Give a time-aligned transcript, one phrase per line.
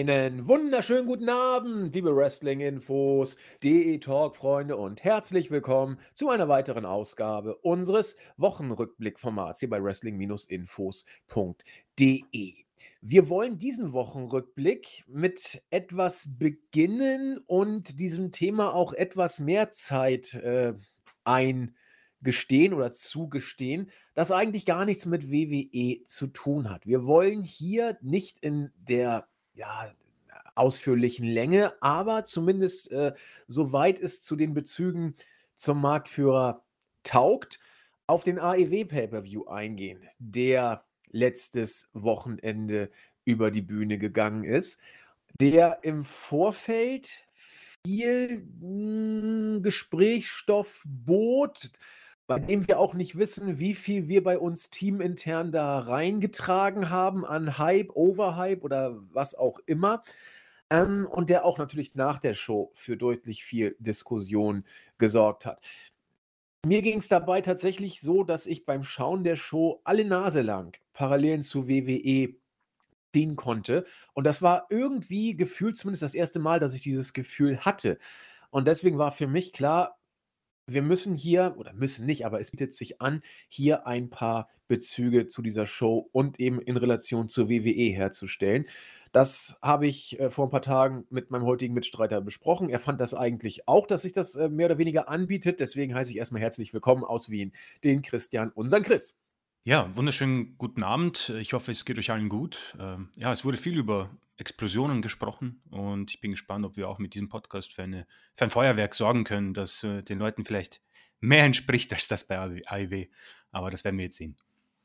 [0.00, 7.56] Einen wunderschönen guten Abend, liebe Wrestling-Infos, DE Talk-Freunde und herzlich willkommen zu einer weiteren Ausgabe
[7.56, 12.54] unseres Wochenrückblick-Formats hier bei Wrestling-Infos.de.
[13.02, 20.72] Wir wollen diesen Wochenrückblick mit etwas beginnen und diesem Thema auch etwas mehr Zeit äh,
[21.24, 26.86] eingestehen oder zugestehen, das eigentlich gar nichts mit WWE zu tun hat.
[26.86, 29.29] Wir wollen hier nicht in der
[29.60, 29.92] ja,
[30.54, 33.12] ausführlichen Länge, aber zumindest äh,
[33.46, 35.14] soweit es zu den Bezügen
[35.54, 36.64] zum Marktführer
[37.04, 37.60] taugt,
[38.06, 42.90] auf den AEW Pay-per-View eingehen, der letztes Wochenende
[43.24, 44.80] über die Bühne gegangen ist,
[45.40, 51.70] der im Vorfeld viel mh, hm, Gesprächsstoff bot,
[52.30, 57.24] bei dem wir auch nicht wissen, wie viel wir bei uns teamintern da reingetragen haben
[57.24, 60.04] an Hype, Overhype oder was auch immer.
[60.70, 64.62] Ähm, und der auch natürlich nach der Show für deutlich viel Diskussion
[64.96, 65.60] gesorgt hat.
[66.64, 70.78] Mir ging es dabei tatsächlich so, dass ich beim Schauen der Show alle Nase lang
[70.92, 72.36] Parallelen zu WWE
[73.12, 73.84] ziehen konnte.
[74.12, 77.98] Und das war irgendwie gefühlt zumindest das erste Mal, dass ich dieses Gefühl hatte.
[78.50, 79.99] Und deswegen war für mich klar,
[80.72, 85.26] wir müssen hier, oder müssen nicht, aber es bietet sich an, hier ein paar Bezüge
[85.26, 88.66] zu dieser Show und eben in Relation zur WWE herzustellen.
[89.12, 92.68] Das habe ich äh, vor ein paar Tagen mit meinem heutigen Mitstreiter besprochen.
[92.68, 95.58] Er fand das eigentlich auch, dass sich das äh, mehr oder weniger anbietet.
[95.58, 99.16] Deswegen heiße ich erstmal herzlich willkommen aus Wien, den Christian, unseren Chris.
[99.64, 101.34] Ja, wunderschönen guten Abend.
[101.40, 102.76] Ich hoffe, es geht euch allen gut.
[102.80, 106.98] Ähm, ja, es wurde viel über Explosionen gesprochen und ich bin gespannt, ob wir auch
[106.98, 110.80] mit diesem Podcast für, eine, für ein Feuerwerk sorgen können, das äh, den Leuten vielleicht
[111.20, 113.08] mehr entspricht als das bei AIW.
[113.52, 114.36] Aber das werden wir jetzt sehen.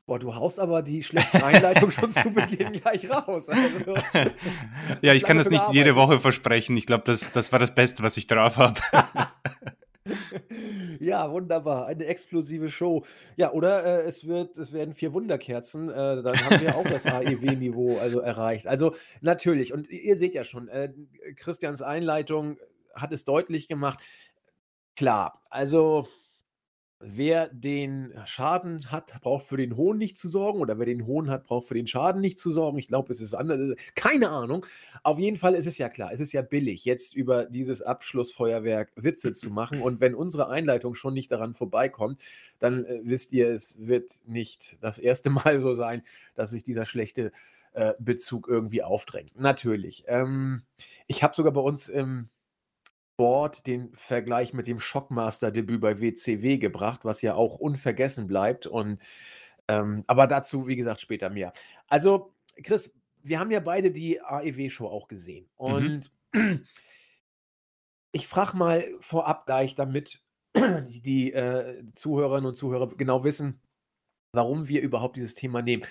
[0.05, 3.49] Boah, du haust aber die schlechte Einleitung schon zu Beginn gleich raus.
[3.49, 3.95] Also,
[5.01, 6.77] ja, ich kann das nicht jede Woche versprechen.
[6.77, 8.79] Ich glaube, das, das war das Beste, was ich drauf habe.
[10.99, 11.87] Ja, wunderbar.
[11.87, 13.05] Eine explosive Show.
[13.35, 15.89] Ja, oder äh, es wird, es werden vier Wunderkerzen.
[15.89, 18.67] Äh, dann haben wir auch das AEW-Niveau also erreicht.
[18.67, 19.73] Also natürlich.
[19.73, 20.93] Und ihr seht ja schon, äh,
[21.35, 22.57] Christians Einleitung
[22.93, 23.99] hat es deutlich gemacht.
[24.95, 26.07] Klar, also
[27.07, 31.29] wer den Schaden hat, braucht für den Hohn nicht zu sorgen oder wer den Hohn
[31.29, 32.77] hat, braucht für den Schaden nicht zu sorgen.
[32.77, 33.77] Ich glaube, es ist anders.
[33.95, 34.65] Keine Ahnung.
[35.03, 38.91] Auf jeden Fall ist es ja klar, es ist ja billig, jetzt über dieses Abschlussfeuerwerk
[38.95, 39.81] Witze zu machen.
[39.81, 42.21] Und wenn unsere Einleitung schon nicht daran vorbeikommt,
[42.59, 46.01] dann äh, wisst ihr, es wird nicht das erste Mal so sein,
[46.35, 47.31] dass sich dieser schlechte
[47.73, 49.37] äh, Bezug irgendwie aufdrängt.
[49.39, 50.05] Natürlich.
[50.07, 50.63] Ähm,
[51.07, 52.29] ich habe sogar bei uns im
[53.17, 58.67] Board den Vergleich mit dem Shockmaster-Debüt bei WCW gebracht, was ja auch unvergessen bleibt.
[58.67, 58.99] Und,
[59.67, 61.53] ähm, aber dazu, wie gesagt, später mehr.
[61.87, 62.33] Also,
[62.63, 65.45] Chris, wir haben ja beide die AEW-Show auch gesehen.
[65.59, 65.65] Mhm.
[65.65, 66.63] Und mhm.
[68.11, 70.21] ich frage mal vorab gleich, damit
[70.55, 73.59] die äh, Zuhörerinnen und Zuhörer genau wissen,
[74.31, 75.83] warum wir überhaupt dieses Thema nehmen.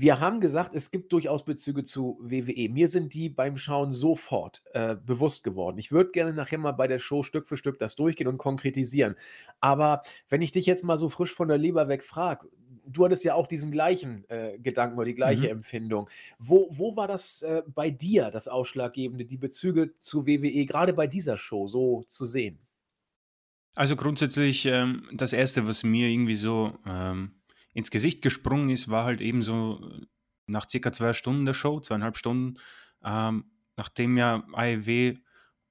[0.00, 2.68] Wir haben gesagt, es gibt durchaus Bezüge zu WWE.
[2.68, 5.76] Mir sind die beim Schauen sofort äh, bewusst geworden.
[5.78, 9.16] Ich würde gerne nachher mal bei der Show Stück für Stück das durchgehen und konkretisieren.
[9.58, 12.48] Aber wenn ich dich jetzt mal so frisch von der Leber weg frage,
[12.86, 15.50] du hattest ja auch diesen gleichen äh, Gedanken oder die gleiche mhm.
[15.50, 16.08] Empfindung.
[16.38, 21.08] Wo, wo war das äh, bei dir, das Ausschlaggebende, die Bezüge zu WWE, gerade bei
[21.08, 22.60] dieser Show so zu sehen?
[23.74, 27.32] Also grundsätzlich ähm, das Erste, was mir irgendwie so ähm,
[27.78, 30.06] ins Gesicht gesprungen ist, war halt eben so äh,
[30.48, 32.58] nach circa zwei Stunden der Show, zweieinhalb Stunden,
[33.04, 33.44] ähm,
[33.76, 35.14] nachdem ja AEW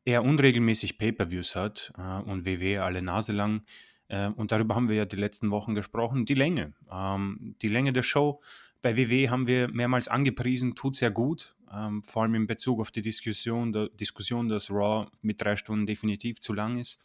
[0.06, 3.66] eher unregelmäßig Pay-per-Views hat äh, und WW alle Nase lang.
[4.08, 6.26] Äh, und darüber haben wir ja die letzten Wochen gesprochen.
[6.26, 6.74] Die Länge.
[6.90, 8.42] Ähm, die Länge der Show
[8.82, 11.58] bei WW haben wir mehrmals angepriesen, tut sehr gut.
[11.74, 15.86] Ähm, vor allem in Bezug auf die Diskussion, der, Diskussion, dass Raw mit drei Stunden
[15.86, 17.04] definitiv zu lang ist.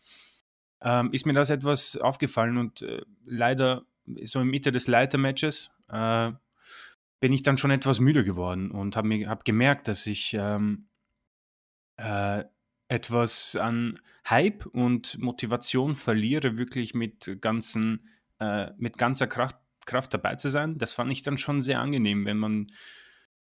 [0.80, 3.84] Ähm, ist mir das etwas aufgefallen und äh, leider
[4.24, 6.32] so in Mitte des Leitermatches äh,
[7.20, 10.88] bin ich dann schon etwas müde geworden und habe hab gemerkt, dass ich ähm,
[11.96, 12.44] äh,
[12.88, 18.08] etwas an Hype und Motivation verliere, wirklich mit, ganzen,
[18.38, 19.56] äh, mit ganzer Kraft,
[19.86, 20.78] Kraft dabei zu sein.
[20.78, 22.66] Das fand ich dann schon sehr angenehm, wenn man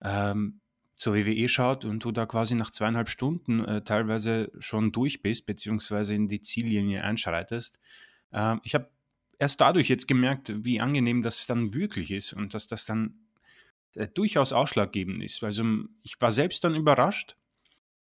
[0.03, 0.61] ähm,
[0.96, 5.46] zur WWE schaut und du da quasi nach zweieinhalb Stunden äh, teilweise schon durch bist,
[5.46, 7.81] beziehungsweise in die Ziellinie einschreitest.
[8.32, 8.91] Äh, ich habe
[9.40, 13.19] erst dadurch jetzt gemerkt, wie angenehm das dann wirklich ist und dass das dann
[13.94, 15.42] äh, durchaus ausschlaggebend ist.
[15.42, 15.64] Also
[16.02, 17.37] ich war selbst dann überrascht,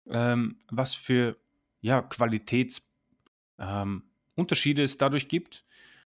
[0.08, 1.36] ähm, was für
[1.80, 5.64] ja, Qualitätsunterschiede ähm, es dadurch gibt.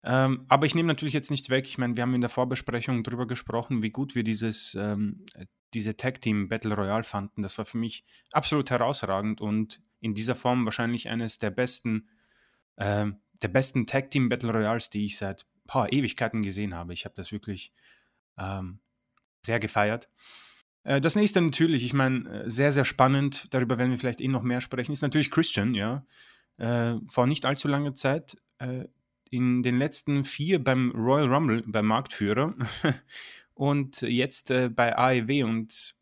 [0.04, 1.66] Ähm, aber ich nehme natürlich jetzt nichts weg.
[1.66, 5.26] Ich meine, wir haben in der Vorbesprechung darüber gesprochen, wie gut wir dieses, ähm,
[5.74, 7.42] diese Tag Team Battle Royale fanden.
[7.42, 12.10] Das war für mich absolut herausragend und in dieser Form wahrscheinlich eines der besten,
[12.76, 13.08] äh,
[13.42, 16.94] der besten Tag Team Battle Royals, die ich seit paar Ewigkeiten gesehen habe.
[16.94, 17.74] Ich habe das wirklich
[18.38, 18.80] ähm,
[19.46, 20.10] sehr gefeiert.
[20.84, 24.28] Äh, das nächste natürlich, ich meine, äh, sehr, sehr spannend, darüber werden wir vielleicht eh
[24.28, 26.06] noch mehr sprechen, ist natürlich Christian, ja.
[26.58, 28.86] Äh, vor nicht allzu langer Zeit äh,
[29.30, 32.56] in den letzten vier beim Royal Rumble, beim Marktführer
[33.54, 35.96] und jetzt äh, bei AEW und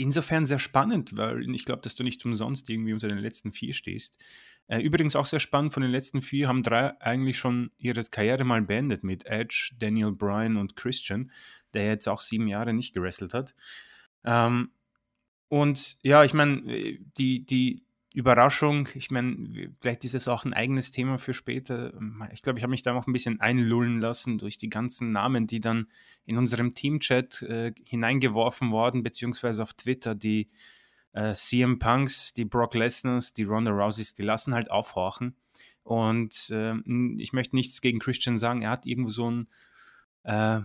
[0.00, 3.74] insofern sehr spannend, weil ich glaube, dass du nicht umsonst irgendwie unter den letzten vier
[3.74, 4.18] stehst.
[4.66, 8.44] Äh, übrigens auch sehr spannend, von den letzten vier haben drei eigentlich schon ihre Karriere
[8.44, 11.30] mal beendet mit Edge, Daniel Bryan und Christian,
[11.74, 13.54] der jetzt auch sieben Jahre nicht gewrestelt hat.
[14.24, 14.70] Ähm,
[15.48, 18.88] und ja, ich meine, äh, die, die, Überraschung.
[18.94, 21.92] Ich meine, vielleicht ist es auch ein eigenes Thema für später.
[22.32, 25.46] Ich glaube, ich habe mich da auch ein bisschen einlullen lassen durch die ganzen Namen,
[25.46, 25.86] die dann
[26.26, 30.48] in unserem Teamchat äh, hineingeworfen worden, beziehungsweise auf Twitter, die
[31.12, 35.36] äh, CM Punks, die Brock Lesners, die Ronda Rouseys, die lassen halt aufhorchen.
[35.84, 36.74] Und äh,
[37.18, 38.62] ich möchte nichts gegen Christian sagen.
[38.62, 39.48] Er hat irgendwo so ein
[40.24, 40.60] äh,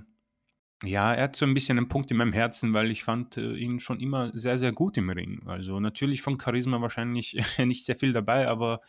[0.85, 3.55] ja, er hat so ein bisschen einen Punkt in meinem Herzen, weil ich fand äh,
[3.55, 5.41] ihn schon immer sehr, sehr gut im Ring.
[5.47, 8.81] Also natürlich von Charisma wahrscheinlich nicht sehr viel dabei, aber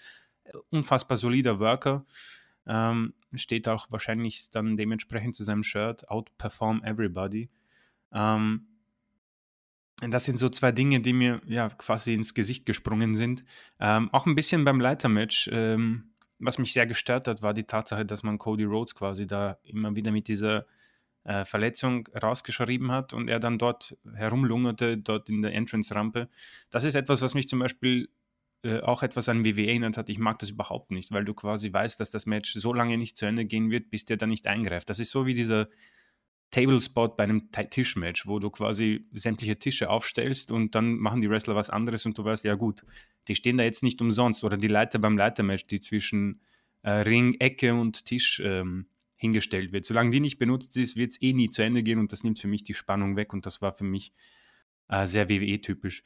[0.44, 2.04] äh, unfassbar solider Worker.
[2.66, 7.50] Ähm, steht auch wahrscheinlich dann dementsprechend zu seinem Shirt, Outperform Everybody.
[8.12, 8.66] Ähm,
[10.00, 13.44] das sind so zwei Dinge, die mir ja quasi ins Gesicht gesprungen sind.
[13.80, 15.48] Ähm, auch ein bisschen beim Leitermatch.
[15.52, 19.58] Ähm, was mich sehr gestört hat, war die Tatsache, dass man Cody Rhodes quasi da
[19.64, 20.66] immer wieder mit dieser
[21.26, 26.28] äh, Verletzung rausgeschrieben hat und er dann dort herumlungerte, dort in der Entrance-Rampe.
[26.70, 28.08] Das ist etwas, was mich zum Beispiel
[28.62, 30.08] äh, auch etwas an WWE erinnert hat.
[30.08, 33.16] Ich mag das überhaupt nicht, weil du quasi weißt, dass das Match so lange nicht
[33.16, 34.88] zu Ende gehen wird, bis der dann nicht eingreift.
[34.88, 35.68] Das ist so wie dieser
[36.52, 41.56] Tablespot bei einem Tischmatch, wo du quasi sämtliche Tische aufstellst und dann machen die Wrestler
[41.56, 42.84] was anderes und du weißt, ja gut,
[43.26, 44.44] die stehen da jetzt nicht umsonst.
[44.44, 46.40] Oder die Leiter beim Leitermatch, die zwischen
[46.82, 49.84] äh, Ring, Ecke und Tisch ähm, hingestellt wird.
[49.84, 52.38] Solange die nicht benutzt ist, wird es eh nie zu Ende gehen und das nimmt
[52.38, 54.12] für mich die Spannung weg und das war für mich
[54.88, 56.02] äh, sehr WWE-typisch.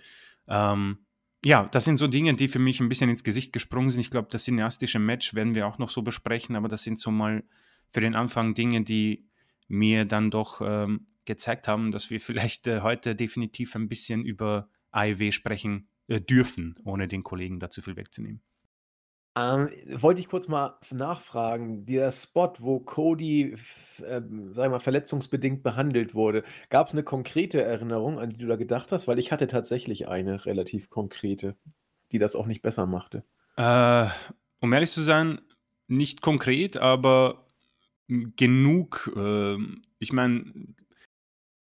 [0.48, 0.98] Ähm,
[1.44, 4.00] ja, das sind so Dinge, die für mich ein bisschen ins Gesicht gesprungen sind.
[4.00, 7.10] Ich glaube, das cineastische Match werden wir auch noch so besprechen, aber das sind so
[7.10, 7.42] mal
[7.90, 9.26] für den Anfang Dinge, die
[9.66, 14.68] mir dann doch ähm, gezeigt haben, dass wir vielleicht äh, heute definitiv ein bisschen über
[14.90, 18.42] AEW sprechen äh, dürfen, ohne den Kollegen da zu viel wegzunehmen.
[19.36, 23.56] Ähm, wollte ich kurz mal nachfragen, der Spot, wo Cody,
[24.02, 24.20] äh,
[24.52, 28.90] sag mal, verletzungsbedingt behandelt wurde, gab es eine konkrete Erinnerung, an die du da gedacht
[28.90, 29.06] hast?
[29.06, 31.56] Weil ich hatte tatsächlich eine relativ konkrete,
[32.10, 33.22] die das auch nicht besser machte.
[33.56, 34.06] Äh,
[34.60, 35.40] um ehrlich zu sein,
[35.86, 37.46] nicht konkret, aber
[38.08, 39.12] genug.
[39.16, 39.56] Äh,
[40.00, 40.52] ich meine,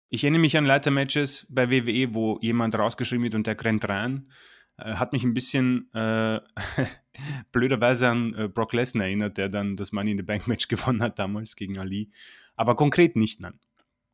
[0.09, 4.31] ich erinnere mich an Leitermatches bei WWE, wo jemand rausgeschrieben wird und der rennt rein.
[4.77, 6.39] Äh, hat mich ein bisschen äh,
[7.51, 11.01] blöderweise an äh, Brock Lesnar erinnert, der dann das Money in the Bank Match gewonnen
[11.01, 12.09] hat damals gegen Ali.
[12.55, 13.59] Aber konkret nicht, nein.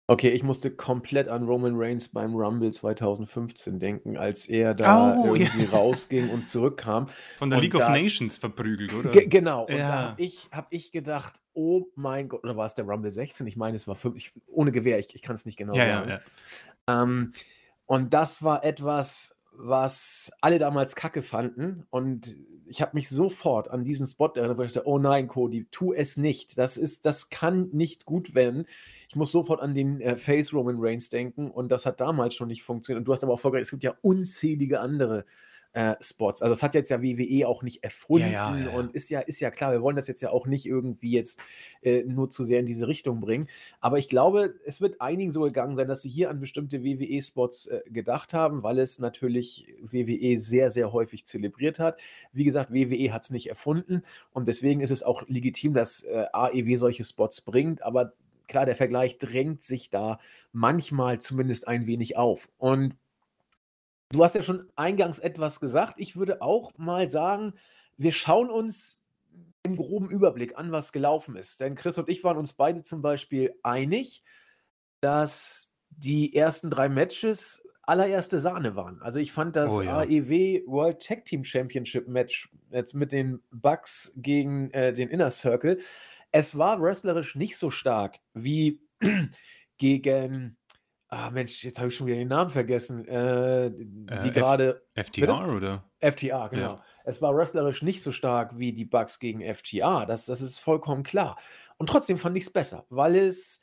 [0.08, 5.34] Okay, ich musste komplett an Roman Reigns beim Rumble 2015 denken, als er da oh,
[5.34, 5.72] irgendwie ja.
[5.72, 7.08] rausging und zurückkam.
[7.38, 9.10] Von der und League da, of Nations verprügelt, oder?
[9.10, 9.66] Genau.
[9.66, 9.78] Und ja.
[9.78, 13.48] da habe ich, hab ich gedacht, oh mein Gott, oder war es der Rumble 16?
[13.48, 15.86] Ich meine, es war 5, ich, ohne Gewehr, ich, ich kann es nicht genau ja,
[15.86, 16.22] sagen.
[16.88, 17.32] Ähm,
[17.88, 21.88] und das war etwas, was alle damals kacke fanden.
[21.90, 22.36] Und
[22.68, 25.94] ich habe mich sofort an diesen Spot erinnert, wo ich dachte, oh nein, Cody, tu
[25.94, 26.58] es nicht.
[26.58, 28.66] Das ist, das kann nicht gut werden.
[29.10, 32.48] Ich muss sofort an den äh, Face Roman Reigns denken und das hat damals schon
[32.48, 33.02] nicht funktioniert.
[33.02, 35.24] Und du hast aber auch vorgestellt, es gibt ja unzählige andere äh,
[36.00, 36.42] Spots.
[36.42, 39.20] Also das hat jetzt ja WWE auch nicht erfunden ja, ja, ja, und ist ja,
[39.20, 41.40] ist ja klar, wir wollen das jetzt ja auch nicht irgendwie jetzt
[41.82, 43.48] äh, nur zu sehr in diese Richtung bringen.
[43.82, 47.68] Aber ich glaube, es wird einigen so gegangen sein, dass sie hier an bestimmte WWE-Spots
[47.68, 52.00] äh, gedacht haben, weil es natürlich WWE sehr, sehr häufig zelebriert hat.
[52.32, 56.26] Wie gesagt, WWE hat es nicht erfunden und deswegen ist es auch legitim, dass äh,
[56.32, 58.14] AEW solche Spots bringt, aber
[58.48, 60.20] klar, der Vergleich drängt sich da
[60.52, 62.50] manchmal zumindest ein wenig auf.
[62.58, 62.96] Und
[64.10, 65.96] Du hast ja schon eingangs etwas gesagt.
[65.98, 67.54] Ich würde auch mal sagen,
[67.98, 69.02] wir schauen uns
[69.64, 71.60] im groben Überblick an, was gelaufen ist.
[71.60, 74.24] Denn Chris und ich waren uns beide zum Beispiel einig,
[75.02, 79.02] dass die ersten drei Matches allererste Sahne waren.
[79.02, 80.00] Also ich fand das oh, ja.
[80.00, 85.80] AEW World Tag Team Championship Match jetzt mit den Bucks gegen äh, den Inner Circle.
[86.32, 88.82] Es war wrestlerisch nicht so stark wie
[89.78, 90.58] gegen
[91.18, 93.08] Ah, Mensch, jetzt habe ich schon wieder den Namen vergessen.
[93.08, 94.86] Äh, die äh, gerade.
[94.96, 95.90] FTR oder?
[96.02, 96.74] FTR, genau.
[96.74, 96.84] Ja.
[97.06, 100.06] Es war wrestlerisch nicht so stark wie die Bugs gegen FTR.
[100.06, 101.38] Das, das ist vollkommen klar.
[101.78, 103.62] Und trotzdem fand ich es besser, weil es.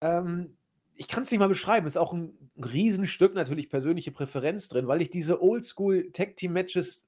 [0.00, 0.56] Ähm,
[0.94, 1.86] ich kann es nicht mal beschreiben.
[1.86, 7.06] Ist auch ein Riesenstück natürlich persönliche Präferenz drin, weil ich diese Oldschool Tag Team Matches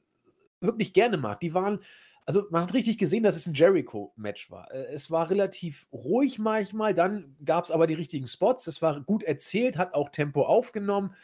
[0.60, 1.40] wirklich gerne mag.
[1.40, 1.80] Die waren,
[2.28, 4.70] also man hat richtig gesehen, dass es ein Jericho-Match war.
[4.70, 8.66] Äh, es war relativ ruhig manchmal, dann gab es aber die richtigen Spots.
[8.66, 11.14] Es war gut erzählt, hat auch Tempo aufgenommen.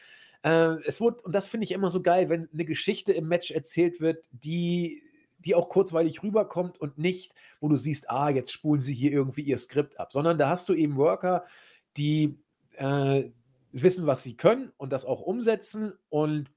[0.42, 3.50] Äh, es wurde, und das finde ich immer so geil, wenn eine Geschichte im Match
[3.50, 5.02] erzählt wird, die
[5.40, 9.42] die auch kurzweilig rüberkommt und nicht, wo du siehst, ah, jetzt spulen sie hier irgendwie
[9.42, 11.44] ihr Skript ab, sondern da hast du eben Worker,
[11.98, 12.38] die
[12.78, 13.24] äh,
[13.72, 16.50] wissen, was sie können und das auch umsetzen und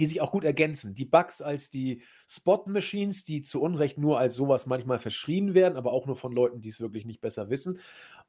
[0.00, 0.94] die sich auch gut ergänzen.
[0.94, 5.92] Die Bugs als die Spot-Machines, die zu Unrecht nur als sowas manchmal verschrien werden, aber
[5.92, 7.78] auch nur von Leuten, die es wirklich nicht besser wissen.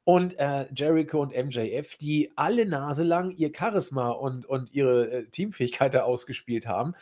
[0.04, 5.26] Und äh, Jericho und MJF, die alle Nase lang ihr Charisma und, und ihre äh,
[5.26, 6.94] Teamfähigkeit da ausgespielt haben.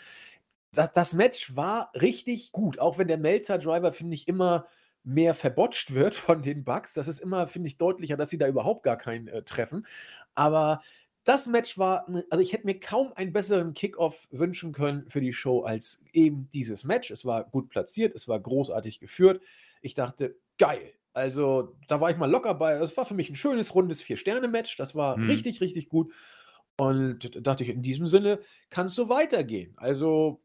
[0.73, 4.67] Das, das Match war richtig gut, auch wenn der Melzer-Driver, finde ich, immer
[5.05, 6.95] mehr verbotscht wird von den Bugs.
[6.95, 9.87] Das ist immer, finde ich, deutlicher, dass sie da überhaupt gar keinen äh, treffen.
[10.35, 10.81] Aber
[11.25, 15.33] das Match war, also ich hätte mir kaum einen besseren Kickoff wünschen können für die
[15.33, 17.11] Show als eben dieses Match.
[17.11, 19.41] Es war gut platziert, es war großartig geführt.
[19.81, 20.93] Ich dachte, geil.
[21.15, 22.75] Also da war ich mal locker bei.
[22.75, 24.77] Es war für mich ein schönes, rundes Vier-Sterne-Match.
[24.77, 25.31] Das war mhm.
[25.31, 26.13] richtig, richtig gut.
[26.77, 29.73] Und da dachte ich, in diesem Sinne kann es so weitergehen.
[29.77, 30.41] Also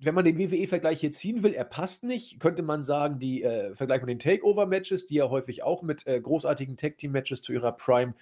[0.00, 3.74] wenn man den WWE-Vergleich hier ziehen will, er passt nicht, könnte man sagen, die äh,
[3.74, 8.14] Vergleich mit den Takeover-Matches, die ja häufig auch mit äh, großartigen Tag-Team-Matches zu ihrer Prime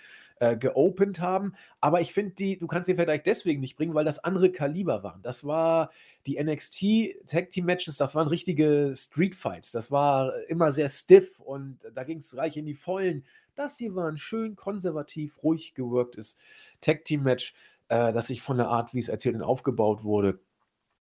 [0.42, 1.54] äh, geopend haben.
[1.80, 5.04] Aber ich finde, die, du kannst den Vergleich deswegen nicht bringen, weil das andere Kaliber
[5.04, 5.22] waren.
[5.22, 5.90] Das war
[6.26, 9.70] die NXT Tag-Team-Matches, das waren richtige Street-Fights.
[9.70, 13.24] Das war immer sehr stiff und da ging es reich in die Vollen.
[13.54, 16.38] Das hier war ein schön konservativ, ruhig gewirktes
[16.80, 17.54] Tag-Team-Match,
[17.86, 20.40] äh, das sich von der Art, wie es erzählt und aufgebaut wurde,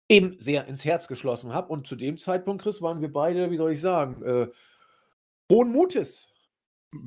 [0.07, 1.71] eben sehr ins Herz geschlossen habe.
[1.71, 4.47] Und zu dem Zeitpunkt, Chris, waren wir beide, wie soll ich sagen, äh,
[5.51, 6.25] hohen Mutes.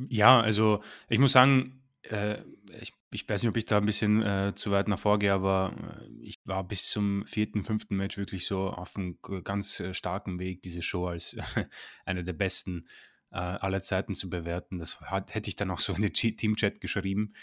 [0.09, 2.42] Ja, also ich muss sagen, äh,
[2.80, 5.75] ich, ich, weiß nicht, ob ich da ein bisschen äh, zu weit nach vorgehe, aber
[6.00, 10.38] äh, ich war bis zum vierten, fünften Match wirklich so auf einem ganz äh, starken
[10.38, 11.37] Weg, diese Show als
[12.04, 12.87] eine der besten
[13.30, 14.78] äh, aller Zeiten zu bewerten.
[14.78, 17.35] Das hat, hätte ich dann auch so in den Team-Chat geschrieben.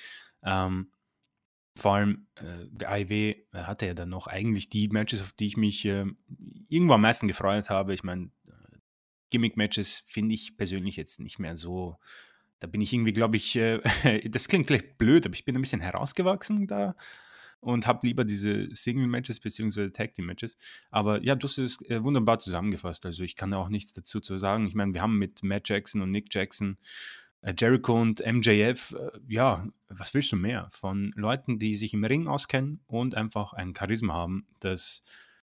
[0.43, 0.91] Ähm,
[1.75, 5.85] vor allem äh, äh, hatte ja dann noch eigentlich die Matches, auf die ich mich
[5.85, 6.05] äh,
[6.67, 7.93] irgendwo am meisten gefreut habe.
[7.93, 8.31] Ich meine,
[9.29, 11.97] Gimmick-Matches finde ich persönlich jetzt nicht mehr so.
[12.59, 13.79] Da bin ich irgendwie, glaube ich, äh,
[14.29, 16.95] das klingt vielleicht blöd, aber ich bin ein bisschen herausgewachsen da
[17.61, 19.89] und habe lieber diese Single-Matches bzw.
[19.89, 20.57] Tag-Team-Matches.
[20.91, 23.05] Aber ja, du hast es äh, wunderbar zusammengefasst.
[23.05, 24.65] Also ich kann da auch nichts dazu zu sagen.
[24.65, 26.77] Ich meine, wir haben mit Matt Jackson und Nick Jackson
[27.41, 30.67] äh, Jericho und MJF, äh, ja, was willst du mehr?
[30.71, 35.03] Von Leuten, die sich im Ring auskennen und einfach ein Charisma haben, das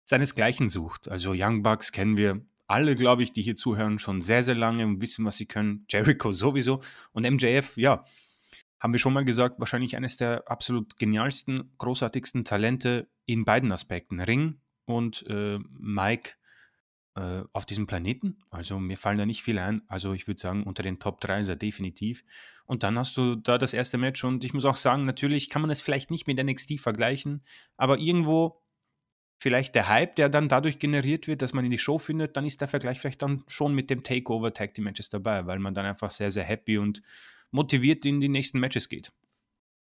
[0.03, 1.07] seinesgleichen sucht.
[1.07, 4.85] Also Young Bucks kennen wir alle, glaube ich, die hier zuhören, schon sehr, sehr lange
[4.85, 5.85] und wissen, was sie können.
[5.89, 6.81] Jericho sowieso.
[7.11, 8.03] Und MJF, ja,
[8.79, 14.19] haben wir schon mal gesagt, wahrscheinlich eines der absolut genialsten, großartigsten Talente in beiden Aspekten.
[14.19, 16.31] Ring und äh, Mike
[17.15, 18.37] äh, auf diesem Planeten.
[18.49, 19.81] Also mir fallen da nicht viele ein.
[19.87, 22.23] Also ich würde sagen, unter den Top 3 ist er definitiv.
[22.65, 25.61] Und dann hast du da das erste Match und ich muss auch sagen, natürlich kann
[25.61, 27.43] man es vielleicht nicht mit NXT vergleichen,
[27.77, 28.61] aber irgendwo
[29.37, 32.45] vielleicht der Hype, der dann dadurch generiert wird, dass man in die Show findet, dann
[32.45, 35.73] ist der Vergleich vielleicht dann schon mit dem Takeover Tag Team Matches dabei, weil man
[35.73, 37.01] dann einfach sehr, sehr happy und
[37.51, 39.11] motiviert in die nächsten Matches geht.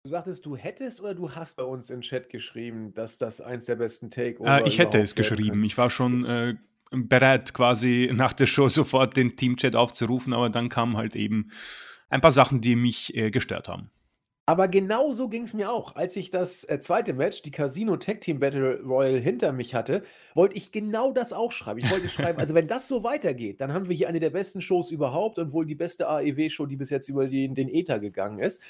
[0.04, 3.66] Du sagtest, du hättest oder du hast bei uns im Chat geschrieben, dass das eins
[3.66, 5.50] der besten Takeover äh, Ich hätte es geschrieben.
[5.50, 5.64] Kann.
[5.64, 6.56] Ich war schon äh,
[6.90, 11.52] bereit, quasi nach der Show sofort den Teamchat aufzurufen, aber dann kamen halt eben
[12.10, 13.92] ein paar Sachen, die mich äh, gestört haben.
[14.52, 15.96] Aber genau so ging es mir auch.
[15.96, 20.04] Als ich das äh, zweite Match, die Casino Tag Team Battle Royal, hinter mich hatte,
[20.36, 21.80] wollte ich genau das auch schreiben.
[21.82, 24.62] Ich wollte schreiben, also wenn das so weitergeht, dann haben wir hier eine der besten
[24.62, 28.40] Shows überhaupt und wohl die beste AEW-Show, die bis jetzt über den, den Ether gegangen
[28.40, 28.62] ist.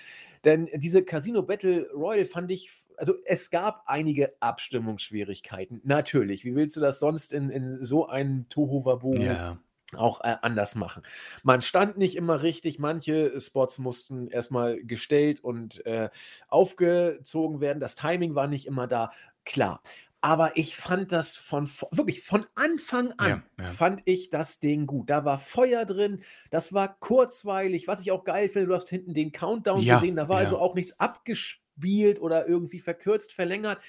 [0.46, 6.46] Denn diese Casino Battle Royal fand ich also es gab einige Abstimmungsschwierigkeiten, natürlich.
[6.46, 9.58] Wie willst du das sonst in, in so einem Tohuwabohu ja.
[9.95, 11.03] Auch äh, anders machen?
[11.43, 16.10] Man stand nicht immer richtig, manche Spots mussten erstmal gestellt und äh,
[16.48, 19.12] aufgezogen werden, das Timing war nicht immer da,
[19.45, 19.81] klar.
[20.24, 23.71] Aber ich fand das von wirklich von Anfang an ja, ja.
[23.71, 25.10] fand ich das Ding gut.
[25.10, 26.21] Da war Feuer drin,
[26.51, 27.88] das war kurzweilig.
[27.88, 30.60] Was ich auch geil finde, du hast hinten den Countdown ja, gesehen, da war also
[30.60, 33.81] auch nichts abgespielt gespielt oder irgendwie verkürzt, verlängert.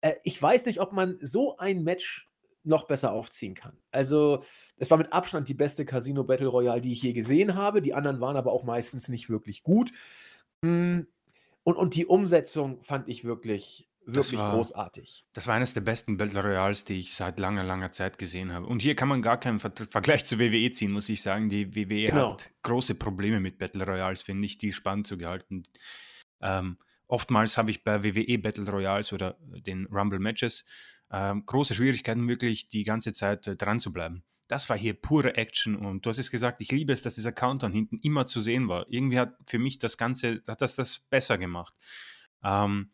[0.00, 2.28] Äh, ich weiß nicht, ob man so ein Match
[2.62, 3.76] noch besser aufziehen kann.
[3.90, 4.42] Also,
[4.76, 7.82] es war mit Abstand die beste Casino Battle Royale, die ich je gesehen habe.
[7.82, 9.92] Die anderen waren aber auch meistens nicht wirklich gut.
[10.64, 11.06] Hm,
[11.62, 15.26] und, und die Umsetzung fand ich wirklich, wirklich das war, großartig.
[15.32, 18.66] Das war eines der besten Battle Royals, die ich seit langer, langer Zeit gesehen habe.
[18.66, 21.48] Und hier kann man gar keinen Ver Vergleich zu WWE ziehen, muss ich sagen.
[21.48, 22.32] Die WWE genau.
[22.32, 25.64] hat große Probleme mit Battle Royals, finde ich, die spannend zu gehalten
[26.42, 30.64] Ähm, oftmals habe ich bei WWE Battle Royals oder den Rumble Matches
[31.10, 34.22] ähm, große Schwierigkeiten, wirklich die ganze Zeit äh, dran zu bleiben.
[34.48, 37.32] Das war hier pure Action und du hast es gesagt, ich liebe es, dass dieser
[37.32, 38.86] Countdown hinten immer zu sehen war.
[38.88, 41.74] Irgendwie hat für mich das Ganze, hat das das besser gemacht.
[42.42, 42.90] Ähm,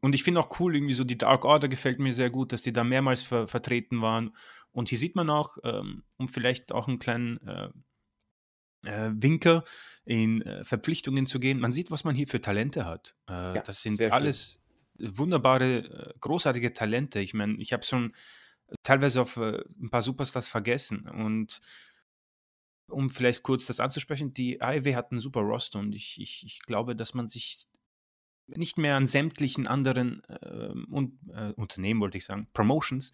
[0.00, 2.62] und ich finde auch cool, irgendwie so die Dark Order gefällt mir sehr gut, dass
[2.62, 4.34] die da mehrmals ver vertreten waren.
[4.72, 7.68] Und hier sieht man auch, ähm, um vielleicht auch einen kleinen äh,
[8.84, 9.64] äh, Winker
[10.04, 13.16] in äh, Verpflichtungen zu gehen, man sieht, was man hier für Talente hat.
[13.28, 14.63] Äh, ja, das sind alles
[14.98, 17.20] wunderbare, äh, großartige Talente.
[17.20, 18.14] Ich meine, ich habe schon
[18.82, 21.08] teilweise auf äh, ein paar Superstars vergessen.
[21.08, 21.60] Und
[22.88, 26.60] um vielleicht kurz das anzusprechen, die AEW hat einen super Roster und ich, ich, ich
[26.60, 27.66] glaube, dass man sich
[28.46, 33.10] nicht mehr an sämtlichen anderen äh, un äh, Unternehmen, wollte ich sagen, Promotions,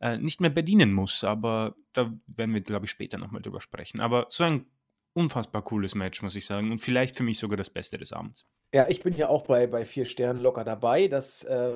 [0.00, 1.24] äh, nicht mehr bedienen muss.
[1.24, 4.00] Aber da werden wir, glaube ich, später nochmal drüber sprechen.
[4.00, 4.66] Aber so ein
[5.14, 6.70] unfassbar cooles Match, muss ich sagen.
[6.70, 8.46] Und vielleicht für mich sogar das Beste des Abends.
[8.74, 11.06] Ja, ich bin ja auch bei, bei vier Sternen locker dabei.
[11.06, 11.74] Das äh,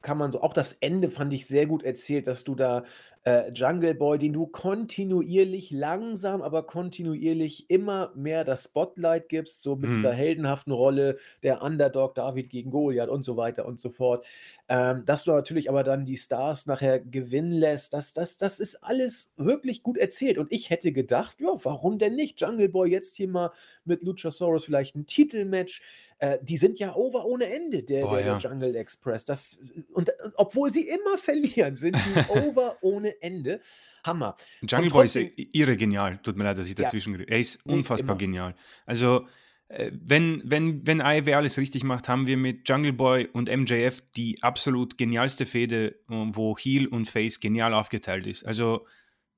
[0.00, 2.84] kann man so, auch das Ende fand ich sehr gut erzählt, dass du da
[3.24, 9.74] äh, Jungle Boy, den du kontinuierlich, langsam, aber kontinuierlich immer mehr das Spotlight gibst, so
[9.74, 10.16] mit dieser mhm.
[10.16, 14.24] heldenhaften Rolle, der Underdog David gegen Goliath und so weiter und so fort.
[14.68, 18.84] Ähm, dass du natürlich aber dann die Stars nachher gewinnen lässt, das, das, das ist
[18.84, 20.38] alles wirklich gut erzählt.
[20.38, 22.40] Und ich hätte gedacht, ja, warum denn nicht?
[22.40, 23.50] Jungle Boy jetzt hier mal
[23.84, 25.82] mit Luchasaurus vielleicht ein Titelmatch.
[26.18, 28.38] Äh, die sind ja over ohne Ende, der, Boah, der, ja.
[28.38, 29.26] Jungle Express.
[29.26, 29.58] Das,
[29.92, 33.60] und, und, obwohl sie immer verlieren, sind die over ohne Ende.
[34.04, 34.36] Hammer.
[34.62, 36.18] Jungle Boy ist irre genial.
[36.22, 37.26] Tut mir leid, dass ich dazwischen ja.
[37.26, 38.54] Er ist unfassbar genial.
[38.86, 39.26] Also,
[39.68, 44.02] äh, wenn, wenn, wenn AEW alles richtig macht, haben wir mit Jungle Boy und MJF
[44.16, 48.46] die absolut genialste Fehde, wo Heel und Face genial aufgeteilt ist.
[48.46, 48.86] Also,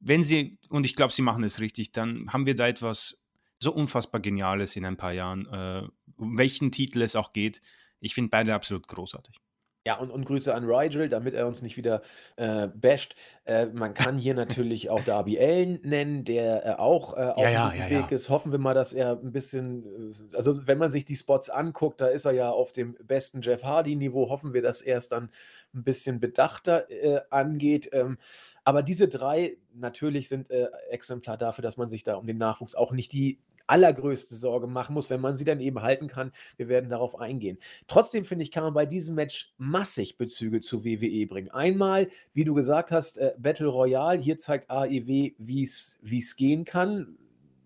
[0.00, 3.20] wenn sie, und ich glaube, sie machen es richtig, dann haben wir da etwas
[3.59, 5.47] so unfassbar Geniales in ein paar Jahren.
[5.47, 7.61] Äh, um welchen Titel es auch geht.
[8.01, 9.40] Ich finde beide absolut großartig.
[9.88, 12.03] Ja, und, und Grüße an Rigel, damit er uns nicht wieder
[12.37, 13.16] äh, basht.
[13.46, 17.70] Äh, man kann hier natürlich auch Darby Allen nennen, der äh, auch äh, auf ja,
[17.70, 18.29] dem ja, Weg ja, ist.
[18.29, 22.03] Hoffen wir mal, dass er ein bisschen, äh, also wenn man sich die Spots anguckt,
[22.03, 24.29] da ist er ja auf dem besten Jeff Hardy-Niveau.
[24.29, 25.31] Hoffen wir, dass er es dann
[25.74, 27.88] ein bisschen bedachter äh, angeht.
[27.90, 28.18] Ähm,
[28.64, 30.51] aber diese drei natürlich sind
[30.90, 34.94] Exemplar dafür, dass man sich da um den Nachwuchs auch nicht die allergrößte Sorge machen
[34.94, 36.33] muss, wenn man sie dann eben halten kann.
[36.57, 37.59] Wir werden darauf eingehen.
[37.87, 41.50] Trotzdem finde ich, kann man bei diesem Match massig Bezüge zu WWE bringen.
[41.50, 44.20] Einmal, wie du gesagt hast, äh, Battle Royale.
[44.20, 47.16] Hier zeigt AEW, wie es gehen kann.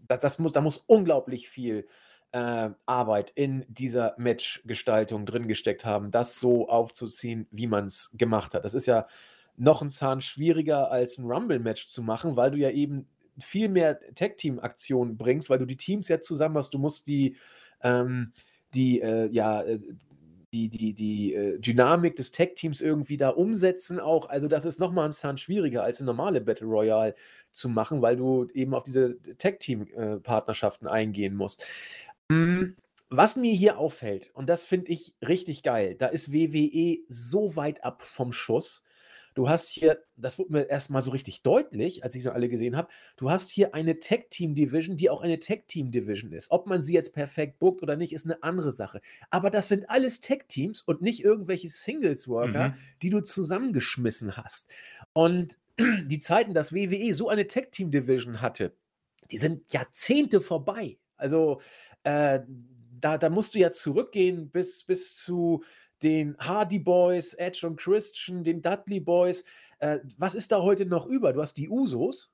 [0.08, 1.86] Das, das muss, da muss unglaublich viel
[2.32, 8.54] äh, Arbeit in dieser Matchgestaltung drin gesteckt haben, das so aufzuziehen, wie man es gemacht
[8.54, 8.64] hat.
[8.64, 9.06] Das ist ja
[9.56, 13.06] noch ein Zahn schwieriger als ein Rumble-Match zu machen, weil du ja eben
[13.38, 16.74] viel mehr Tag-Team-Aktionen bringst, weil du die Teams ja zusammen hast.
[16.74, 17.36] Du musst die,
[17.82, 18.32] ähm,
[18.74, 19.78] die, äh, ja, äh,
[20.52, 24.28] die, die, die äh, Dynamik des Tag-Teams irgendwie da umsetzen auch.
[24.28, 27.14] Also das ist nochmal ein Zahn schwieriger als eine normale Battle Royale
[27.52, 31.64] zu machen, weil du eben auf diese Tag-Team-Partnerschaften eingehen musst.
[32.30, 32.76] Hm,
[33.08, 37.82] was mir hier auffällt, und das finde ich richtig geil, da ist WWE so weit
[37.84, 38.84] ab vom Schuss.
[39.34, 42.76] Du hast hier, das wurde mir erstmal so richtig deutlich, als ich sie alle gesehen
[42.76, 46.50] habe, du hast hier eine Tech-Team-Division, die auch eine Tech-Team-Division ist.
[46.50, 49.00] Ob man sie jetzt perfekt bookt oder nicht, ist eine andere Sache.
[49.30, 52.74] Aber das sind alles Tech-Teams und nicht irgendwelche Singles-Worker, mhm.
[53.00, 54.70] die du zusammengeschmissen hast.
[55.12, 55.58] Und
[56.04, 58.74] die Zeiten, dass WWE so eine Tech-Team-Division hatte,
[59.30, 60.98] die sind Jahrzehnte vorbei.
[61.16, 61.60] Also
[62.02, 62.40] äh,
[63.00, 65.62] da, da musst du ja zurückgehen bis, bis zu
[66.02, 69.44] den Hardy Boys, Edge und Christian, den Dudley Boys.
[69.78, 71.32] Äh, was ist da heute noch über?
[71.32, 72.30] Du hast die Usos.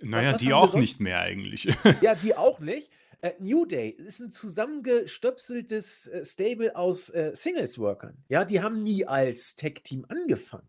[0.00, 1.68] Naja, die auch nicht mehr eigentlich.
[2.02, 2.90] Ja, die auch nicht.
[3.22, 8.16] Äh, New Day ist ein zusammengestöpseltes äh, Stable aus äh, Singles-Workern.
[8.28, 10.68] Ja, die haben nie als Tech-Team angefangen.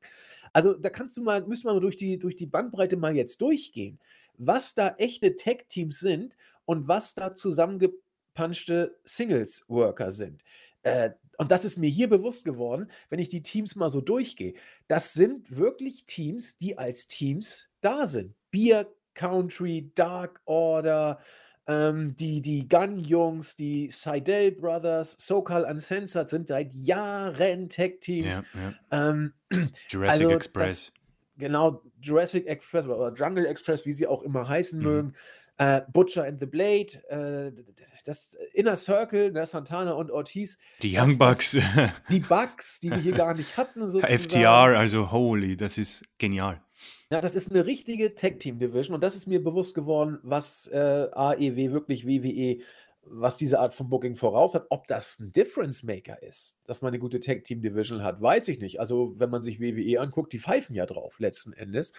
[0.53, 3.41] Also da kannst du mal, müssen wir mal durch die, durch die Bandbreite mal jetzt
[3.41, 3.99] durchgehen,
[4.37, 10.41] was da echte Tech-Teams sind und was da zusammengepanschte Singles-Worker sind.
[11.37, 14.55] Und das ist mir hier bewusst geworden, wenn ich die Teams mal so durchgehe.
[14.87, 18.33] Das sind wirklich Teams, die als Teams da sind.
[18.51, 21.19] Beer Country, Dark Order,
[21.67, 28.35] ähm, die, die Gun-Jungs, die Seidel Brothers, SoCal Uncensored sind seit Jahren Tech-Teams.
[28.35, 28.43] Ja,
[28.91, 29.09] ja.
[29.11, 29.33] ähm,
[29.89, 30.85] Jurassic also Express.
[30.85, 30.93] Das,
[31.37, 34.85] genau, Jurassic Express oder Jungle Express, wie sie auch immer heißen mhm.
[34.85, 35.13] mögen.
[35.59, 37.51] Äh, Butcher and the Blade, äh,
[38.05, 40.59] das Inner Circle, ne, Santana und Ortiz.
[40.83, 41.51] Die Young Bucks.
[41.53, 43.87] Das, die Bucks, die wir hier gar nicht hatten.
[43.87, 44.19] Sozusagen.
[44.19, 46.61] FTR, also holy, das ist genial.
[47.09, 51.71] Ja, das ist eine richtige Tag-Team-Division und das ist mir bewusst geworden, was äh, AEW
[51.71, 52.61] wirklich WWE
[53.09, 54.65] was diese Art von Booking voraus hat.
[54.69, 58.47] Ob das ein Difference Maker ist, dass man eine gute Tag Team Division hat, weiß
[58.49, 58.79] ich nicht.
[58.79, 61.93] Also, wenn man sich WWE anguckt, die pfeifen ja drauf letzten Endes.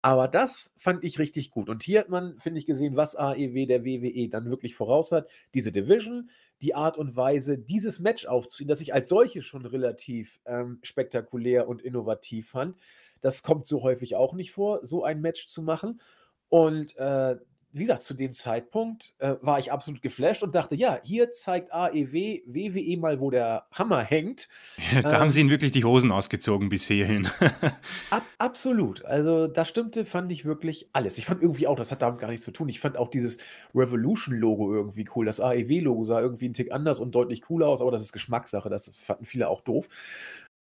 [0.00, 1.68] Aber das fand ich richtig gut.
[1.68, 5.28] Und hier hat man, finde ich, gesehen, was AEW der WWE dann wirklich voraus hat.
[5.54, 6.30] Diese Division,
[6.62, 11.68] die Art und Weise, dieses Match aufzuziehen, das ich als solches schon relativ ähm, spektakulär
[11.68, 12.76] und innovativ fand.
[13.20, 16.00] Das kommt so häufig auch nicht vor, so ein Match zu machen.
[16.48, 17.36] Und äh,
[17.72, 21.72] wie gesagt, zu dem Zeitpunkt äh, war ich absolut geflasht und dachte, ja, hier zeigt
[21.72, 24.48] AEW, WWE mal, wo der Hammer hängt.
[25.02, 27.28] da ähm, haben sie ihnen wirklich die Hosen ausgezogen bis hierhin.
[28.10, 29.04] ab, absolut.
[29.04, 31.18] Also das stimmte, fand ich wirklich alles.
[31.18, 32.68] Ich fand irgendwie auch, das hat damit gar nichts zu tun.
[32.68, 33.38] Ich fand auch dieses
[33.74, 35.26] Revolution-Logo irgendwie cool.
[35.26, 38.70] Das AEW-Logo sah irgendwie ein Tick anders und deutlich cooler aus, aber das ist Geschmackssache.
[38.70, 39.88] Das fanden viele auch doof.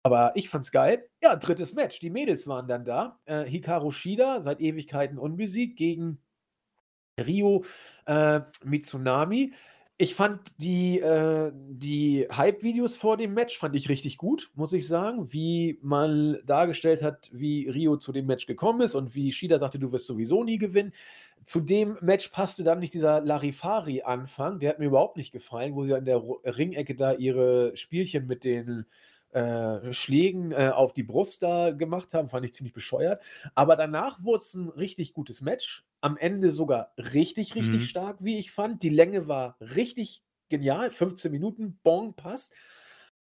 [0.06, 1.08] Aber ich fand's geil.
[1.22, 2.00] Ja, drittes Match.
[2.00, 3.20] Die Mädels waren dann da.
[3.26, 6.20] Äh, Hikaru Shida, seit Ewigkeiten unbesiegt, gegen
[7.20, 7.64] Rio
[8.06, 9.54] äh, Mitsunami.
[9.98, 14.88] Ich fand die, äh, die Hype-Videos vor dem Match fand ich richtig gut, muss ich
[14.88, 15.32] sagen.
[15.32, 19.78] Wie man dargestellt hat, wie Rio zu dem Match gekommen ist und wie Shida sagte,
[19.78, 20.94] du wirst sowieso nie gewinnen.
[21.44, 25.84] Zu dem Match passte dann nicht dieser Larifari-Anfang, der hat mir überhaupt nicht gefallen, wo
[25.84, 28.86] sie an der Ringecke da ihre Spielchen mit den
[29.32, 33.22] äh, Schlägen äh, auf die Brust da gemacht haben, fand ich ziemlich bescheuert.
[33.54, 35.86] Aber danach wurde es ein richtig gutes Match.
[36.04, 37.84] Am Ende sogar richtig, richtig mhm.
[37.84, 38.84] stark, wie ich fand.
[38.84, 40.92] Die Länge war richtig genial.
[40.92, 42.54] 15 Minuten, Bon, passt.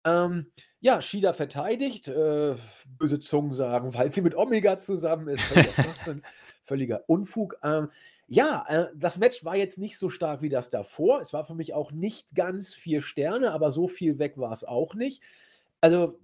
[0.05, 0.47] Ähm,
[0.79, 2.07] ja, Shida verteidigt.
[2.07, 2.55] Äh,
[2.97, 5.41] böse Zungen sagen, weil sie mit Omega zusammen ist.
[5.43, 6.21] Völliger,
[6.63, 7.57] völliger Unfug.
[7.62, 7.89] Ähm,
[8.27, 11.19] ja, äh, das Match war jetzt nicht so stark wie das davor.
[11.19, 14.63] Es war für mich auch nicht ganz vier Sterne, aber so viel weg war es
[14.63, 15.21] auch nicht.
[15.81, 16.17] Also,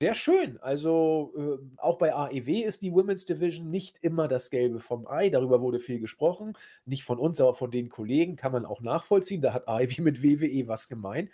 [0.00, 0.58] sehr schön.
[0.60, 5.30] Also, äh, auch bei AEW ist die Women's Division nicht immer das Gelbe vom Ei.
[5.30, 6.54] Darüber wurde viel gesprochen.
[6.84, 9.40] Nicht von uns, aber von den Kollegen kann man auch nachvollziehen.
[9.40, 11.30] Da hat AEW mit WWE was gemeint.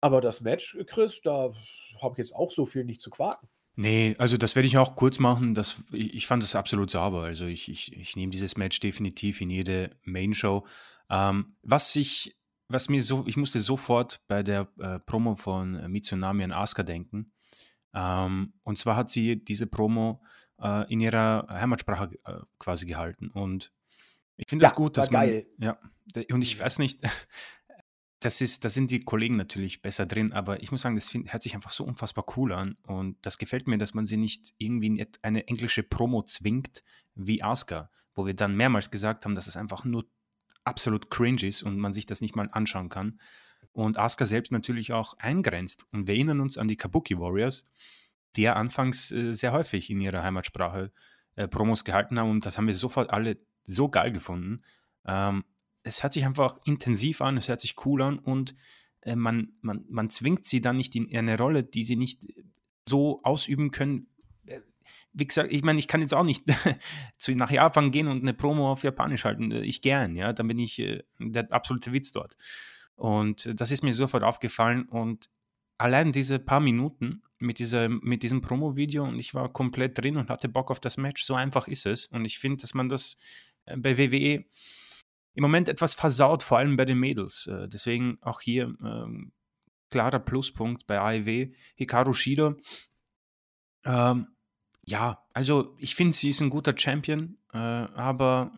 [0.00, 1.52] Aber das Match, Chris, da
[2.00, 3.48] habe ich jetzt auch so viel nicht zu quaken.
[3.76, 5.54] Nee, also das werde ich auch kurz machen.
[5.54, 7.22] Das, ich, ich fand das absolut sauber.
[7.22, 10.66] Also ich, ich, ich nehme dieses Match definitiv in jede Main-Show.
[11.08, 12.36] Ähm, was ich
[12.72, 16.82] was mir so, ich musste sofort bei der äh, Promo von äh, Mitsunami an Asuka
[16.82, 17.32] denken.
[17.94, 20.22] Ähm, und zwar hat sie diese Promo
[20.60, 23.28] äh, in ihrer Heimatsprache äh, quasi gehalten.
[23.28, 23.72] Und
[24.36, 25.26] ich finde das gut, dass man.
[25.26, 25.46] Geil.
[25.58, 25.78] Ja,
[26.30, 27.02] und ich weiß nicht,
[28.20, 31.32] das ist, da sind die Kollegen natürlich besser drin, aber ich muss sagen, das find,
[31.32, 32.76] hört sich einfach so unfassbar cool an.
[32.86, 36.82] Und das gefällt mir, dass man sie nicht irgendwie in eine englische Promo zwingt
[37.14, 40.06] wie Asuka, wo wir dann mehrmals gesagt haben, dass es einfach nur
[40.64, 43.20] absolut cringe ist und man sich das nicht mal anschauen kann.
[43.72, 45.86] Und Asuka selbst natürlich auch eingrenzt.
[45.92, 47.64] Und wir erinnern uns an die Kabuki Warriors,
[48.36, 50.92] die ja anfangs äh, sehr häufig in ihrer Heimatsprache
[51.36, 52.30] äh, Promos gehalten haben.
[52.30, 54.62] Und das haben wir sofort alle so geil gefunden.
[55.06, 55.44] Ähm,
[55.82, 58.54] es hört sich einfach intensiv an, es hört sich cool an und
[59.00, 62.26] äh, man, man, man zwingt sie dann nicht in eine Rolle, die sie nicht
[62.88, 64.08] so ausüben können,
[65.12, 66.44] wie gesagt, ich meine, ich kann jetzt auch nicht
[67.18, 69.52] zu, nach Japan gehen und eine Promo auf Japanisch halten.
[69.52, 72.36] Ich gern, ja, dann bin ich äh, der absolute Witz dort.
[72.96, 75.30] Und das ist mir sofort aufgefallen und
[75.78, 80.30] allein diese paar Minuten mit, dieser, mit diesem Promo-Video und ich war komplett drin und
[80.30, 81.24] hatte Bock auf das Match.
[81.24, 82.06] So einfach ist es.
[82.06, 83.16] Und ich finde, dass man das
[83.64, 84.44] äh, bei WWE
[85.34, 87.48] im Moment etwas versaut, vor allem bei den Mädels.
[87.48, 89.32] Äh, deswegen auch hier ähm,
[89.90, 91.52] klarer Pluspunkt bei AEW.
[91.74, 92.54] Hikaru Shida
[93.84, 94.28] ähm,
[94.84, 98.52] ja, also ich finde, sie ist ein guter Champion, äh, aber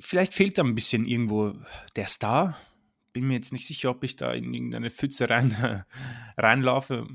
[0.00, 1.54] vielleicht fehlt da ein bisschen irgendwo
[1.96, 2.56] der Star.
[3.12, 5.84] Bin mir jetzt nicht sicher, ob ich da in irgendeine Pfütze rein,
[6.36, 7.08] reinlaufe.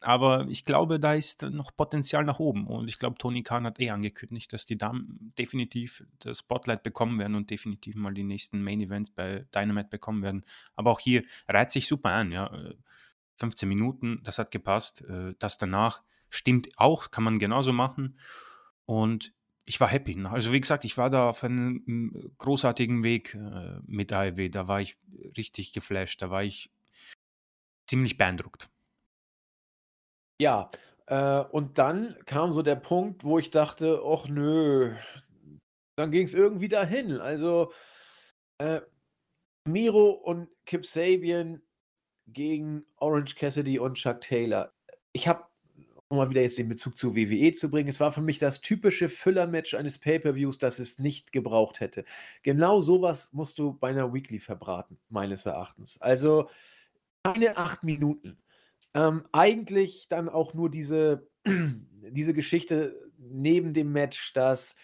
[0.00, 2.66] Aber ich glaube, da ist noch Potenzial nach oben.
[2.66, 7.18] Und ich glaube, Tony Khan hat eh angekündigt, dass die Damen definitiv das Spotlight bekommen
[7.18, 10.44] werden und definitiv mal die nächsten Main Events bei Dynamite bekommen werden.
[10.76, 12.30] Aber auch hier reiht sich super an.
[12.30, 12.50] Ja.
[13.42, 15.02] 15 Minuten, das hat gepasst.
[15.02, 18.16] Äh, das danach stimmt auch, kann man genauso machen.
[18.86, 19.32] Und
[19.64, 20.16] ich war happy.
[20.16, 20.30] Ne?
[20.30, 24.48] Also wie gesagt, ich war da auf einem hm, großartigen Weg äh, mit AEW.
[24.48, 24.98] Da war ich
[25.36, 26.20] richtig geflasht.
[26.22, 26.70] Da war ich
[27.88, 28.68] ziemlich beeindruckt.
[30.40, 30.70] Ja,
[31.06, 34.96] äh, und dann kam so der Punkt, wo ich dachte, ach nö,
[35.96, 37.18] dann ging es irgendwie dahin.
[37.18, 37.72] Also
[38.58, 38.80] äh,
[39.68, 41.62] Miro und Kip Sabian
[42.26, 44.72] gegen Orange Cassidy und Chuck Taylor.
[45.12, 45.44] Ich habe
[46.12, 48.60] um mal wieder jetzt den Bezug zu WWE zu bringen, es war für mich das
[48.60, 52.04] typische Füller-Match eines Pay-Per-Views, das es nicht gebraucht hätte.
[52.42, 56.00] Genau sowas musst du bei einer Weekly verbraten, meines Erachtens.
[56.02, 56.50] Also
[57.24, 58.36] keine acht Minuten.
[58.92, 64.76] Ähm, eigentlich dann auch nur diese, diese Geschichte neben dem Match, dass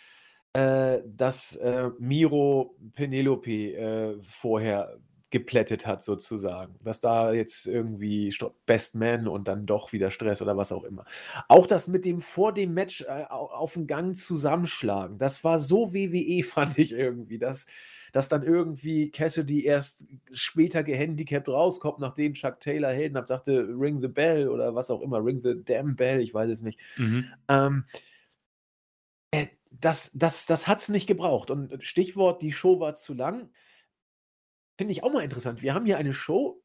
[0.55, 4.99] äh, dass äh, Miro Penelope äh, vorher
[5.31, 6.77] geplättet hat, sozusagen.
[6.83, 8.35] Dass da jetzt irgendwie
[8.67, 11.05] Best Man und dann doch wieder Stress oder was auch immer.
[11.49, 15.93] Auch das mit dem vor dem Match äh, auf den Gang zusammenschlagen, das war so
[15.93, 17.39] WWE, fand ich irgendwie.
[17.39, 17.67] Dass,
[18.13, 24.01] dass dann irgendwie Cassidy erst später gehandicapt rauskommt, nachdem Chuck Taylor Helden hat, sagte, Ring
[24.01, 26.81] the Bell oder was auch immer, Ring the Damn Bell, ich weiß es nicht.
[26.97, 27.25] Mhm.
[27.49, 27.85] Ähm,
[29.31, 31.51] äh, das das, das hat es nicht gebraucht.
[31.51, 33.51] Und Stichwort, die Show war zu lang.
[34.79, 35.61] Finde ich auch mal interessant.
[35.61, 36.63] Wir haben hier eine Show,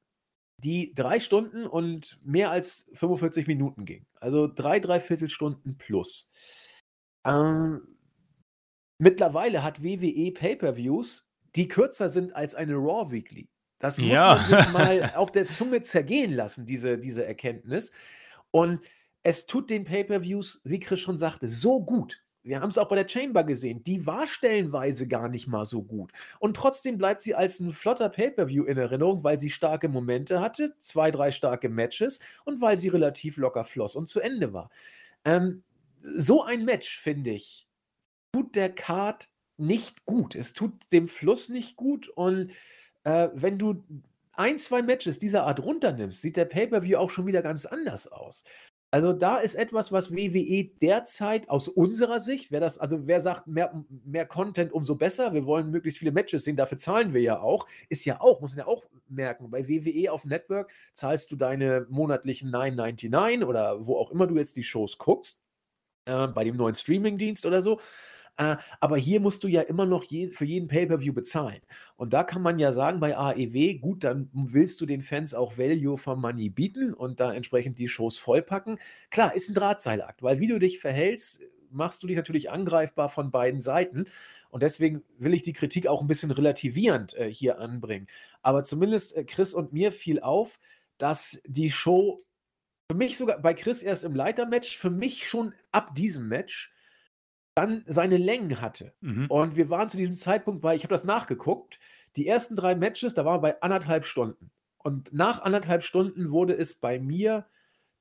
[0.60, 4.06] die drei Stunden und mehr als 45 Minuten ging.
[4.20, 6.32] Also drei, dreiviertel Stunden plus.
[7.26, 7.98] Ähm,
[9.00, 13.50] mittlerweile hat WWE Pay-per-Views, die kürzer sind als eine Raw Weekly.
[13.80, 14.36] Das muss ja.
[14.36, 17.92] man sich mal auf der Zunge zergehen lassen, diese, diese Erkenntnis.
[18.52, 18.86] Und
[19.24, 23.02] es tut den Pay-per-Views, wie Chris schon sagte, so gut, wir haben es auch bei
[23.02, 26.12] der Chamber gesehen, die war stellenweise gar nicht mal so gut.
[26.40, 30.76] Und trotzdem bleibt sie als ein flotter Pay-Per-View in Erinnerung, weil sie starke Momente hatte,
[30.78, 34.70] zwei, drei starke Matches und weil sie relativ locker floss und zu Ende war.
[35.24, 35.64] Ähm,
[36.02, 37.68] so ein Match, finde ich,
[38.34, 40.36] tut der Card nicht gut.
[40.36, 42.52] Es tut dem Fluss nicht gut und
[43.06, 43.84] äh, wenn du
[44.34, 48.44] ein, zwei Matches dieser Art runternimmst, sieht der Pay-Per-View auch schon wieder ganz anders aus.
[48.94, 53.48] Also da ist etwas, was WWE derzeit aus unserer Sicht, wer das, also wer sagt,
[53.48, 57.40] mehr, mehr Content, umso besser, wir wollen möglichst viele Matches sehen, dafür zahlen wir ja
[57.40, 61.36] auch, ist ja auch, muss man ja auch merken, bei WWE auf Network zahlst du
[61.36, 65.42] deine monatlichen 9,99 oder wo auch immer du jetzt die Shows guckst,
[66.06, 67.80] äh, bei dem neuen Streamingdienst oder so.
[68.38, 71.62] Äh, aber hier musst du ja immer noch je, für jeden Pay-Per-View bezahlen.
[71.96, 75.58] Und da kann man ja sagen, bei AEW, gut, dann willst du den Fans auch
[75.58, 78.80] Value for Money bieten und da entsprechend die Shows vollpacken.
[79.12, 83.32] Klar, ist ein Drahtseilakt, weil wie du dich verhältst, machst du dich natürlich angreifbar von
[83.32, 84.06] beiden Seiten.
[84.50, 88.08] Und deswegen will ich die Kritik auch ein bisschen relativierend äh, hier anbringen.
[88.42, 90.60] Aber zumindest äh, Chris und mir fiel auf,
[90.98, 92.22] dass die Show
[92.90, 96.72] für mich sogar bei Chris erst im Leitermatch, für mich schon ab diesem Match
[97.56, 98.94] dann seine Längen hatte.
[99.02, 99.28] Mhm.
[99.28, 101.80] Und wir waren zu diesem Zeitpunkt bei, ich habe das nachgeguckt,
[102.16, 104.52] die ersten drei Matches, da waren wir bei anderthalb Stunden.
[104.78, 107.46] Und nach anderthalb Stunden wurde es bei mir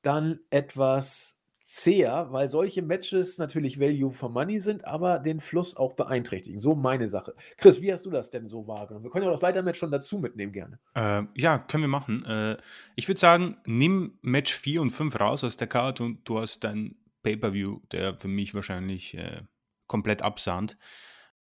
[0.02, 5.94] dann etwas zäher, weil solche Matches natürlich Value for Money sind, aber den Fluss auch
[5.94, 6.58] beeinträchtigen.
[6.58, 7.34] So meine Sache.
[7.56, 9.04] Chris, wie hast du das denn so wahrgenommen?
[9.04, 10.78] Wir können ja auch das Leitermatch schon dazu mitnehmen, gerne.
[10.94, 12.24] Äh, ja, können wir machen.
[12.26, 12.56] Äh,
[12.96, 16.64] ich würde sagen, nimm Match 4 und 5 raus aus der Karte und du hast
[16.64, 19.42] dein Pay-Per-View, der für mich wahrscheinlich äh,
[19.86, 20.76] komplett absahnt.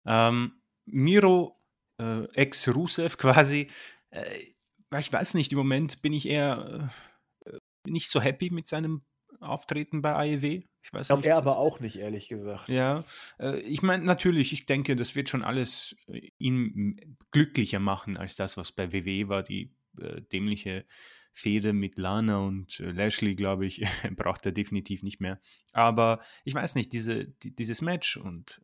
[0.05, 1.61] Ähm, Miro,
[1.99, 3.71] äh, ex-Rusev quasi,
[4.11, 4.25] äh,
[4.99, 6.91] ich weiß nicht, im Moment bin ich eher
[7.47, 9.03] äh, nicht so happy mit seinem
[9.41, 10.63] Auftreten bei AEW.
[10.83, 12.69] Ich weiß glaube, er aber auch nicht, ehrlich gesagt.
[12.69, 13.05] Ja,
[13.39, 18.35] äh, ich meine, natürlich, ich denke, das wird schon alles äh, ihn glücklicher machen als
[18.35, 19.75] das, was bei WWE war, die
[20.33, 20.87] dämliche
[21.33, 23.85] Fehde mit Lana und äh, Lashley, glaube ich,
[24.17, 25.41] braucht er definitiv nicht mehr.
[25.73, 28.61] Aber ich weiß nicht, diese, die, dieses Match und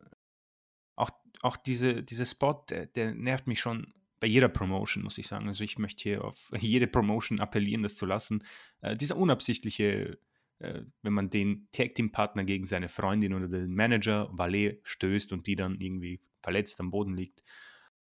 [0.95, 1.11] auch,
[1.43, 5.47] auch diese, dieser Spot, der, der nervt mich schon bei jeder Promotion, muss ich sagen.
[5.47, 8.43] Also ich möchte hier auf jede Promotion appellieren, das zu lassen.
[8.81, 10.19] Äh, dieser unabsichtliche,
[10.59, 15.57] äh, wenn man den Tag-Team-Partner gegen seine Freundin oder den Manager, Valet, stößt und die
[15.57, 17.43] dann irgendwie verletzt am Boden liegt.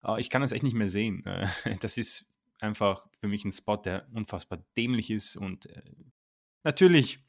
[0.05, 1.25] Äh, ich kann das echt nicht mehr sehen.
[1.27, 1.47] Äh,
[1.81, 2.27] das ist
[2.61, 5.83] einfach für mich ein Spot, der unfassbar dämlich ist und äh,
[6.65, 7.25] natürlich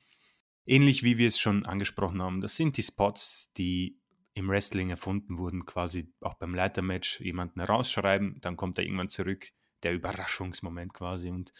[0.65, 4.00] ähnlich wie wir es schon angesprochen haben, das sind die Spots, die
[4.34, 9.50] im Wrestling erfunden wurden, quasi auch beim Leitermatch jemanden rausschreiben, dann kommt er irgendwann zurück,
[9.84, 11.54] der Überraschungsmoment quasi und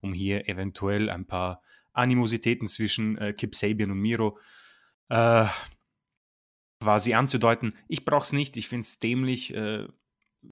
[0.00, 4.38] um hier eventuell ein paar Animositäten zwischen äh, Kip Sabian und Miro
[5.08, 5.46] äh,
[6.80, 7.74] quasi anzudeuten.
[7.88, 9.54] Ich brauche es nicht, ich finde es dämlich.
[9.54, 9.88] Äh,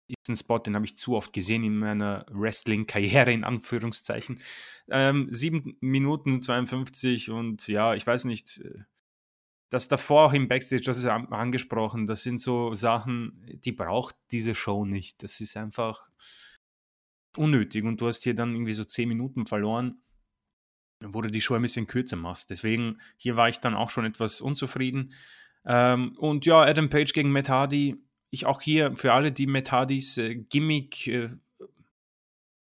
[0.07, 4.41] ist ein Spot, den habe ich zu oft gesehen in meiner Wrestling-Karriere, in Anführungszeichen.
[4.89, 8.85] Ähm, 7 Minuten 52 und ja, ich weiß nicht, äh,
[9.71, 14.57] das davor auch im Backstage, das ist angesprochen, das sind so Sachen, die braucht diese
[14.57, 15.23] Show nicht.
[15.23, 16.09] Das ist einfach
[17.37, 20.03] unnötig und du hast hier dann irgendwie so 10 Minuten verloren,
[21.05, 22.51] wo du die Show ein bisschen kürzer machst.
[22.51, 25.13] Deswegen, hier war ich dann auch schon etwas unzufrieden.
[25.65, 30.17] Ähm, und ja, Adam Page gegen Matt Hardy, ich auch hier für alle, die Metadis
[30.19, 31.31] äh, Gimmick äh,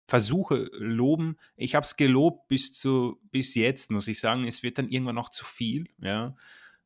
[0.07, 1.37] Versuche loben.
[1.55, 4.45] Ich habe es gelobt bis zu bis jetzt, muss ich sagen.
[4.47, 5.87] Es wird dann irgendwann auch zu viel.
[5.99, 6.35] Ja,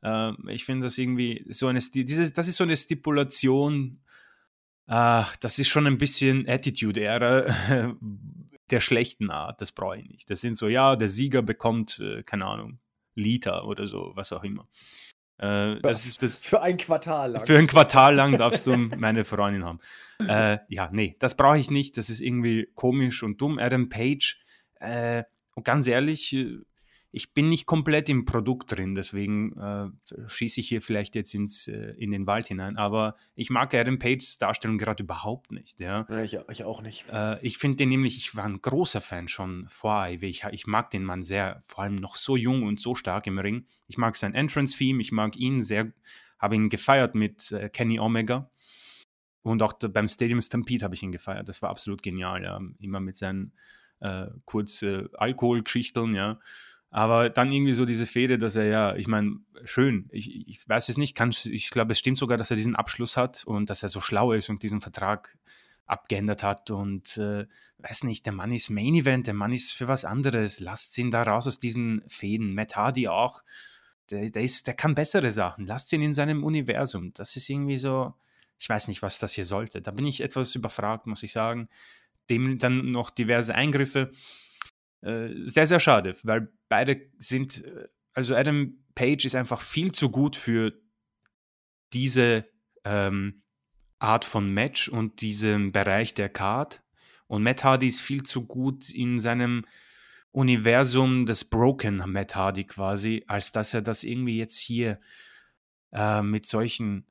[0.02, 4.02] äh, ich finde das irgendwie so eine dieses, das ist so eine Stipulation.
[4.88, 7.96] Das ist schon ein bisschen Attitude-Ära
[8.72, 9.62] der schlechten Art.
[9.62, 10.30] Das brauche ich nicht.
[10.32, 12.80] Das sind so, ja, der Sieger bekommt, äh, keine Ahnung,
[13.16, 14.68] Liter oder so, was auch immer.
[15.40, 17.46] Äh, das ist das, für ein Quartal lang.
[17.46, 19.80] Für ein Quartal lang darfst du meine Freundin haben.
[20.20, 21.98] Äh, ja, nee, das brauche ich nicht.
[21.98, 23.58] Das ist irgendwie komisch und dumm.
[23.58, 24.40] Adam Page,
[24.80, 25.24] äh,
[25.56, 26.60] und ganz ehrlich, äh,
[27.12, 29.88] ich bin nicht komplett im Produkt drin, deswegen äh,
[30.28, 32.78] schieße ich hier vielleicht jetzt ins, äh, in den Wald hinein.
[32.78, 35.80] Aber ich mag Adam Pages Darstellung gerade überhaupt nicht.
[35.80, 36.06] Ja.
[36.08, 37.06] ja ich, ich, auch nicht.
[37.12, 40.24] Äh, ich finde den nämlich, ich war ein großer Fan schon vor AEW.
[40.24, 43.40] Ich, ich, mag den Mann sehr, vor allem noch so jung und so stark im
[43.40, 43.66] Ring.
[43.88, 45.92] Ich mag sein Entrance-Theme, ich mag ihn sehr,
[46.38, 48.52] habe ihn gefeiert mit äh, Kenny Omega.
[49.42, 51.50] Und auch beim Stadium Stampede habe ich ihn gefeiert.
[51.50, 52.60] Das war absolut genial, ja.
[52.78, 53.54] Immer mit seinen
[54.00, 56.40] äh, kurz Alkoholgeschichten, ja.
[56.92, 60.90] Aber dann irgendwie so diese Fehde, dass er ja, ich meine, schön, ich, ich weiß
[60.90, 63.84] es nicht, kann, ich glaube, es stimmt sogar, dass er diesen Abschluss hat und dass
[63.84, 65.38] er so schlau ist und diesen Vertrag
[65.86, 67.46] abgeändert hat und äh,
[67.80, 71.12] weiß nicht, der Mann ist Main Event, der Mann ist für was anderes, lasst ihn
[71.12, 72.54] da raus aus diesen Fäden.
[72.54, 73.44] Matt Hardy auch,
[74.10, 77.12] der, der, ist, der kann bessere Sachen, lasst ihn in seinem Universum.
[77.14, 78.14] Das ist irgendwie so,
[78.58, 79.82] ich weiß nicht, was das hier sollte.
[79.82, 81.70] Da bin ich etwas überfragt, muss ich sagen.
[82.30, 84.12] Dem dann noch diverse Eingriffe.
[85.02, 90.10] Äh, sehr, sehr schade, weil beide sind, äh, also Adam Page ist einfach viel zu
[90.10, 90.74] gut für
[91.94, 92.46] diese
[92.84, 93.42] ähm,
[94.00, 96.82] Art von Match und diesen Bereich der Card.
[97.28, 99.66] Und Matt Hardy ist viel zu gut in seinem
[100.32, 105.00] Universum des Broken Matt Hardy quasi, als dass er das irgendwie jetzt hier
[105.92, 107.06] äh, mit solchen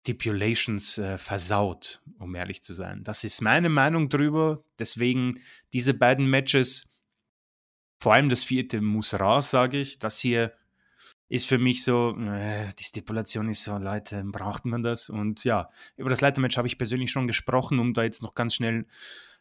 [0.00, 3.02] Stipulations äh, versaut, um ehrlich zu sein.
[3.02, 4.62] Das ist meine Meinung drüber.
[4.78, 5.40] Deswegen
[5.72, 6.95] diese beiden Matches
[7.98, 9.98] vor allem das vierte muss raus, sage ich.
[9.98, 10.52] Das hier
[11.28, 15.10] ist für mich so, äh, die Stipulation ist so, Leute, braucht man das?
[15.10, 18.54] Und ja, über das Leitermatch habe ich persönlich schon gesprochen, um da jetzt noch ganz
[18.54, 18.86] schnell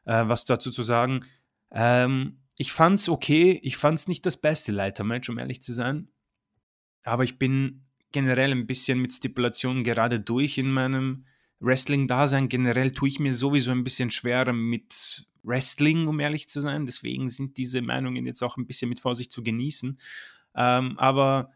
[0.06, 1.26] äh, was dazu zu sagen.
[1.72, 6.10] Ähm, ich es okay, ich fand es nicht das beste Leitermatch, um ehrlich zu sein.
[7.04, 11.26] Aber ich bin generell ein bisschen mit Stipulationen gerade durch in meinem
[11.60, 12.50] Wrestling-Dasein.
[12.50, 16.86] Generell tue ich mir sowieso ein bisschen schwerer mit Wrestling, um ehrlich zu sein.
[16.86, 20.00] Deswegen sind diese Meinungen jetzt auch ein bisschen mit Vorsicht zu genießen.
[20.56, 21.52] Ähm, aber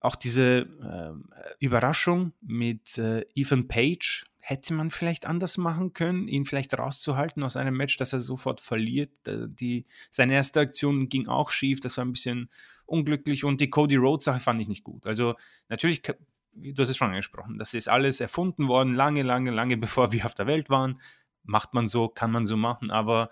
[0.00, 6.44] auch diese äh, Überraschung mit äh, Ethan Page hätte man vielleicht anders machen können, ihn
[6.44, 9.10] vielleicht rauszuhalten aus einem Match, dass er sofort verliert.
[9.26, 12.50] Die, seine erste Aktion ging auch schief, das war ein bisschen
[12.84, 15.06] unglücklich und die Cody Rhodes Sache fand ich nicht gut.
[15.06, 15.34] Also
[15.70, 20.12] natürlich, du hast es schon angesprochen, das ist alles erfunden worden, lange, lange, lange bevor
[20.12, 21.00] wir auf der Welt waren
[21.44, 23.30] macht man so, kann man so machen, aber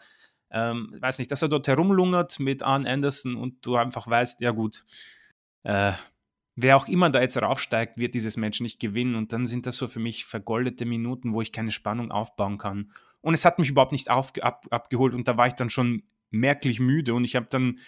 [0.50, 4.50] ähm, weiß nicht, dass er dort herumlungert mit Arn Anderson und du einfach weißt, ja
[4.50, 4.84] gut,
[5.64, 5.92] äh,
[6.56, 9.76] wer auch immer da jetzt raufsteigt, wird dieses Match nicht gewinnen und dann sind das
[9.76, 12.92] so für mich vergoldete Minuten, wo ich keine Spannung aufbauen kann.
[13.22, 16.02] Und es hat mich überhaupt nicht auf, ab, abgeholt und da war ich dann schon
[16.30, 17.78] merklich müde und ich habe dann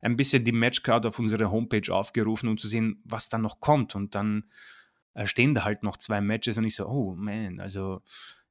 [0.00, 3.94] ein bisschen die Matchcard auf unserer Homepage aufgerufen, um zu sehen, was da noch kommt
[3.94, 4.44] und dann
[5.14, 8.02] äh, stehen da halt noch zwei Matches und ich so, oh man, also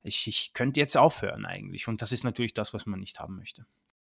[0.04, 1.88] ich, ich könnte jetzt aufhören eigentlich.
[1.88, 3.66] Und das ist natürlich das, was man nicht haben möchte.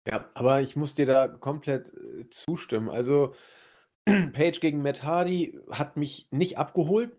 [0.08, 2.90] Ja, aber ich muss dir da komplett äh, zustimmen.
[2.90, 3.36] Also
[4.06, 7.12] Page gegen Matt Hardy hat mich nicht abgeholt.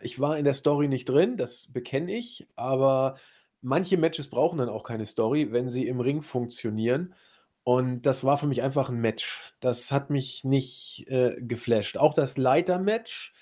[0.00, 3.16] Ich war in der Story nicht drin, das bekenne ich, aber
[3.62, 7.14] manche Matches brauchen dann auch keine Story, wenn sie im Ring funktionieren.
[7.62, 9.54] Und das war für mich einfach ein Match.
[9.60, 11.96] Das hat mich nicht äh, geflasht.
[11.96, 13.32] Auch das Leiter-Match,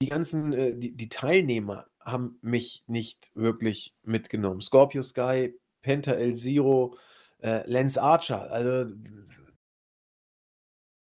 [0.00, 4.60] die ganzen, äh, die, die Teilnehmer haben mich nicht wirklich mitgenommen.
[4.60, 6.96] Scorpio Sky, Penta El Zero,
[7.40, 8.90] äh, Lance Archer, also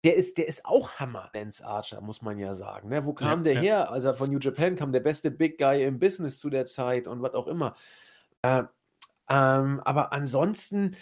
[0.04, 2.90] der ist, der ist auch Hammer, Lance Archer, muss man ja sagen.
[2.90, 3.06] Ne?
[3.06, 3.62] Wo kam ja, der ja.
[3.62, 3.92] her?
[3.92, 7.22] Also von New Japan kam der beste Big Guy im Business zu der Zeit und
[7.22, 7.76] was auch immer.
[8.42, 8.64] Äh,
[9.30, 10.96] ähm, aber ansonsten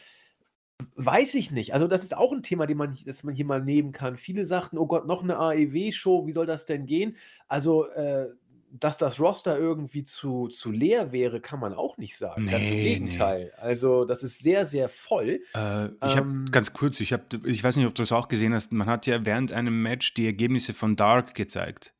[0.95, 1.73] weiß ich nicht.
[1.73, 4.17] Also das ist auch ein Thema, den man, das man hier mal nehmen kann.
[4.17, 7.15] Viele sagten, oh Gott, noch eine AEW-Show, wie soll das denn gehen?
[7.47, 8.27] Also äh,
[8.71, 12.43] dass das Roster irgendwie zu, zu leer wäre, kann man auch nicht sagen.
[12.43, 13.45] Nee, ganz im Gegenteil.
[13.45, 13.61] Nee.
[13.61, 15.41] Also, das ist sehr, sehr voll.
[15.55, 18.27] Äh, ich ähm, habe ganz kurz, ich, hab, ich weiß nicht, ob du das auch
[18.27, 21.93] gesehen hast, man hat ja während einem Match die Ergebnisse von Dark gezeigt.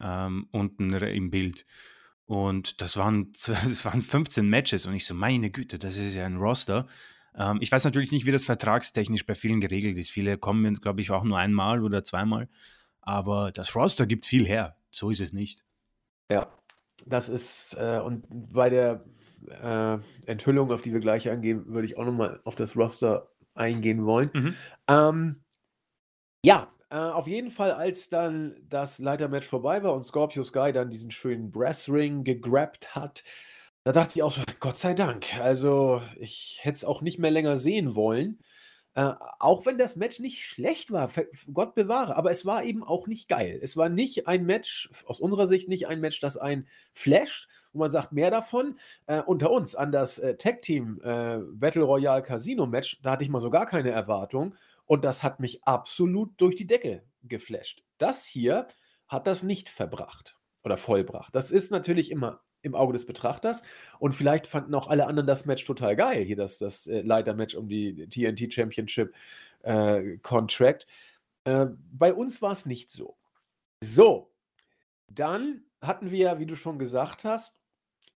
[0.00, 1.64] Ähm, unten im Bild.
[2.24, 6.26] Und das waren, das waren 15 Matches und ich so, meine Güte, das ist ja
[6.26, 6.86] ein Roster.
[7.36, 10.10] Ähm, ich weiß natürlich nicht, wie das vertragstechnisch bei vielen geregelt ist.
[10.10, 12.48] Viele kommen, glaube ich, auch nur einmal oder zweimal.
[13.00, 14.76] Aber das Roster gibt viel her.
[14.90, 15.64] So ist es nicht.
[16.32, 16.50] Ja,
[17.04, 19.04] das ist, äh, und bei der
[19.48, 24.06] äh, Enthüllung, auf die wir gleich eingehen, würde ich auch nochmal auf das Roster eingehen
[24.06, 24.30] wollen.
[24.32, 24.54] Mhm.
[24.88, 25.44] Ähm,
[26.42, 30.90] ja, äh, auf jeden Fall, als dann das Leitermatch vorbei war und Scorpio Sky dann
[30.90, 33.24] diesen schönen Brass-Ring gegrabt hat,
[33.84, 35.38] da dachte ich auch so, Gott sei Dank.
[35.38, 38.38] Also, ich hätte es auch nicht mehr länger sehen wollen.
[38.94, 41.10] Äh, auch wenn das Match nicht schlecht war,
[41.52, 43.58] Gott bewahre, aber es war eben auch nicht geil.
[43.62, 47.78] Es war nicht ein Match, aus unserer Sicht nicht ein Match, das ein flasht, wo
[47.78, 48.76] man sagt, mehr davon.
[49.06, 53.24] Äh, unter uns an das äh, Tag Team äh, Battle Royale Casino Match, da hatte
[53.24, 57.82] ich mal so gar keine Erwartung und das hat mich absolut durch die Decke geflasht.
[57.96, 58.66] Das hier
[59.08, 61.34] hat das nicht verbracht oder vollbracht.
[61.34, 63.62] Das ist natürlich immer im Auge des Betrachters.
[63.98, 66.24] Und vielleicht fanden auch alle anderen das Match total geil.
[66.24, 69.14] Hier das, das äh, Leiter-Match um die TNT Championship
[69.62, 70.86] äh, Contract.
[71.44, 73.16] Äh, bei uns war es nicht so.
[73.82, 74.30] So,
[75.08, 77.58] dann hatten wir, wie du schon gesagt hast,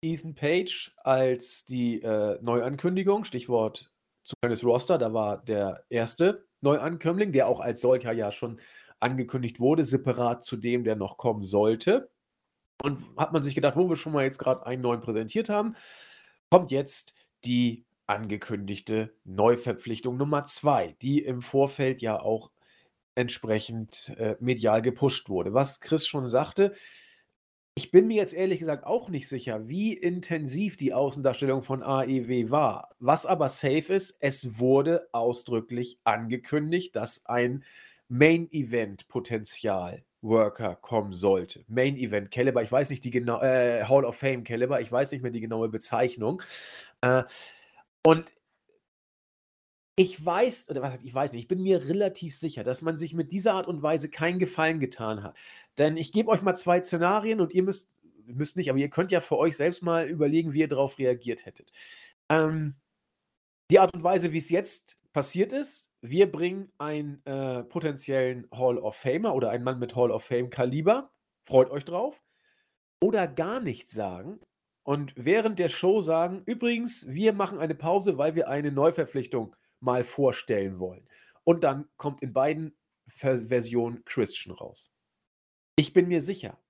[0.01, 3.91] Ethan Page als die äh, Neuankündigung, Stichwort
[4.27, 8.59] Zugang Roster, da war der erste Neuankömmling, der auch als solcher ja schon
[8.99, 12.11] angekündigt wurde, separat zu dem, der noch kommen sollte.
[12.83, 15.77] Und hat man sich gedacht, wo wir schon mal jetzt gerade einen neuen präsentiert haben,
[16.51, 17.15] kommt jetzt
[17.45, 22.51] die angekündigte Neuverpflichtung Nummer zwei, die im Vorfeld ja auch
[23.15, 25.55] entsprechend äh, medial gepusht wurde.
[25.55, 26.75] Was Chris schon sagte,
[27.79, 32.51] ich bin mir jetzt ehrlich gesagt auch nicht sicher, wie intensiv die Außendarstellung von AEW
[32.51, 32.95] war.
[33.01, 37.65] Was aber safe ist, es wurde ausdrücklich angekündigt, dass ein
[38.09, 41.65] Main-Event-Potenzial Worker kommen sollte.
[41.69, 45.13] Main Event Caliber, ich weiß nicht die genau, äh, Hall of Fame Caliber, ich weiß
[45.13, 46.43] nicht mehr die genaue Bezeichnung.
[47.01, 47.25] Äh,
[48.05, 48.33] und
[49.99, 52.99] ich weiß, oder was heißt, ich weiß nicht, ich bin mir relativ sicher, dass man
[52.99, 55.37] sich mit dieser Art und Weise keinen Gefallen getan hat.
[55.79, 57.89] Denn ich gebe euch mal zwei Szenarien und ihr müsst,
[58.27, 61.47] müsst nicht, aber ihr könnt ja für euch selbst mal überlegen, wie ihr darauf reagiert
[61.47, 61.73] hättet.
[62.29, 62.75] Ähm,
[63.71, 68.77] die Art und Weise, wie es jetzt passiert ist, wir bringen einen äh, potenziellen Hall
[68.77, 71.11] of Famer oder einen Mann mit Hall of Fame Kaliber,
[71.49, 72.23] freut euch drauf,
[73.03, 74.41] oder gar nichts sagen
[74.83, 80.05] und während der Show sagen, übrigens, wir machen eine Pause, weil wir eine Neuverpflichtung mal
[80.05, 81.09] vorstellen wollen.
[81.45, 84.93] Und dann kommt in beiden Versionen Christian raus.
[85.77, 86.63] Ich bin mir sicher,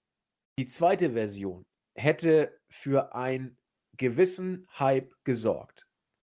[0.56, 1.64] die zweite Version
[1.96, 3.58] hätte für einen
[3.96, 5.85] gewissen Hype gesorgt.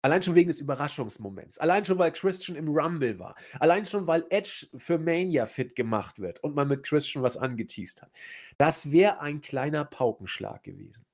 [0.06, 1.58] Allein schon wegen des Überraschungsmoments.
[1.58, 3.34] Allein schon, weil Christian im Rumble war.
[3.58, 8.02] Allein schon, weil Edge für Mania fit gemacht wird und man mit Christian was angeteased
[8.02, 8.12] hat.
[8.56, 11.04] Das wäre ein kleiner Paukenschlag gewesen.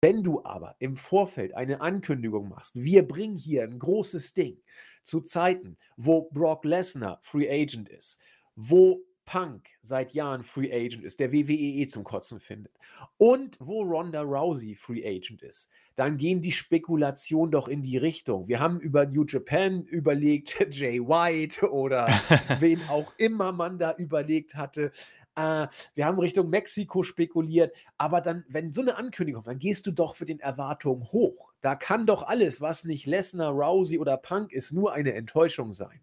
[0.00, 4.56] Wenn du aber im Vorfeld eine Ankündigung machst, wir bringen hier ein großes Ding
[5.02, 8.18] zu Zeiten, wo Brock Lesnar Free Agent ist,
[8.56, 12.72] wo Punk seit Jahren Free Agent ist, der WWE zum Kotzen findet
[13.18, 18.48] und wo Ronda Rousey Free Agent ist, dann gehen die Spekulationen doch in die Richtung.
[18.48, 22.06] Wir haben über New Japan überlegt, Jay White oder
[22.60, 24.92] wen auch immer man da überlegt hatte.
[25.36, 29.90] Äh, wir haben Richtung Mexiko spekuliert, aber dann, wenn so eine Ankündigung, dann gehst du
[29.90, 31.52] doch für den Erwartungen hoch.
[31.60, 36.00] Da kann doch alles, was nicht Lesnar, Rousey oder Punk ist, nur eine Enttäuschung sein.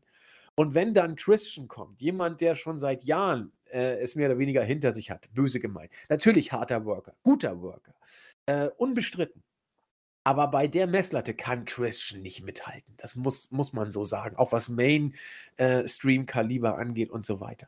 [0.56, 4.64] Und wenn dann Christian kommt, jemand, der schon seit Jahren äh, es mehr oder weniger
[4.64, 7.93] hinter sich hat, böse gemeint, natürlich harter Worker, guter Worker,
[8.45, 9.43] äh, unbestritten.
[10.28, 12.95] Aber bei der Messlatte kann Christian nicht mithalten.
[12.97, 14.38] Das muss, muss man so sagen.
[14.38, 17.68] Auch was Mainstream-Kaliber äh, angeht und so weiter.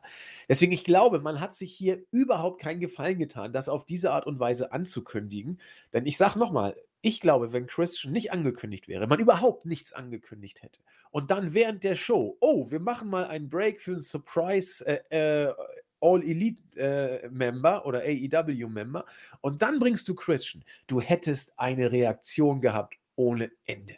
[0.49, 4.25] Deswegen, ich glaube, man hat sich hier überhaupt keinen Gefallen getan, das auf diese Art
[4.25, 5.61] und Weise anzukündigen.
[5.93, 10.61] Denn ich sage nochmal, ich glaube, wenn Christian nicht angekündigt wäre, man überhaupt nichts angekündigt
[10.63, 10.81] hätte
[11.11, 15.45] und dann während der Show, oh, wir machen mal einen Break für einen Surprise äh,
[15.45, 15.53] äh,
[15.99, 19.05] All Elite äh, Member oder AEW Member
[19.41, 23.97] und dann bringst du Christian, du hättest eine Reaktion gehabt ohne Ende.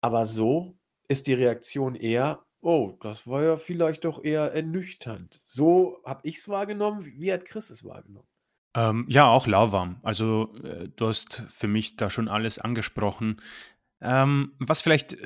[0.00, 0.76] Aber so
[1.08, 5.38] ist die Reaktion eher, oh, das war ja vielleicht doch eher ernüchternd.
[5.42, 7.04] So habe ich es wahrgenommen.
[7.04, 8.29] Wie hat Chris es wahrgenommen?
[8.74, 9.98] Ähm, ja, auch lauwarm.
[10.02, 13.40] Also, äh, du hast für mich da schon alles angesprochen.
[14.00, 15.16] Ähm, was vielleicht,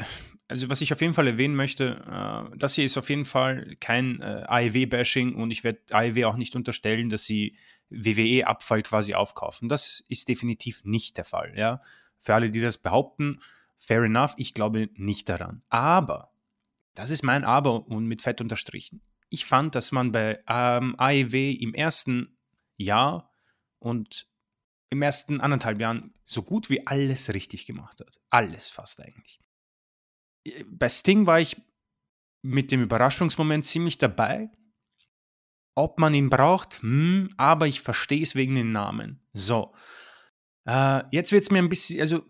[0.48, 3.76] also was ich auf jeden Fall erwähnen möchte, äh, das hier ist auf jeden Fall
[3.80, 7.56] kein äh, AEW-Bashing und ich werde AEW auch nicht unterstellen, dass sie
[7.90, 9.68] WWE-Abfall quasi aufkaufen.
[9.68, 11.52] Das ist definitiv nicht der Fall.
[11.56, 11.82] Ja?
[12.18, 13.40] Für alle, die das behaupten,
[13.78, 15.62] fair enough, ich glaube nicht daran.
[15.68, 16.32] Aber,
[16.94, 19.02] das ist mein Aber und mit Fett unterstrichen.
[19.28, 22.36] Ich fand, dass man bei ähm, AEW im ersten
[22.76, 23.33] Jahr
[23.84, 24.26] und
[24.90, 28.20] im ersten anderthalb Jahren so gut wie alles richtig gemacht hat.
[28.30, 29.40] Alles fast eigentlich.
[30.66, 31.60] Bei Sting war ich
[32.42, 34.50] mit dem Überraschungsmoment ziemlich dabei.
[35.76, 39.20] Ob man ihn braucht, hm, aber ich verstehe es wegen den Namen.
[39.32, 39.74] So.
[40.66, 42.24] Äh, jetzt wird es mir ein bisschen, also,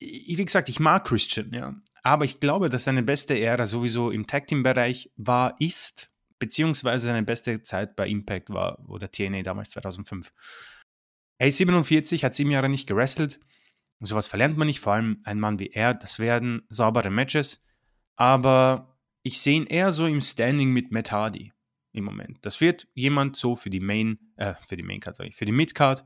[0.00, 1.76] wie gesagt, ich mag Christian, ja.
[2.02, 7.22] Aber ich glaube, dass seine beste Ära sowieso im Tag Team-Bereich war, ist, beziehungsweise seine
[7.22, 10.32] beste Zeit bei Impact war, oder TNA damals 2005.
[11.42, 13.40] A47 hat sieben Jahre nicht gewrestelt.
[13.98, 15.92] Sowas verlernt man nicht, vor allem ein Mann wie er.
[15.92, 17.64] Das werden saubere Matches.
[18.14, 21.52] Aber ich sehe ihn eher so im Standing mit Matt Hardy
[21.92, 22.38] im Moment.
[22.42, 25.52] Das wird jemand so für die Main, äh, für die Maincard, sage ich, für die
[25.52, 26.04] Midcard.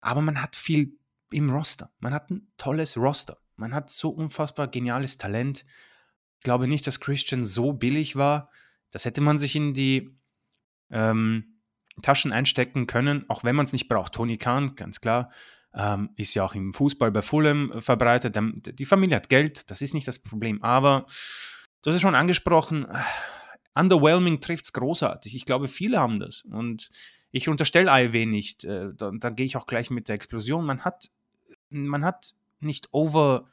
[0.00, 0.98] Aber man hat viel
[1.30, 1.90] im Roster.
[1.98, 3.38] Man hat ein tolles Roster.
[3.56, 5.64] Man hat so unfassbar geniales Talent.
[6.36, 8.50] Ich glaube nicht, dass Christian so billig war.
[8.90, 10.10] Das hätte man sich in die
[10.90, 11.53] ähm,
[12.02, 14.14] Taschen einstecken können, auch wenn man es nicht braucht.
[14.14, 15.30] Tony Khan, ganz klar,
[15.74, 18.36] ähm, ist ja auch im Fußball bei Fulham verbreitet.
[18.78, 20.62] Die Familie hat Geld, das ist nicht das Problem.
[20.62, 21.06] Aber
[21.82, 22.86] du hast es schon angesprochen,
[23.74, 25.34] underwhelming trifft es großartig.
[25.34, 26.42] Ich glaube, viele haben das.
[26.42, 26.90] Und
[27.30, 28.64] ich unterstelle AEW nicht.
[28.64, 30.64] Äh, da, da gehe ich auch gleich mit der Explosion.
[30.64, 31.10] Man hat,
[31.70, 33.48] man hat nicht over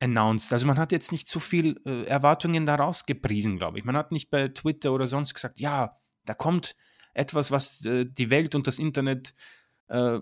[0.00, 0.52] announced.
[0.52, 3.84] Also man hat jetzt nicht zu viel äh, Erwartungen daraus gepriesen, glaube ich.
[3.84, 6.76] Man hat nicht bei Twitter oder sonst gesagt, ja, da kommt
[7.14, 9.34] etwas, was äh, die Welt und das Internet
[9.88, 10.18] äh,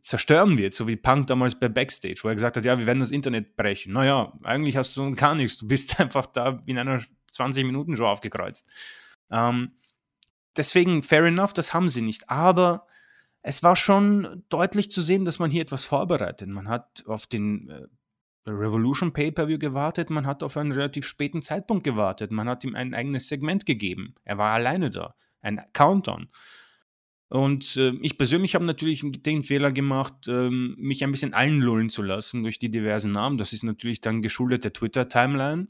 [0.00, 2.98] zerstören wird, so wie Punk damals bei Backstage, wo er gesagt hat, ja, wir werden
[2.98, 3.92] das Internet brechen.
[3.92, 5.58] Naja, eigentlich hast du gar nichts.
[5.58, 8.68] Du bist einfach da in einer 20-Minuten-Show aufgekreuzt.
[9.30, 9.72] Ähm,
[10.56, 12.28] deswegen, fair enough, das haben sie nicht.
[12.28, 12.86] Aber
[13.42, 16.48] es war schon deutlich zu sehen, dass man hier etwas vorbereitet.
[16.48, 17.86] Man hat auf den äh,
[18.46, 22.94] Revolution Pay-Per-View gewartet, man hat auf einen relativ späten Zeitpunkt gewartet, man hat ihm ein
[22.94, 24.14] eigenes Segment gegeben.
[24.24, 26.28] Er war alleine da, ein Countdown.
[27.28, 32.02] Und äh, ich persönlich habe natürlich den Fehler gemacht, äh, mich ein bisschen einlullen zu
[32.02, 33.38] lassen durch die diversen Namen.
[33.38, 35.68] Das ist natürlich dann geschuldet der Twitter-Timeline.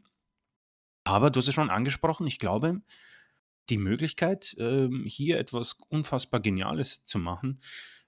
[1.04, 2.82] Aber du hast es schon angesprochen, ich glaube,
[3.70, 7.60] die Möglichkeit, äh, hier etwas unfassbar Geniales zu machen,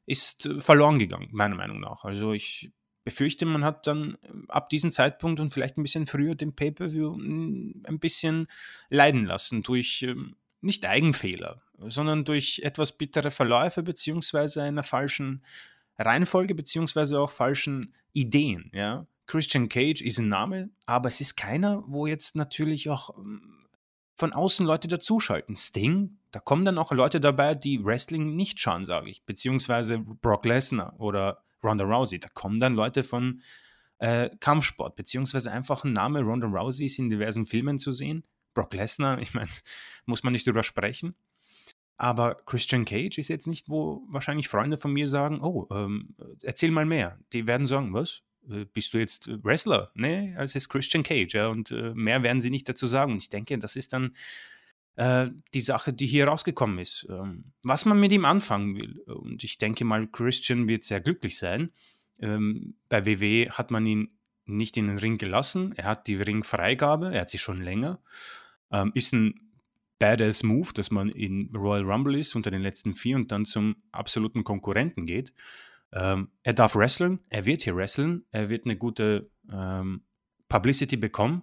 [0.07, 2.05] ist äh, verloren gegangen, meiner Meinung nach.
[2.05, 2.73] Also ich
[3.05, 7.15] befürchte, man hat dann äh, ab diesem Zeitpunkt und vielleicht ein bisschen früher den Pay-per-view
[7.15, 8.49] hm, ein bisschen
[8.89, 15.43] leiden lassen durch ähm, nicht Eigenfehler, sondern durch etwas bittere Verläufe beziehungsweise einer falschen
[15.99, 18.71] Reihenfolge beziehungsweise auch falschen Ideen.
[18.73, 19.07] Ja?
[19.27, 23.67] Christian Cage ist ein Name, aber es ist keiner, wo jetzt natürlich auch ähm,
[24.17, 25.57] von außen Leute dazuschalten.
[25.57, 30.45] Sting, da kommen dann auch Leute dabei, die Wrestling nicht schauen, sage ich, beziehungsweise Brock
[30.45, 32.19] Lesnar oder Ronda Rousey.
[32.19, 33.41] Da kommen dann Leute von
[33.99, 38.25] äh, Kampfsport, beziehungsweise einfach ein Name Ronda Rousey ist in diversen Filmen zu sehen.
[38.55, 39.51] Brock Lesnar, ich meine,
[40.07, 41.15] muss man nicht drüber sprechen.
[41.97, 46.73] Aber Christian Cage ist jetzt nicht, wo wahrscheinlich Freunde von mir sagen, oh, ähm, erzähl
[46.73, 47.19] mal mehr.
[47.33, 48.23] Die werden sagen, was?
[48.51, 49.93] Äh, bist du jetzt Wrestler?
[49.95, 53.13] Nee, es ist Christian Cage, ja, und äh, mehr werden sie nicht dazu sagen.
[53.13, 54.17] Und ich denke, das ist dann
[54.97, 57.07] äh, die Sache, die hier rausgekommen ist.
[57.11, 59.01] Ähm, was man mit ihm anfangen will.
[59.03, 61.71] Und ich denke mal, Christian wird sehr glücklich sein.
[62.21, 64.11] Ähm, bei WWE hat man ihn
[64.47, 65.73] nicht in den Ring gelassen.
[65.77, 68.01] Er hat die Ringfreigabe, er hat sie schon länger.
[68.75, 69.41] Ähm, ist ein
[70.01, 73.77] badass Move, dass man in Royal Rumble ist unter den letzten vier und dann zum
[73.93, 75.33] absoluten Konkurrenten geht.
[75.93, 80.03] Ähm, er darf wresteln, er wird hier wresteln, er wird eine gute ähm,
[80.49, 81.43] Publicity bekommen,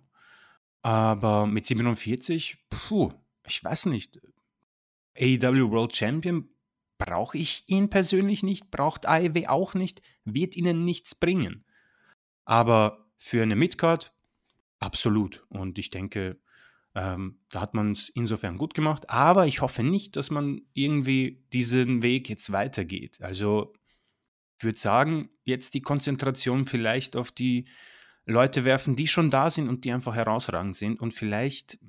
[0.81, 3.13] aber mit 47, puh,
[3.47, 4.19] ich weiß nicht.
[5.17, 6.49] AEW World Champion
[6.97, 11.63] brauche ich ihn persönlich nicht, braucht AEW auch nicht, wird ihnen nichts bringen.
[12.43, 14.13] Aber für eine Midcard
[14.79, 15.45] absolut.
[15.49, 16.37] Und ich denke,
[16.95, 19.09] ähm, da hat man es insofern gut gemacht.
[19.09, 23.21] Aber ich hoffe nicht, dass man irgendwie diesen Weg jetzt weitergeht.
[23.21, 23.73] Also
[24.57, 27.65] ich würde sagen, jetzt die Konzentration vielleicht auf die
[28.25, 31.79] Leute werfen, die schon da sind und die einfach herausragend sind und vielleicht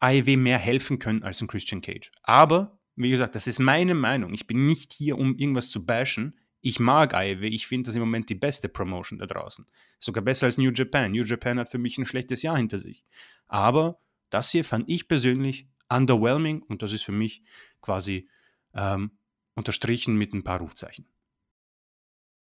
[0.00, 2.10] AEW mehr helfen können als ein Christian Cage.
[2.22, 4.34] Aber, wie gesagt, das ist meine Meinung.
[4.34, 6.38] Ich bin nicht hier, um irgendwas zu bashen.
[6.62, 9.66] Ich mag AEW, ich finde das im Moment die beste Promotion da draußen.
[9.98, 11.10] Sogar besser als New Japan.
[11.10, 13.04] New Japan hat für mich ein schlechtes Jahr hinter sich.
[13.48, 13.98] Aber
[14.30, 17.42] das hier fand ich persönlich underwhelming und das ist für mich
[17.80, 18.28] quasi
[18.74, 19.18] ähm,
[19.54, 21.06] unterstrichen mit ein paar Rufzeichen.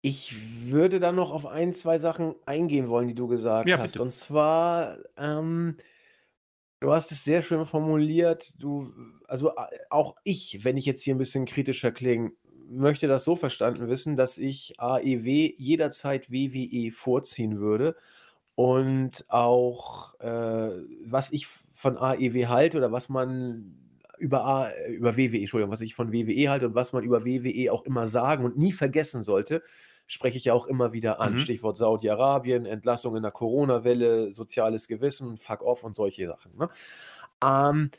[0.02, 0.34] Ich
[0.68, 3.92] würde dann noch auf ein, zwei Sachen eingehen wollen, die du gesagt ja, hast.
[3.92, 4.02] Bitte.
[4.02, 5.78] Und zwar, ähm,
[6.80, 8.60] du hast es sehr schön formuliert.
[8.60, 8.92] Du,
[9.26, 9.52] also
[9.90, 12.32] auch ich, wenn ich jetzt hier ein bisschen kritischer klinge,
[12.72, 17.96] möchte das so verstanden wissen, dass ich AEW jederzeit WWE vorziehen würde
[18.54, 20.70] und auch, äh,
[21.04, 23.78] was ich von AEW halte oder was man
[24.18, 27.72] über A über WWE Entschuldigung, was ich von WWE halte und was man über WWE
[27.72, 29.62] auch immer sagen und nie vergessen sollte,
[30.06, 31.34] spreche ich ja auch immer wieder an.
[31.34, 31.38] Mhm.
[31.40, 36.68] Stichwort Saudi-Arabien, Entlassung in der Corona-Welle, soziales Gewissen, Fuck off und solche Sachen, ne?
[37.44, 37.90] Ähm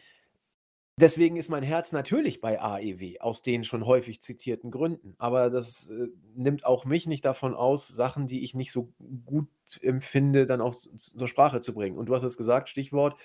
[0.99, 5.15] Deswegen ist mein Herz natürlich bei AEW, aus den schon häufig zitierten Gründen.
[5.17, 8.93] Aber das äh, nimmt auch mich nicht davon aus, Sachen, die ich nicht so
[9.25, 9.47] gut
[9.81, 11.97] empfinde, dann auch zur Sprache zu bringen.
[11.97, 13.19] Und du hast es gesagt, Stichwort,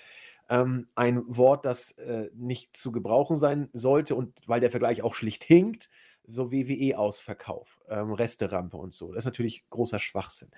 [0.49, 5.13] ähm, ein Wort, das äh, nicht zu gebrauchen sein sollte und weil der Vergleich auch
[5.13, 5.89] schlicht hinkt,
[6.25, 9.13] so WWE-Ausverkauf, ähm, Resterampe und so.
[9.13, 10.49] Das ist natürlich großer Schwachsinn.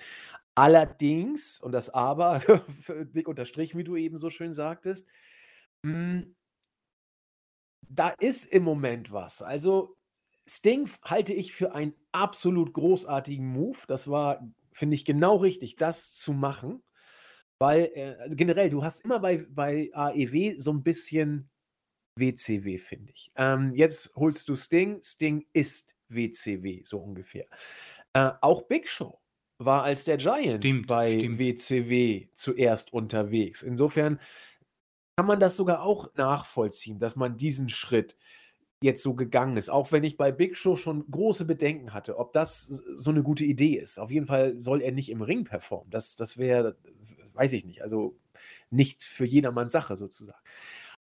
[0.55, 2.41] Allerdings, und das Aber,
[3.14, 5.09] dick unterstrichen, wie du eben so schön sagtest,
[5.84, 6.36] hm,
[7.94, 9.42] da ist im Moment was.
[9.42, 9.98] Also
[10.48, 13.80] Sting halte ich für einen absolut großartigen Move.
[13.88, 16.84] Das war, finde ich, genau richtig, das zu machen.
[17.60, 21.50] Weil äh, also generell, du hast immer bei, bei AEW so ein bisschen
[22.18, 23.32] WCW, finde ich.
[23.36, 27.46] Ähm, jetzt holst du Sting, Sting ist WCW, so ungefähr.
[28.14, 29.20] Äh, auch Big Show
[29.60, 31.39] war als der Giant Stimmt, bei stimmt.
[31.39, 33.62] WCW zuerst unterwegs.
[33.62, 34.20] Insofern
[35.16, 38.18] kann man das sogar auch nachvollziehen, dass man diesen Schritt
[38.82, 39.70] jetzt so gegangen ist.
[39.70, 43.45] Auch wenn ich bei Big Show schon große Bedenken hatte, ob das so eine gute
[43.45, 43.99] Idee ist.
[43.99, 45.91] Auf jeden Fall soll er nicht im Ring performen.
[45.91, 46.78] Das, das wäre,
[47.34, 48.18] weiß ich nicht, also
[48.70, 50.41] nicht für jedermanns Sache sozusagen.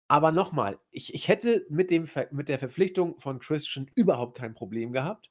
[0.09, 4.93] Aber nochmal, ich, ich hätte mit, dem, mit der Verpflichtung von Christian überhaupt kein Problem
[4.93, 5.31] gehabt.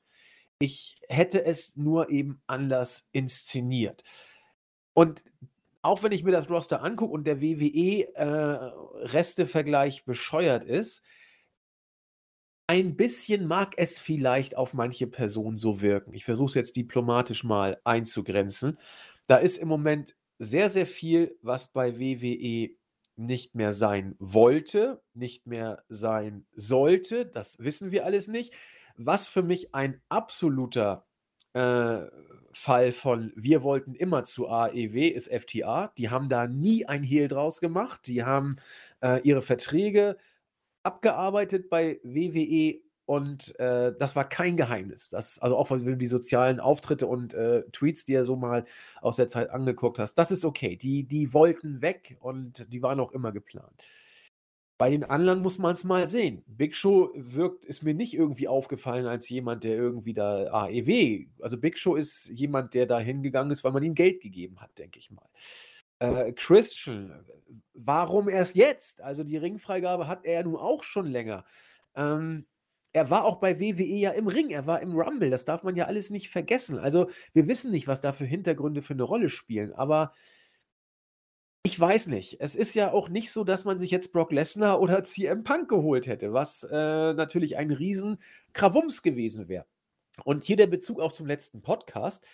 [0.58, 4.04] Ich hätte es nur eben anders inszeniert.
[4.94, 5.22] Und
[5.90, 11.02] auch wenn ich mir das Roster angucke und der WWE-Restevergleich äh, bescheuert ist,
[12.68, 16.14] ein bisschen mag es vielleicht auf manche Personen so wirken.
[16.14, 18.78] Ich versuche es jetzt diplomatisch mal einzugrenzen.
[19.26, 22.70] Da ist im Moment sehr, sehr viel, was bei WWE
[23.16, 27.26] nicht mehr sein wollte, nicht mehr sein sollte.
[27.26, 28.54] Das wissen wir alles nicht.
[28.96, 31.08] Was für mich ein absoluter
[31.54, 32.02] äh,
[32.52, 35.94] Fall von wir wollten immer zu AEW ist FTA.
[35.98, 38.08] Die haben da nie ein Hehl draus gemacht.
[38.08, 38.58] Die haben
[39.02, 40.18] äh, ihre Verträge
[40.84, 45.10] abgearbeitet bei WWE und äh, das war kein Geheimnis.
[45.10, 48.66] Das, also auch wenn du die sozialen Auftritte und äh, Tweets, die er so mal
[49.02, 50.76] aus der Zeit angeguckt hast, das ist okay.
[50.76, 53.84] Die, die wollten weg und die waren auch immer geplant.
[54.80, 56.42] Bei den anderen muss man es mal sehen.
[56.48, 61.58] Big Show wirkt, ist mir nicht irgendwie aufgefallen als jemand, der irgendwie da AEW, also
[61.58, 64.98] Big Show ist jemand, der da hingegangen ist, weil man ihm Geld gegeben hat, denke
[64.98, 65.28] ich mal.
[66.00, 67.26] Äh, Christian,
[67.74, 69.02] warum erst jetzt?
[69.02, 71.44] Also die Ringfreigabe hat er ja nun auch schon länger.
[71.94, 72.46] Ähm,
[72.94, 75.76] er war auch bei WWE ja im Ring, er war im Rumble, das darf man
[75.76, 76.80] ja alles nicht vergessen.
[76.80, 80.14] Also wir wissen nicht, was da für Hintergründe für eine Rolle spielen, aber
[81.64, 82.38] ich weiß nicht.
[82.40, 85.70] Es ist ja auch nicht so, dass man sich jetzt Brock Lesnar oder CM Punk
[85.70, 88.20] geholt hätte, was äh, natürlich ein riesen
[88.54, 89.66] Krawums gewesen wäre.
[90.24, 92.26] Und hier der Bezug auch zum letzten Podcast.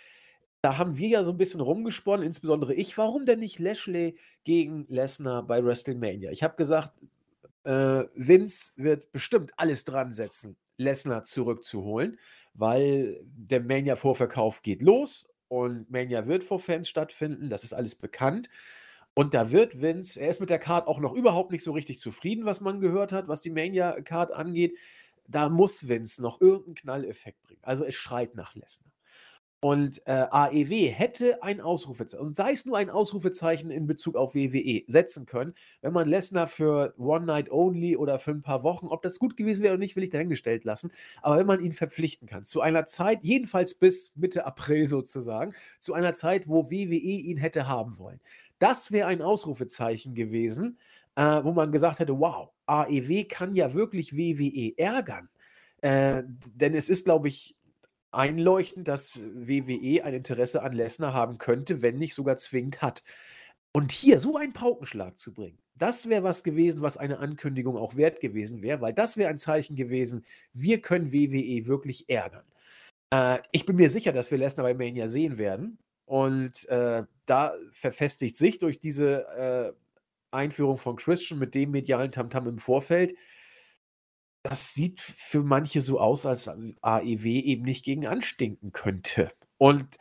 [0.62, 4.88] Da haben wir ja so ein bisschen rumgesponnen, insbesondere ich, warum denn nicht Lashley gegen
[4.90, 6.32] Lesnar bei WrestleMania?
[6.32, 6.92] Ich habe gesagt,
[7.66, 12.18] äh, Vince wird bestimmt alles dran setzen, Lesnar zurückzuholen,
[12.56, 18.50] weil der Mania-Vorverkauf geht los und Mania wird vor Fans stattfinden, das ist alles bekannt.
[19.16, 22.00] Und da wird Vince, er ist mit der Card auch noch überhaupt nicht so richtig
[22.02, 24.78] zufrieden, was man gehört hat, was die Mania-Card angeht.
[25.28, 27.62] Da muss Vince noch irgendeinen Knalleffekt bringen.
[27.64, 28.92] Also es schreit nach Lesnar.
[29.62, 34.36] Und äh, AEW hätte ein Ausrufezeichen, und sei es nur ein Ausrufezeichen in Bezug auf
[34.36, 38.88] WWE, setzen können, wenn man Lesnar für One Night Only oder für ein paar Wochen,
[38.88, 40.92] ob das gut gewesen wäre oder nicht, will ich dahingestellt lassen,
[41.22, 45.94] aber wenn man ihn verpflichten kann, zu einer Zeit, jedenfalls bis Mitte April sozusagen, zu
[45.94, 48.20] einer Zeit, wo WWE ihn hätte haben wollen.
[48.60, 50.78] Das wäre ein Ausrufezeichen gewesen,
[51.16, 55.30] äh, wo man gesagt hätte, wow, AEW kann ja wirklich WWE ärgern.
[55.82, 57.56] Äh, denn es ist, glaube ich,
[58.16, 63.04] einleuchtend, dass WWE ein Interesse an Lesnar haben könnte, wenn nicht sogar zwingend hat.
[63.74, 67.96] Und hier so einen Paukenschlag zu bringen, das wäre was gewesen, was eine Ankündigung auch
[67.96, 72.46] wert gewesen wäre, weil das wäre ein Zeichen gewesen, wir können WWE wirklich ärgern.
[73.12, 75.78] Äh, ich bin mir sicher, dass wir Lesnar bei Mania sehen werden.
[76.06, 79.74] Und äh, da verfestigt sich durch diese äh,
[80.32, 83.16] Einführung von Christian mit dem medialen Tamtam im Vorfeld,
[84.46, 89.32] das sieht für manche so aus, als AEW eben nicht gegen anstinken könnte.
[89.58, 89.98] Und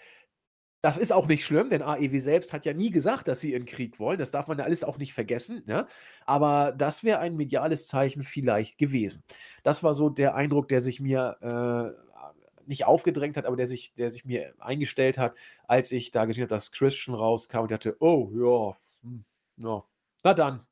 [0.82, 3.64] das ist auch nicht schlimm, denn AEW selbst hat ja nie gesagt, dass sie in
[3.64, 4.18] Krieg wollen.
[4.18, 5.62] Das darf man ja alles auch nicht vergessen.
[5.64, 5.86] Ne?
[6.26, 9.24] Aber das wäre ein mediales Zeichen vielleicht gewesen.
[9.62, 13.94] Das war so der Eindruck, der sich mir äh, nicht aufgedrängt hat, aber der sich,
[13.94, 15.34] der sich mir eingestellt hat,
[15.66, 18.76] als ich da gesehen habe, dass Christian rauskam und dachte, oh ja,
[19.08, 19.24] hm,
[19.56, 19.86] no.
[20.22, 20.66] na dann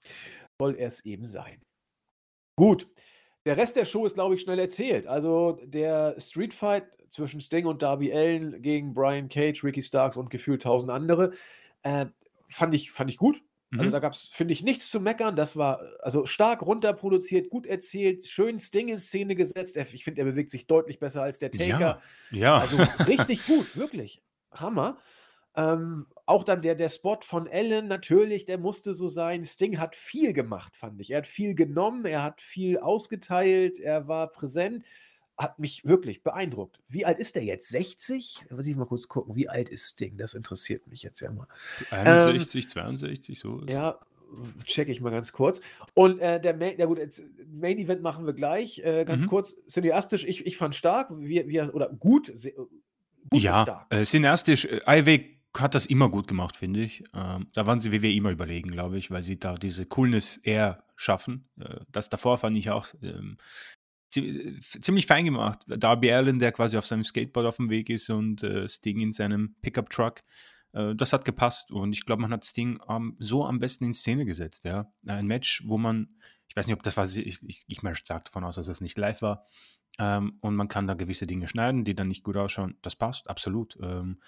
[0.58, 1.62] soll es eben sein.
[2.56, 2.86] Gut,
[3.45, 5.07] der Rest der Show ist, glaube ich, schnell erzählt.
[5.07, 10.30] Also der Street Fight zwischen Sting und Darby Allen gegen Brian Cage, Ricky Starks und
[10.30, 11.32] gefühlt tausend andere,
[11.82, 12.07] äh,
[12.49, 13.43] fand, ich, fand ich gut.
[13.72, 13.93] Also mhm.
[13.93, 15.34] da gab es, finde ich, nichts zu meckern.
[15.34, 19.78] Das war also stark runterproduziert, gut erzählt, schön Sting in Szene gesetzt.
[19.78, 22.01] Ich finde, er bewegt sich deutlich besser als der Taker.
[22.30, 22.59] Ja, ja.
[22.59, 22.76] Also
[23.07, 24.22] richtig gut, wirklich.
[24.53, 24.99] Hammer.
[25.55, 29.44] Ähm, auch dann der, der Spot von Allen, natürlich, der musste so sein.
[29.44, 31.11] Sting hat viel gemacht, fand ich.
[31.11, 34.84] Er hat viel genommen, er hat viel ausgeteilt, er war präsent.
[35.36, 36.78] hat mich wirklich beeindruckt.
[36.88, 37.68] Wie alt ist der jetzt?
[37.68, 38.44] 60?
[38.50, 39.34] Muss ich mal kurz gucken.
[39.34, 40.16] Wie alt ist Sting?
[40.16, 41.48] Das interessiert mich jetzt ja mal.
[41.90, 43.62] 61, ähm, 62, so.
[43.66, 43.98] Ja,
[44.64, 45.61] check ich mal ganz kurz.
[45.94, 48.78] Und äh, der Main, ja gut, jetzt, Main Event machen wir gleich.
[48.80, 49.28] Äh, ganz mhm.
[49.28, 52.68] kurz, cineastisch, ich, ich fand stark, wie, wie, oder gut, sehr, gut
[53.32, 53.86] ja, stark.
[53.90, 57.05] Äh, cineastisch, äh, IW hat das immer gut gemacht, finde ich.
[57.14, 60.84] Ähm, da waren sie WWE immer überlegen, glaube ich, weil sie da diese Coolness eher
[60.96, 61.48] schaffen.
[61.61, 63.36] Äh, das davor fand ich auch ähm,
[64.16, 65.61] äh, ziemlich fein gemacht.
[65.66, 69.12] Darby Allen, der quasi auf seinem Skateboard auf dem Weg ist und äh, Sting in
[69.12, 70.22] seinem Pickup-Truck.
[70.72, 73.94] Äh, das hat gepasst und ich glaube, man hat Sting ähm, so am besten in
[73.94, 74.64] Szene gesetzt.
[74.64, 74.92] Ja?
[75.07, 76.09] Ein Match, wo man,
[76.48, 78.80] ich weiß nicht, ob das war, ich, ich, ich mal stark davon aus, dass das
[78.80, 79.44] nicht live war.
[79.98, 82.78] Ähm, und man kann da gewisse Dinge schneiden, die dann nicht gut ausschauen.
[82.82, 83.78] Das passt, absolut.
[83.82, 84.20] Ähm,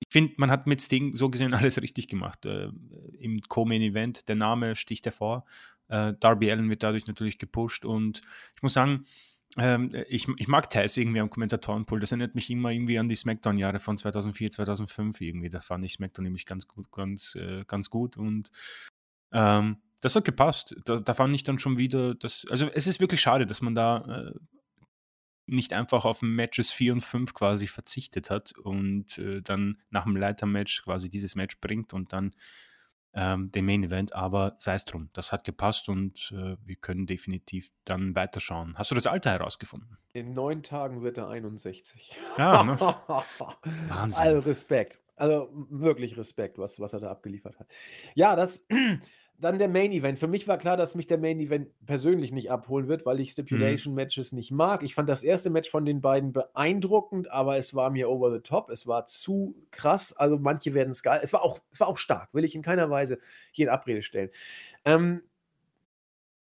[0.00, 2.46] ich finde, man hat mit Sting so gesehen alles richtig gemacht.
[2.46, 2.70] Äh,
[3.18, 5.44] Im Co-Main-Event, der Name sticht hervor.
[5.88, 8.20] Äh, Darby Allen wird dadurch natürlich gepusht und
[8.54, 9.06] ich muss sagen,
[9.56, 12.00] ähm, ich, ich mag Tess irgendwie am Kommentatorenpool.
[12.00, 15.48] Das erinnert mich immer irgendwie an die Smackdown-Jahre von 2004, 2005 irgendwie.
[15.48, 18.50] Da fand ich Smackdown nämlich ganz gut, ganz, äh, ganz gut und
[19.32, 20.76] ähm, das hat gepasst.
[20.84, 23.74] Da, da, fand ich dann schon wieder, das, also es ist wirklich schade, dass man
[23.74, 24.38] da äh,
[25.46, 30.16] nicht einfach auf Matches 4 und 5 quasi verzichtet hat und äh, dann nach dem
[30.16, 32.32] Leitermatch quasi dieses Match bringt und dann
[33.14, 37.06] ähm, den Main Event, aber sei es drum, das hat gepasst und äh, wir können
[37.06, 38.74] definitiv dann weiterschauen.
[38.76, 39.96] Hast du das Alter herausgefunden?
[40.12, 42.14] In neun Tagen wird er 61.
[42.36, 42.78] Ja, ne?
[43.88, 44.22] Wahnsinn.
[44.22, 45.00] Also Respekt.
[45.16, 47.68] Also wirklich Respekt, was, was er da abgeliefert hat.
[48.14, 48.66] Ja, das
[49.38, 50.18] dann der Main Event.
[50.18, 53.28] Für mich war klar, dass mich der Main Event persönlich nicht abholen wird, weil ich
[53.28, 53.32] mhm.
[53.32, 54.82] Stipulation Matches nicht mag.
[54.82, 58.40] Ich fand das erste Match von den beiden beeindruckend, aber es war mir over the
[58.40, 58.70] top.
[58.70, 60.16] Es war zu krass.
[60.16, 61.20] Also manche werden es geil.
[61.22, 63.18] Es war auch, es war auch stark, will ich in keiner Weise
[63.52, 64.30] hier in Abrede stellen.
[64.84, 65.22] Ähm,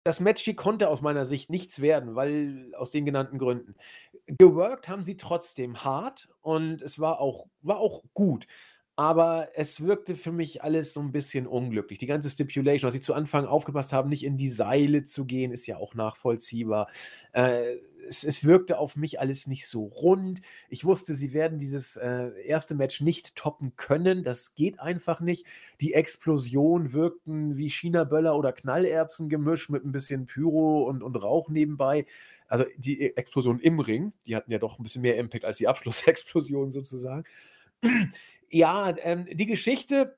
[0.04, 3.74] das Match hier konnte aus meiner Sicht nichts werden, weil aus den genannten Gründen.
[4.28, 8.46] Geworkt haben sie trotzdem hart und es war auch, war auch gut.
[8.98, 12.00] Aber es wirkte für mich alles so ein bisschen unglücklich.
[12.00, 15.52] Die ganze Stipulation, was sie zu Anfang aufgepasst haben, nicht in die Seile zu gehen,
[15.52, 16.88] ist ja auch nachvollziehbar.
[17.34, 17.76] Äh,
[18.08, 20.41] es es wirkte auf mich alles nicht so rund.
[20.70, 24.24] Ich wusste, sie werden dieses, äh, erste Match nicht toppen können.
[24.24, 25.46] Das geht einfach nicht.
[25.82, 32.06] Die Explosionen wirkten wie China-Böller oder Knallerbsen-Gemisch mit ein bisschen Pyro und und Rauch nebenbei.
[32.48, 35.68] Also, die Explosion im Ring, die hatten ja doch ein bisschen mehr Impact als die
[35.68, 37.26] Abschlussexplosion sozusagen.
[38.50, 40.18] Ja, ähm, die Geschichte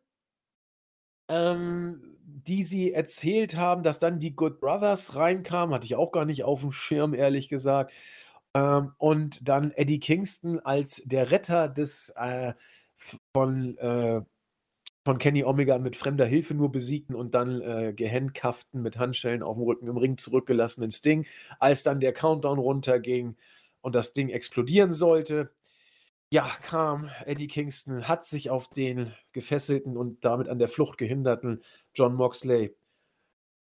[1.27, 6.25] ähm, die sie erzählt haben, dass dann die Good Brothers reinkamen, hatte ich auch gar
[6.25, 7.93] nicht auf dem Schirm, ehrlich gesagt.
[8.53, 12.53] Ähm, und dann Eddie Kingston als der Retter des äh,
[13.33, 14.21] von, äh,
[15.05, 19.57] von Kenny Omega mit fremder Hilfe nur besiegten und dann äh, gehandcufften mit Handschellen auf
[19.57, 21.25] dem Rücken im Ring zurückgelassenen Sting,
[21.59, 23.37] als dann der Countdown runterging
[23.81, 25.51] und das Ding explodieren sollte.
[26.29, 31.63] Ja, kam Eddie Kingston, hat sich auf den gefesselten und damit an der Flucht gehinderten
[31.95, 32.75] John Moxley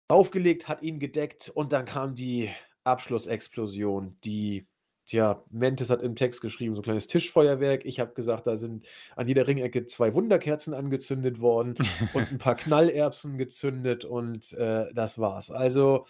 [0.09, 2.51] aufgelegt, hat ihn gedeckt und dann kam die
[2.84, 4.66] Abschlussexplosion, die
[5.09, 7.86] Tja, Mentes hat im Text geschrieben, so ein kleines Tischfeuerwerk.
[7.86, 8.84] Ich habe gesagt, da sind
[9.16, 11.76] an jeder Ringecke zwei Wunderkerzen angezündet worden
[12.12, 15.51] und ein paar Knallerbsen gezündet und äh, das war's.
[15.51, 16.05] Also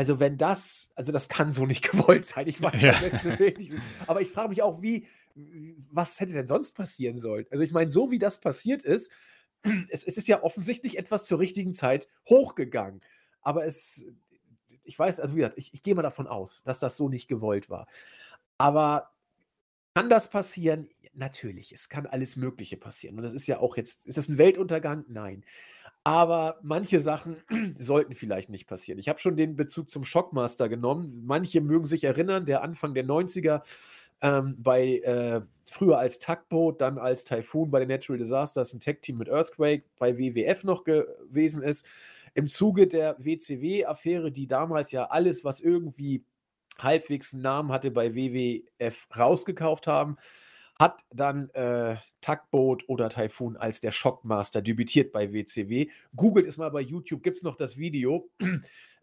[0.00, 2.48] also wenn das, also das kann so nicht gewollt sein.
[2.48, 2.98] Ich weiß ja.
[2.98, 3.72] besten nicht.
[4.06, 5.06] Aber ich frage mich auch, wie,
[5.90, 7.44] was hätte denn sonst passieren sollen?
[7.50, 9.12] Also ich meine, so wie das passiert ist,
[9.90, 13.02] es, es ist ja offensichtlich etwas zur richtigen Zeit hochgegangen.
[13.42, 14.10] Aber es,
[14.84, 17.28] ich weiß, also wie gesagt, ich, ich gehe mal davon aus, dass das so nicht
[17.28, 17.86] gewollt war.
[18.56, 19.10] Aber
[19.94, 20.88] kann das passieren?
[21.12, 23.18] Natürlich, es kann alles Mögliche passieren.
[23.18, 25.04] Und das ist ja auch jetzt, ist das ein Weltuntergang?
[25.08, 25.44] Nein.
[26.02, 27.36] Aber manche Sachen
[27.78, 28.98] sollten vielleicht nicht passieren.
[28.98, 31.22] Ich habe schon den Bezug zum Shockmaster genommen.
[31.26, 33.62] Manche mögen sich erinnern, der Anfang der 90er
[34.22, 35.40] ähm, bei äh,
[35.70, 40.18] früher als Tugboat, dann als Typhoon bei den Natural Disasters ein Tech-Team mit Earthquake bei
[40.18, 41.86] WWF noch gewesen ist.
[42.34, 46.24] Im Zuge der WCW-Affäre, die damals ja alles, was irgendwie
[46.78, 50.16] halbwegs einen Namen hatte, bei WWF rausgekauft haben,
[50.80, 55.88] hat dann äh, Tugboat oder Typhoon als der Shockmaster debütiert bei WCW.
[56.16, 58.28] Googelt es mal bei YouTube, gibt es noch das Video.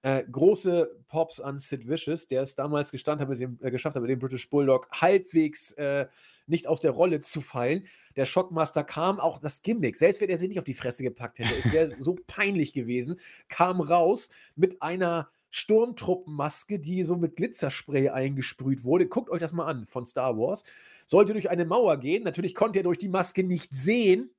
[0.03, 3.95] Äh, große Pops an Sid Vicious, der es damals gestand hat mit dem, äh, geschafft
[3.95, 6.05] hat, mit dem British Bulldog halbwegs äh,
[6.45, 7.84] nicht aus der Rolle zu fallen.
[8.15, 11.39] Der Shockmaster kam, auch das Gimmick, selbst wenn er sich nicht auf die Fresse gepackt
[11.39, 13.19] hätte, es wäre so peinlich gewesen,
[13.49, 19.08] kam raus mit einer Sturmtruppenmaske, die so mit Glitzerspray eingesprüht wurde.
[19.08, 20.64] Guckt euch das mal an von Star Wars.
[21.08, 22.24] Sollte durch eine Mauer gehen.
[22.24, 24.30] Natürlich konnte er durch die Maske nicht sehen.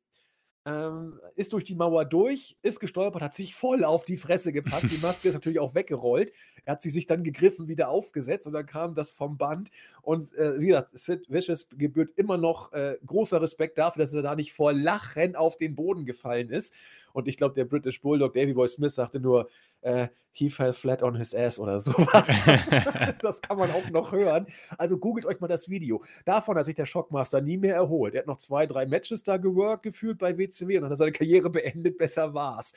[0.68, 4.90] ähm, ist durch die Mauer durch, ist gestolpert, hat sich voll auf die Fresse gepackt.
[4.90, 6.30] Die Maske ist natürlich auch weggerollt.
[6.64, 9.70] Er hat sie sich dann gegriffen, wieder aufgesetzt und dann kam das vom Band.
[10.02, 14.22] Und äh, wie gesagt, Sid Vicious gebührt immer noch äh, großer Respekt dafür, dass er
[14.22, 16.74] da nicht vor Lachen auf den Boden gefallen ist.
[17.12, 19.48] Und ich glaube, der British Bulldog Davy Boy Smith sagte nur,
[19.80, 22.28] äh, he fell flat on his ass oder sowas.
[22.48, 22.68] Das,
[23.20, 24.46] das, kann man auch noch hören.
[24.76, 26.02] Also googelt euch mal das Video.
[26.24, 28.14] Davon hat sich der Shockmaster nie mehr erholt.
[28.14, 30.96] Er hat noch zwei, drei Matches da geworkt gefühlt bei WCW und dann hat er
[30.96, 31.98] seine Karriere beendet.
[31.98, 32.74] Besser war's.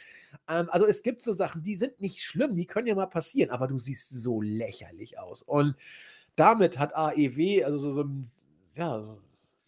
[0.50, 3.52] Ähm, also es gibt so Sachen, die sind nicht schlimm, die können ja mal passieren,
[3.52, 5.42] aber du siehst so lächerlich aus.
[5.42, 5.76] Und
[6.36, 8.32] damit hat AEW, also so, so ein,
[8.74, 9.20] ja, so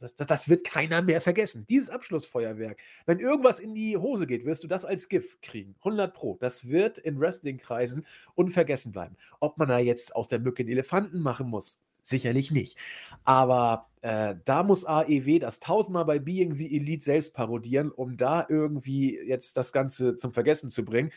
[0.03, 1.65] das, das, das, wird keiner mehr vergessen.
[1.69, 2.79] Dieses Abschlussfeuerwerk.
[3.05, 5.75] Wenn irgendwas in die Hose geht, wirst du das als GIF kriegen.
[5.79, 6.37] 100 Pro.
[6.41, 9.15] Das wird in Wrestling-Kreisen unvergessen bleiben.
[9.39, 12.77] Ob man da jetzt aus der Mücke einen Elefanten machen muss, sicherlich nicht.
[13.23, 18.45] Aber äh, da muss AEW das tausendmal bei Being the Elite selbst parodieren, um da
[18.49, 21.11] irgendwie jetzt das Ganze zum Vergessen zu bringen.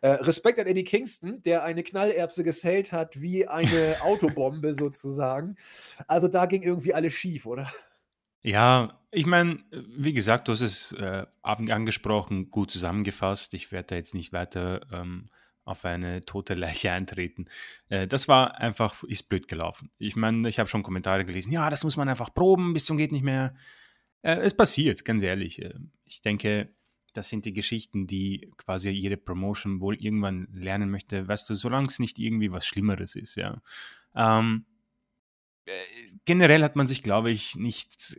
[0.00, 5.56] Äh, Respekt an Eddie Kingston, der eine Knallerbse gesellt hat wie eine Autobombe sozusagen.
[6.08, 7.70] Also da ging irgendwie alles schief, oder?
[8.42, 13.54] Ja, ich meine, wie gesagt, du hast es äh, angesprochen, gut zusammengefasst.
[13.54, 15.26] Ich werde da jetzt nicht weiter ähm,
[15.64, 17.46] auf eine tote Leiche eintreten.
[17.88, 19.90] Äh, das war einfach, ist blöd gelaufen.
[19.98, 22.96] Ich meine, ich habe schon Kommentare gelesen, ja, das muss man einfach proben, bis zum
[22.96, 23.54] geht nicht mehr.
[24.22, 25.60] Äh, es passiert, ganz ehrlich.
[25.62, 25.74] Äh,
[26.04, 26.74] ich denke,
[27.12, 31.88] das sind die Geschichten, die quasi jede Promotion wohl irgendwann lernen möchte, weißt du, solange
[31.88, 33.60] es nicht irgendwie was Schlimmeres ist, ja.
[34.14, 34.71] Ähm, äh,
[36.24, 38.16] generell hat man sich, glaube ich, nicht,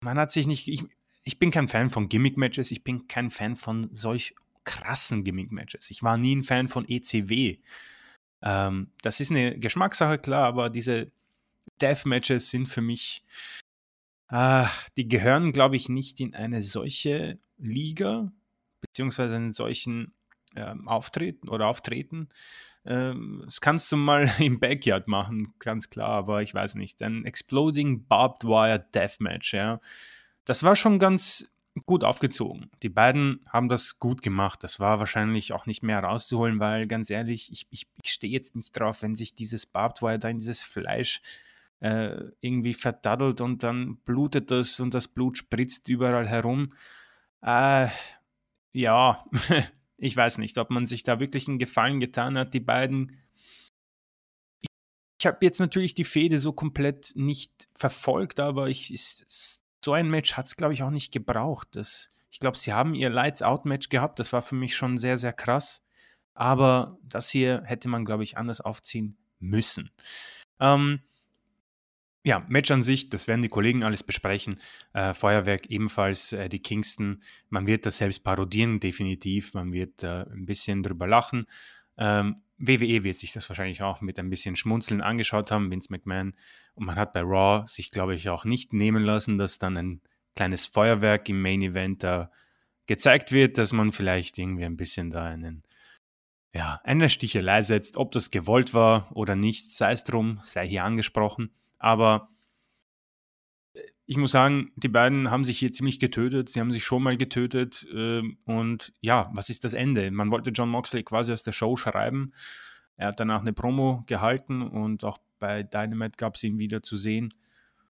[0.00, 0.84] man hat sich nicht, ich,
[1.24, 4.34] ich bin kein Fan von Gimmick-Matches, ich bin kein Fan von solch
[4.64, 5.90] krassen Gimmick-Matches.
[5.90, 7.58] Ich war nie ein Fan von ECW.
[8.42, 11.10] Ähm, das ist eine Geschmackssache, klar, aber diese
[11.80, 13.22] Death-Matches sind für mich,
[14.28, 14.66] äh,
[14.96, 18.32] die gehören, glaube ich, nicht in eine solche Liga,
[18.80, 20.12] beziehungsweise in solchen
[20.54, 22.28] ähm, Auftreten oder Auftreten.
[22.86, 27.02] Ähm, das kannst du mal im Backyard machen, ganz klar, aber ich weiß nicht.
[27.02, 29.80] Ein Exploding Barbed Wire Deathmatch, ja.
[30.44, 32.70] Das war schon ganz gut aufgezogen.
[32.82, 34.64] Die beiden haben das gut gemacht.
[34.64, 38.54] Das war wahrscheinlich auch nicht mehr rauszuholen, weil ganz ehrlich, ich, ich, ich stehe jetzt
[38.56, 41.20] nicht drauf, wenn sich dieses Barbed Wire da in dieses Fleisch
[41.80, 46.72] äh, irgendwie verdaddelt und dann blutet das und das Blut spritzt überall herum.
[47.42, 47.88] Äh,
[48.72, 49.24] ja,
[49.98, 53.18] ich weiß nicht, ob man sich da wirklich einen Gefallen getan hat, die beiden.
[55.18, 60.10] Ich, habe jetzt natürlich die Fehde so komplett nicht verfolgt, aber ich, ist, so ein
[60.10, 61.68] Match hat es, glaube ich, auch nicht gebraucht.
[61.72, 64.18] Das, ich glaube, sie haben ihr Lights-Out-Match gehabt.
[64.18, 65.82] Das war für mich schon sehr, sehr krass.
[66.34, 69.90] Aber das hier hätte man, glaube ich, anders aufziehen müssen.
[70.60, 71.00] Ähm,
[72.26, 74.56] ja, Match an sich, das werden die Kollegen alles besprechen.
[74.92, 77.22] Äh, Feuerwerk ebenfalls, äh, die Kingston.
[77.50, 79.54] Man wird das selbst parodieren, definitiv.
[79.54, 81.46] Man wird äh, ein bisschen drüber lachen.
[81.96, 86.34] Ähm, WWE wird sich das wahrscheinlich auch mit ein bisschen Schmunzeln angeschaut haben, Vince McMahon.
[86.74, 90.00] Und man hat bei Raw sich, glaube ich, auch nicht nehmen lassen, dass dann ein
[90.34, 92.32] kleines Feuerwerk im Main Event da
[92.86, 95.62] gezeigt wird, dass man vielleicht irgendwie ein bisschen da einen,
[96.52, 97.96] ja, eine Stichelei setzt.
[97.96, 101.52] Ob das gewollt war oder nicht, sei es drum, sei hier angesprochen.
[101.78, 102.28] Aber
[103.74, 106.48] äh, ich muss sagen, die beiden haben sich hier ziemlich getötet.
[106.48, 107.86] Sie haben sich schon mal getötet.
[107.92, 110.10] Ähm, und ja, was ist das Ende?
[110.10, 112.32] Man wollte John Moxley quasi aus der Show schreiben.
[112.96, 116.96] Er hat danach eine Promo gehalten und auch bei Dynamite gab es ihn wieder zu
[116.96, 117.34] sehen.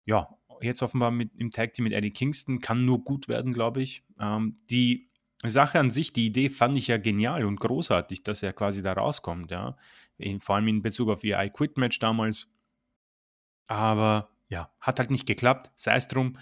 [0.05, 0.29] Ja,
[0.61, 4.05] jetzt offenbar mit, im Tag Team mit Eddie Kingston kann nur gut werden, glaube ich.
[4.19, 5.09] Ähm, die
[5.45, 8.93] Sache an sich, die Idee fand ich ja genial und großartig, dass er quasi da
[8.93, 9.51] rauskommt.
[9.51, 9.77] Ja.
[10.17, 12.49] In, vor allem in Bezug auf ihr I Quit Match damals
[13.69, 16.37] aber ja, hat halt nicht geklappt, sei es drum.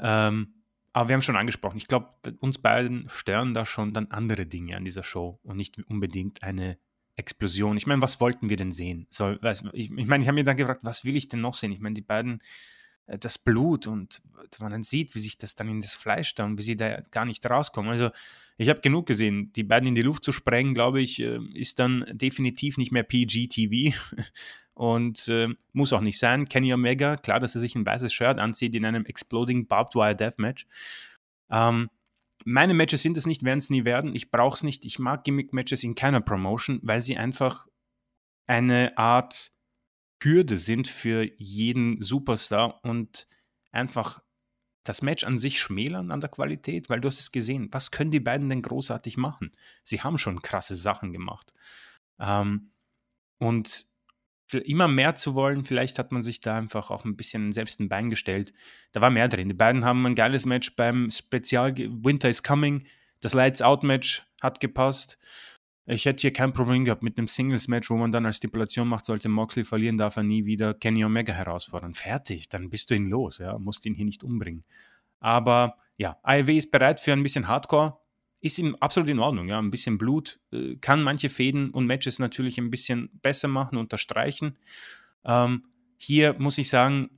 [0.00, 0.54] Ähm,
[0.92, 2.08] aber wir haben schon angesprochen, ich glaube,
[2.40, 6.76] uns beiden stören da schon dann andere Dinge an dieser Show und nicht unbedingt eine
[7.16, 7.76] Explosion.
[7.76, 9.06] Ich meine, was wollten wir denn sehen?
[9.10, 9.36] So,
[9.72, 11.72] ich, ich meine, ich habe mir dann gefragt, was will ich denn noch sehen?
[11.72, 12.40] Ich meine, die beiden,
[13.06, 14.22] äh, das Blut und
[14.58, 17.00] man dann sieht, wie sich das dann in das Fleisch da und wie sie da
[17.10, 17.90] gar nicht rauskommen.
[17.90, 18.10] Also
[18.58, 19.52] ich habe genug gesehen.
[19.54, 23.02] Die beiden in die Luft zu sprengen, glaube ich, äh, ist dann definitiv nicht mehr
[23.02, 23.96] PG-TV
[24.82, 26.48] und äh, muss auch nicht sein.
[26.48, 30.16] Kenny Omega, klar, dass er sich ein weißes Shirt anzieht in einem Exploding Barbed Wire
[30.16, 30.66] Deathmatch.
[31.52, 31.88] Ähm,
[32.44, 34.12] meine Matches sind es nicht, werden es nie werden.
[34.16, 34.84] Ich brauche es nicht.
[34.84, 37.68] Ich mag Gimmick-Matches in keiner Promotion, weil sie einfach
[38.48, 39.52] eine Art
[40.20, 43.28] Hürde sind für jeden Superstar und
[43.70, 44.20] einfach
[44.82, 47.68] das Match an sich schmälern an der Qualität, weil du hast es gesehen.
[47.70, 49.52] Was können die beiden denn großartig machen?
[49.84, 51.54] Sie haben schon krasse Sachen gemacht.
[52.18, 52.72] Ähm,
[53.38, 53.91] und
[54.58, 55.64] immer mehr zu wollen.
[55.64, 58.52] Vielleicht hat man sich da einfach auch ein bisschen selbst ein Bein gestellt.
[58.92, 59.48] Da war mehr drin.
[59.48, 62.84] Die beiden haben ein geiles Match beim Spezial Winter is Coming.
[63.20, 65.18] Das Lights Out Match hat gepasst.
[65.84, 69.04] Ich hätte hier kein Problem gehabt mit einem Singles-Match, wo man dann als Stipulation macht,
[69.04, 71.94] sollte Moxley verlieren, darf er nie wieder Kenny Omega herausfordern.
[71.94, 74.62] Fertig, dann bist du ihn los, ja, musst ihn hier nicht umbringen.
[75.18, 77.98] Aber ja, AEW ist bereit für ein bisschen Hardcore,
[78.42, 82.18] ist ihm absolut in Ordnung, ja, ein bisschen Blut, äh, kann manche Fäden und Matches
[82.18, 84.58] natürlich ein bisschen besser machen, unterstreichen.
[85.24, 85.64] Ähm,
[85.96, 87.10] hier muss ich sagen,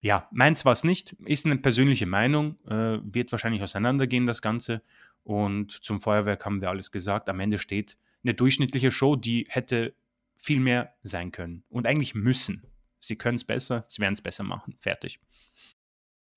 [0.00, 4.82] ja, meins war es nicht, ist eine persönliche Meinung, äh, wird wahrscheinlich auseinandergehen, das Ganze.
[5.24, 7.28] Und zum Feuerwerk haben wir alles gesagt.
[7.28, 9.94] Am Ende steht eine durchschnittliche Show, die hätte
[10.36, 12.64] viel mehr sein können und eigentlich müssen.
[13.00, 14.76] Sie können es besser, sie werden es besser machen.
[14.78, 15.20] Fertig.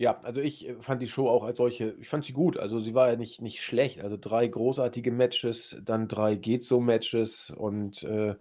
[0.01, 2.57] Ja, also ich äh, fand die Show auch als solche, ich fand sie gut.
[2.57, 4.01] Also sie war ja nicht, nicht schlecht.
[4.01, 8.33] Also drei großartige Matches, dann drei geht so Matches und äh,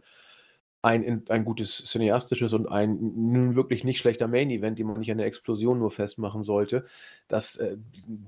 [0.82, 5.18] ein, ein gutes cineastisches und ein nun wirklich nicht schlechter Main-Event, den man nicht an
[5.18, 6.86] der Explosion nur festmachen sollte.
[7.28, 7.76] Das äh,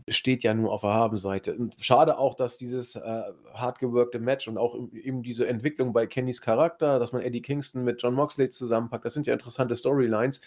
[0.09, 1.55] steht ja nur auf der Habenseite.
[1.55, 3.23] Und schade auch, dass dieses äh,
[3.55, 7.83] hart gewirkte Match und auch eben diese Entwicklung bei Kennys Charakter, dass man Eddie Kingston
[7.83, 10.43] mit John Moxley zusammenpackt, das sind ja interessante Storylines,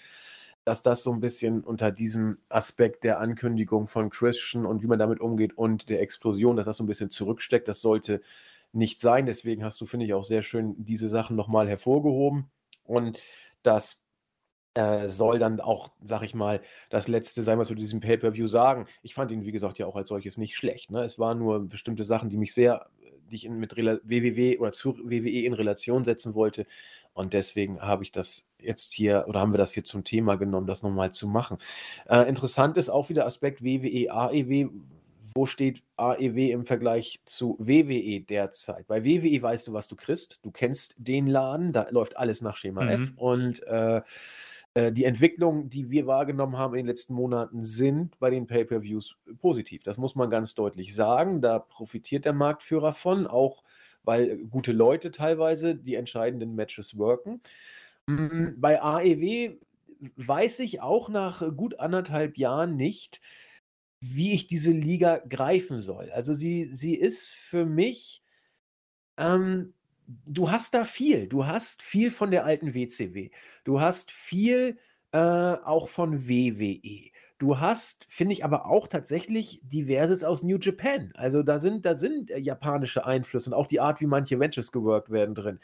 [0.65, 4.99] dass das so ein bisschen unter diesem Aspekt der Ankündigung von Christian und wie man
[4.99, 7.67] damit umgeht und der Explosion, dass das so ein bisschen zurücksteckt.
[7.67, 8.21] Das sollte
[8.73, 9.27] nicht sein.
[9.27, 12.49] Deswegen hast du, finde ich, auch sehr schön diese Sachen nochmal hervorgehoben.
[12.83, 13.19] Und
[13.61, 14.03] das
[14.73, 18.47] äh, soll dann auch, sag ich mal, das letzte sein, was wir zu diesem Pay-Per-View
[18.47, 18.87] sagen.
[19.03, 20.91] Ich fand ihn, wie gesagt, ja auch als solches nicht schlecht.
[20.91, 21.03] Ne?
[21.03, 22.87] Es waren nur bestimmte Sachen, die mich sehr,
[23.29, 26.65] die ich in, mit WWW oder zu WWE in Relation setzen wollte.
[27.15, 30.67] Und deswegen habe ich das jetzt hier oder haben wir das hier zum Thema genommen,
[30.67, 31.57] das nochmal zu machen.
[32.07, 34.69] Äh, interessant ist auch wieder Aspekt WWE, AEW,
[35.33, 38.85] wo steht AEW im Vergleich zu WWE derzeit?
[38.87, 40.39] Bei WWE weißt du, was du kriegst.
[40.43, 42.89] Du kennst den Laden, da läuft alles nach Schema mhm.
[42.89, 43.13] F.
[43.15, 44.01] Und äh,
[44.73, 49.17] äh, die Entwicklungen, die wir wahrgenommen haben in den letzten Monaten, sind bei den Pay-per-Views
[49.39, 49.83] positiv.
[49.83, 51.41] Das muss man ganz deutlich sagen.
[51.41, 53.63] Da profitiert der Marktführer von, auch
[54.05, 57.41] weil gute Leute teilweise die entscheidenden Matches worken.
[58.07, 59.57] Mm, bei AEW
[60.17, 63.21] weiß ich auch nach gut anderthalb Jahren nicht,
[63.99, 66.11] wie ich diese Liga greifen soll.
[66.11, 68.23] Also sie, sie ist für mich,
[69.17, 69.73] ähm,
[70.07, 71.27] du hast da viel.
[71.27, 73.31] Du hast viel von der alten WCW.
[73.63, 74.77] Du hast viel
[75.11, 77.11] äh, auch von WWE.
[77.37, 81.11] Du hast, finde ich, aber auch tatsächlich diverses aus New Japan.
[81.15, 84.71] Also da sind, da sind äh, japanische Einflüsse und auch die Art, wie manche Matches
[84.71, 85.59] geworkt werden drin.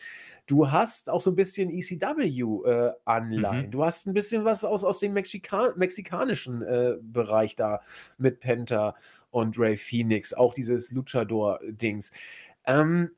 [0.48, 3.64] Du hast auch so ein bisschen ECW-Anleihen.
[3.64, 3.72] Äh, mhm.
[3.72, 7.80] Du hast ein bisschen was aus, aus dem Mexika mexikanischen äh, Bereich da
[8.18, 8.96] mit Penta
[9.30, 12.12] und Ray Phoenix, auch dieses Luchador-Dings.
[12.66, 13.12] Ähm,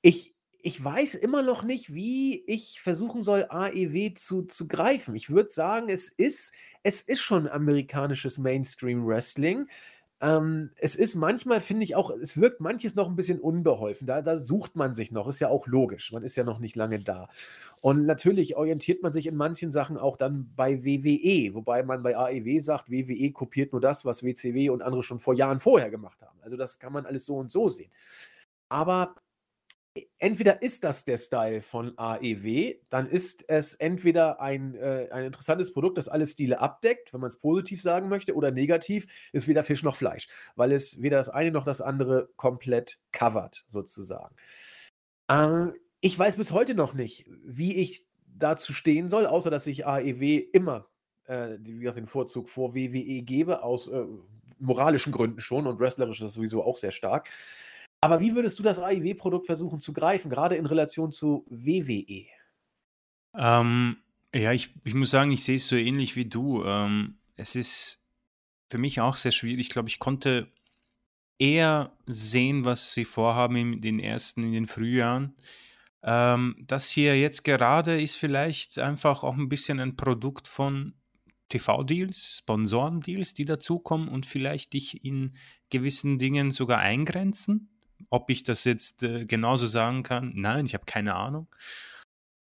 [0.00, 0.31] ich,
[0.62, 5.16] ich weiß immer noch nicht, wie ich versuchen soll, AEW zu, zu greifen.
[5.16, 6.52] Ich würde sagen, es ist,
[6.84, 9.68] es ist schon amerikanisches Mainstream-Wrestling.
[10.20, 14.06] Ähm, es ist manchmal, finde ich auch, es wirkt manches noch ein bisschen unbeholfen.
[14.06, 16.12] Da, da sucht man sich noch, ist ja auch logisch.
[16.12, 17.28] Man ist ja noch nicht lange da.
[17.80, 22.16] Und natürlich orientiert man sich in manchen Sachen auch dann bei WWE, wobei man bei
[22.16, 26.22] AEW sagt, WWE kopiert nur das, was WCW und andere schon vor Jahren vorher gemacht
[26.22, 26.38] haben.
[26.40, 27.90] Also das kann man alles so und so sehen.
[28.68, 29.16] Aber
[30.18, 35.72] entweder ist das der Style von AEW, dann ist es entweder ein, äh, ein interessantes
[35.72, 39.64] Produkt, das alle Stile abdeckt, wenn man es positiv sagen möchte, oder negativ ist weder
[39.64, 44.34] Fisch noch Fleisch, weil es weder das eine noch das andere komplett covert, sozusagen.
[45.28, 45.68] Äh,
[46.00, 50.38] ich weiß bis heute noch nicht, wie ich dazu stehen soll, außer dass ich AEW
[50.52, 50.88] immer
[51.24, 54.04] äh, den Vorzug vor WWE gebe, aus äh,
[54.58, 57.28] moralischen Gründen schon und wrestlerisch ist das sowieso auch sehr stark.
[58.02, 62.26] Aber wie würdest du das AIW-Produkt versuchen zu greifen, gerade in Relation zu WWE?
[63.34, 63.96] Ähm,
[64.34, 66.64] ja, ich, ich muss sagen, ich sehe es so ähnlich wie du.
[66.64, 68.04] Ähm, es ist
[68.68, 69.66] für mich auch sehr schwierig.
[69.66, 70.48] Ich glaube, ich konnte
[71.38, 75.36] eher sehen, was sie vorhaben in den ersten, in den Frühjahren.
[76.02, 80.94] Ähm, das hier jetzt gerade ist vielleicht einfach auch ein bisschen ein Produkt von
[81.50, 85.36] TV-Deals, Sponsoren-Deals, die dazukommen und vielleicht dich in
[85.70, 87.71] gewissen Dingen sogar eingrenzen.
[88.10, 91.48] Ob ich das jetzt äh, genauso sagen kann, nein, ich habe keine Ahnung.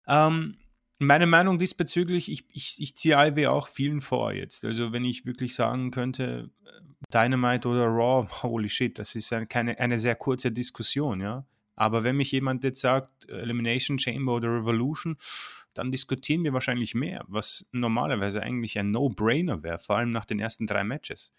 [0.07, 0.57] Ähm,
[0.99, 4.65] meine Meinung diesbezüglich, ich, ich, ich ziehe IW auch vielen vor jetzt.
[4.65, 6.69] Also wenn ich wirklich sagen könnte, äh,
[7.13, 11.45] Dynamite oder Raw, holy shit, das ist eine, keine, eine sehr kurze Diskussion, ja.
[11.75, 15.17] Aber wenn mich jemand jetzt sagt, Elimination Chamber oder Revolution,
[15.73, 20.39] dann diskutieren wir wahrscheinlich mehr, was normalerweise eigentlich ein No-Brainer wäre, vor allem nach den
[20.39, 21.31] ersten drei Matches.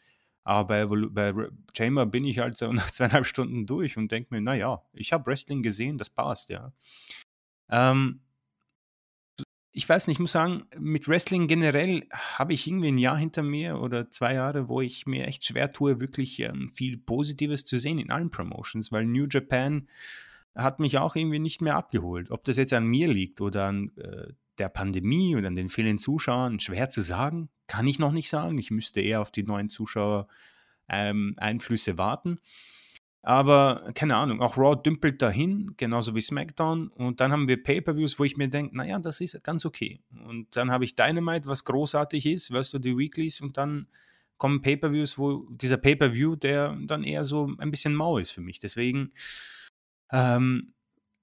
[0.44, 4.40] Aber bei, bei Chamber bin ich halt so nach zweieinhalb Stunden durch und denke mir,
[4.40, 6.72] naja, ich habe Wrestling gesehen, das passt, ja.
[7.70, 8.20] Ähm,
[9.76, 13.42] ich weiß nicht, ich muss sagen, mit Wrestling generell habe ich irgendwie ein Jahr hinter
[13.42, 17.78] mir oder zwei Jahre, wo ich mir echt schwer tue, wirklich ähm, viel Positives zu
[17.78, 19.88] sehen in allen Promotions, weil New Japan
[20.54, 22.30] hat mich auch irgendwie nicht mehr abgeholt.
[22.30, 25.98] Ob das jetzt an mir liegt oder an äh, der Pandemie oder an den vielen
[25.98, 28.58] Zuschauern, schwer zu sagen, kann ich noch nicht sagen.
[28.58, 30.28] Ich müsste eher auf die neuen Zuschauer
[30.88, 32.38] ähm, Einflüsse warten.
[33.22, 36.88] Aber keine Ahnung, auch Raw dümpelt dahin, genauso wie SmackDown.
[36.88, 40.02] Und dann haben wir Pay-Per-Views, wo ich mir denke, naja, das ist ganz okay.
[40.26, 43.40] Und dann habe ich Dynamite, was großartig ist, weißt du, die Weeklies.
[43.40, 43.86] Und dann
[44.36, 48.58] kommen Pay-Per-Views, wo dieser Pay-Per-View, der dann eher so ein bisschen mau ist für mich.
[48.58, 49.12] Deswegen
[50.12, 50.74] ähm,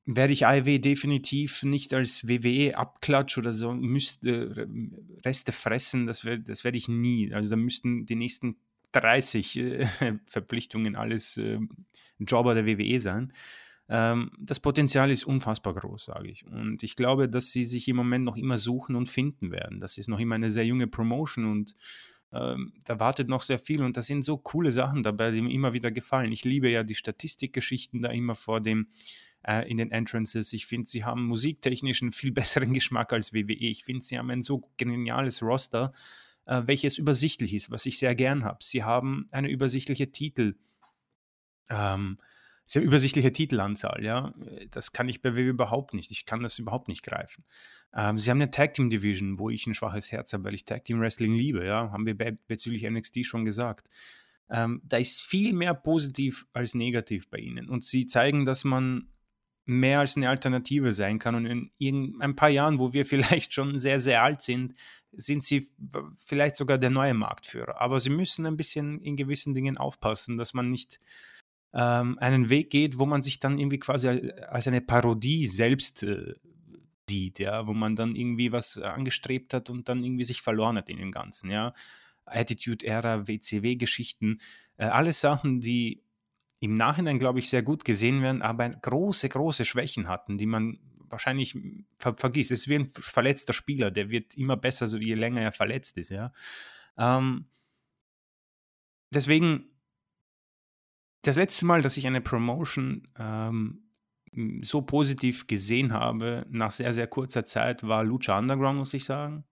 [0.05, 4.67] werde ich AEW definitiv nicht als WWE-Abklatsch oder so müsste
[5.23, 6.07] Reste fressen.
[6.07, 7.33] Das, wär, das werde ich nie.
[7.33, 8.57] Also da müssten die nächsten
[8.93, 9.87] 30 äh,
[10.25, 11.59] Verpflichtungen alles äh,
[12.19, 13.33] Jobber der WWE sein.
[13.89, 16.45] Ähm, das Potenzial ist unfassbar groß, sage ich.
[16.45, 19.79] Und ich glaube, dass sie sich im Moment noch immer suchen und finden werden.
[19.79, 21.75] Das ist noch immer eine sehr junge Promotion und
[22.33, 25.51] ähm, da wartet noch sehr viel und da sind so coole Sachen dabei, die mir
[25.51, 26.31] immer wieder gefallen.
[26.31, 28.87] Ich liebe ja die Statistikgeschichten da immer vor dem
[29.47, 30.53] äh, in den Entrances.
[30.53, 33.53] Ich finde, sie haben musiktechnisch einen viel besseren Geschmack als WWE.
[33.53, 35.93] Ich finde, sie haben ein so geniales Roster
[36.45, 38.59] äh, welches übersichtlich ist, was ich sehr gern habe.
[38.61, 40.55] Sie haben eine übersichtliche Titel,
[41.69, 42.17] ähm,
[42.65, 44.33] sehr übersichtliche Titelanzahl, ja.
[44.69, 46.11] Das kann ich bei WWE überhaupt nicht.
[46.11, 47.43] Ich kann das überhaupt nicht greifen.
[47.93, 50.65] Ähm, sie haben eine Tag Team Division, wo ich ein schwaches Herz habe, weil ich
[50.65, 51.91] Tag Team Wrestling liebe, ja.
[51.91, 53.89] Haben wir be bezüglich NXT schon gesagt.
[54.49, 57.69] Ähm, da ist viel mehr positiv als negativ bei ihnen.
[57.69, 59.07] Und sie zeigen, dass man
[59.71, 61.35] mehr als eine Alternative sein kann.
[61.35, 64.73] Und in, in ein paar Jahren, wo wir vielleicht schon sehr, sehr alt sind,
[65.13, 65.69] sind sie
[66.25, 67.81] vielleicht sogar der neue Marktführer.
[67.81, 70.99] Aber sie müssen ein bisschen in gewissen Dingen aufpassen, dass man nicht
[71.73, 76.35] ähm, einen Weg geht, wo man sich dann irgendwie quasi als eine Parodie selbst äh,
[77.09, 80.89] sieht, ja, wo man dann irgendwie was angestrebt hat und dann irgendwie sich verloren hat
[80.89, 81.73] in dem Ganzen, ja.
[82.25, 84.39] Attitude-Ära, WCW-Geschichten,
[84.77, 86.01] äh, alles Sachen, die
[86.61, 90.79] im Nachhinein, glaube ich, sehr gut gesehen werden, aber große, große Schwächen hatten, die man
[91.09, 91.57] wahrscheinlich
[91.97, 92.51] ver vergisst.
[92.51, 95.97] Es ist wie ein verletzter Spieler, der wird immer besser, so je länger er verletzt
[95.97, 96.31] ist, ja.
[96.97, 97.47] Ähm,
[99.11, 99.65] deswegen,
[101.23, 103.81] das letzte Mal, dass ich eine Promotion ähm,
[104.61, 109.45] so positiv gesehen habe, nach sehr, sehr kurzer Zeit, war Lucha Underground, muss ich sagen.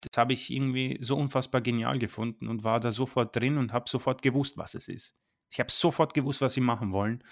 [0.00, 3.88] Das habe ich irgendwie so unfassbar genial gefunden und war da sofort drin und habe
[3.88, 5.22] sofort gewusst, was es ist.
[5.52, 7.22] Ich habe sofort gewusst, was sie machen wollen.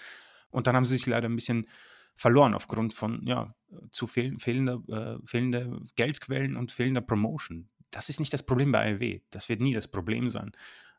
[0.51, 1.67] Und dann haben sie sich leider ein bisschen
[2.15, 3.55] verloren aufgrund von ja,
[3.89, 7.69] zu fehl, fehlender, äh, fehlender Geldquellen und fehlender Promotion.
[7.89, 9.21] Das ist nicht das Problem bei AEW.
[9.31, 10.51] Das wird nie das Problem sein.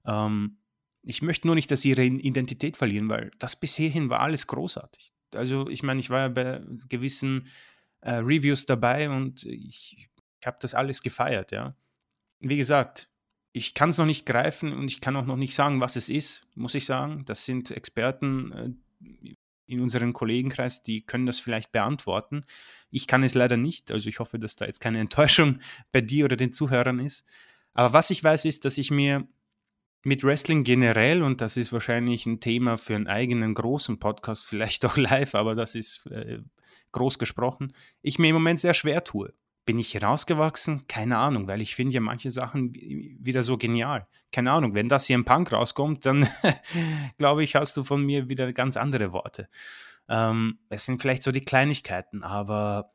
[0.04, 0.58] Ähm,
[1.02, 4.46] ich möchte nur nicht, dass sie ihre Identität verlieren, weil das bis hierhin war alles
[4.46, 5.12] großartig.
[5.34, 7.48] Also ich meine, ich war ja bei gewissen
[8.00, 11.74] äh, Reviews dabei und ich, ich habe das alles gefeiert, ja.
[12.40, 13.08] Wie gesagt,
[13.52, 16.08] ich kann es noch nicht greifen und ich kann auch noch nicht sagen, was es
[16.08, 17.24] ist, muss ich sagen.
[17.26, 19.34] Das sind Experten, äh,
[19.66, 22.44] in unserem Kollegenkreis, die können das vielleicht beantworten.
[22.90, 25.60] Ich kann es leider nicht, also ich hoffe, dass da jetzt keine Enttäuschung
[25.92, 27.24] bei dir oder den Zuhörern ist.
[27.72, 29.26] Aber was ich weiß, ist, dass ich mir
[30.04, 34.84] mit Wrestling generell, und das ist wahrscheinlich ein Thema für einen eigenen großen Podcast, vielleicht
[34.84, 36.40] auch live, aber das ist äh,
[36.92, 37.72] groß gesprochen,
[38.02, 39.32] ich mir im Moment sehr schwer tue.
[39.64, 40.86] Bin ich rausgewachsen?
[40.88, 44.08] Keine Ahnung, weil ich finde ja manche Sachen wieder so genial.
[44.32, 46.28] Keine Ahnung, wenn das hier im Punk rauskommt, dann
[47.18, 49.48] glaube ich, hast du von mir wieder ganz andere Worte.
[50.08, 52.92] Ähm, es sind vielleicht so die Kleinigkeiten, aber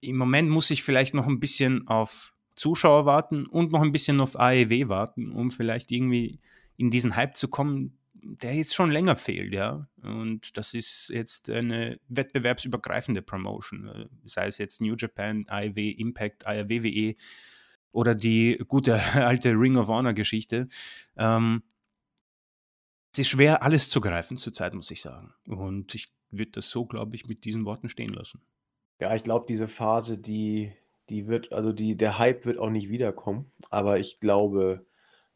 [0.00, 4.20] im Moment muss ich vielleicht noch ein bisschen auf Zuschauer warten und noch ein bisschen
[4.20, 6.40] auf AEW warten, um vielleicht irgendwie
[6.76, 7.98] in diesen Hype zu kommen,
[8.42, 9.88] der jetzt schon länger fehlt, ja.
[10.02, 16.44] Und das ist jetzt eine wettbewerbsübergreifende Promotion, äh, sei es jetzt New Japan, AEW, Impact,
[16.44, 17.14] WWE
[17.92, 20.68] oder die gute alte Ring of Honor Geschichte.
[21.16, 21.62] Ähm,
[23.12, 25.32] es ist schwer, alles zu greifen zurzeit, muss ich sagen.
[25.46, 28.42] Und ich würde das so, glaube ich, mit diesen Worten stehen lassen.
[29.00, 30.72] Ja, ich glaube, diese Phase, die,
[31.08, 33.50] die wird, also die, der Hype wird auch nicht wiederkommen.
[33.70, 34.84] Aber ich glaube,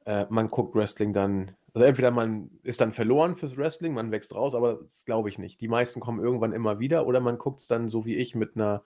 [0.04, 4.34] äh, man guckt Wrestling dann also entweder man ist dann verloren fürs Wrestling, man wächst
[4.34, 5.60] raus, aber das glaube ich nicht.
[5.60, 8.56] Die meisten kommen irgendwann immer wieder oder man guckt es dann so wie ich mit
[8.56, 8.82] einer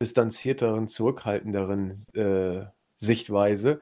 [0.00, 2.66] distanzierteren, zurückhaltenderen äh,
[2.96, 3.80] Sichtweise.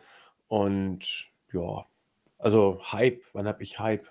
[0.49, 1.87] Und ja,
[2.39, 4.07] also Hype, wann habe ich Hype?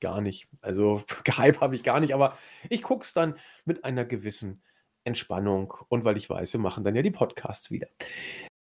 [0.00, 0.48] Gar nicht.
[0.60, 2.36] Also Hype habe ich gar nicht, aber
[2.68, 3.34] ich gucke es dann
[3.64, 4.62] mit einer gewissen
[5.04, 7.88] Entspannung und weil ich weiß, wir machen dann ja die Podcasts wieder.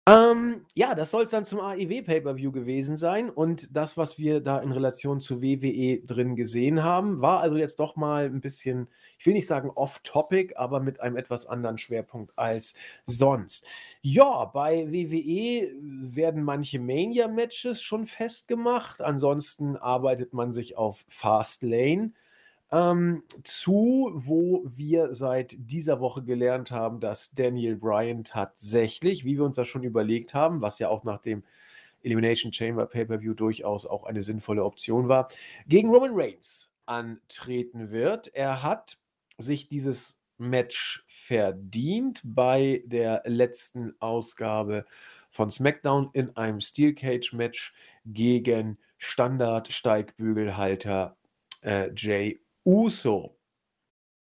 [0.08, 4.40] Ähm, ja, das soll es dann zum AEW Pay-per-View gewesen sein und das, was wir
[4.42, 8.88] da in Relation zu WWE drin gesehen haben, war also jetzt doch mal ein bisschen,
[9.20, 12.76] ich will nicht sagen off-topic, aber mit einem etwas anderen Schwerpunkt als
[13.06, 13.68] sonst.
[14.02, 22.14] Ja, bei WWE werden manche Mania-Matches schon festgemacht, ansonsten arbeitet man sich auf Fastlane
[22.72, 29.44] ähm, zu, wo wir seit dieser Woche gelernt haben, dass Daniel Bryan tatsächlich, wie wir
[29.44, 31.44] uns das schon überlegt haben, was ja auch nach dem
[32.04, 35.28] Elimination Chamber Pay-per-View durchaus auch eine sinnvolle Option war,
[35.68, 38.34] gegen Roman Reigns antreten wird.
[38.34, 39.00] Er hat
[39.38, 44.86] sich dieses Match verdient bei der letzten Ausgabe
[45.30, 47.74] von SmackDown in einem Steel Cage Match
[48.06, 51.16] gegen Standard Steigbügelhalter
[51.62, 53.38] äh, Jay Uso.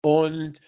[0.02, 0.60] Und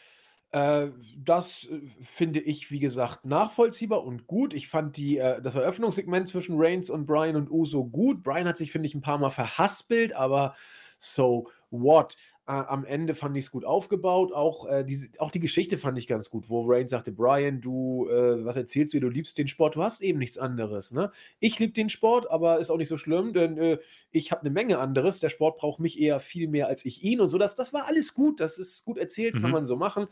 [0.52, 4.52] äh, das äh, finde ich, wie gesagt, nachvollziehbar und gut.
[4.52, 8.22] Ich fand die, äh, das Eröffnungssegment zwischen Reigns und Brian und Uso gut.
[8.22, 10.54] Brian hat sich, finde ich, ein paar Mal verhaspelt, aber
[10.98, 12.16] so what?
[12.52, 14.32] Äh, am Ende fand ich es gut aufgebaut.
[14.32, 18.08] Auch, äh, diese, auch die Geschichte fand ich ganz gut, wo Rain sagte: Brian, du,
[18.10, 19.00] äh, was erzählst du?
[19.00, 20.92] Du liebst den Sport, du hast eben nichts anderes.
[20.92, 21.10] Ne?
[21.40, 23.78] Ich liebe den Sport, aber ist auch nicht so schlimm, denn äh,
[24.10, 25.20] ich habe eine Menge anderes.
[25.20, 27.38] Der Sport braucht mich eher viel mehr als ich ihn und so.
[27.38, 28.38] Das, das war alles gut.
[28.40, 29.40] Das ist gut erzählt, mhm.
[29.40, 30.08] kann man so machen.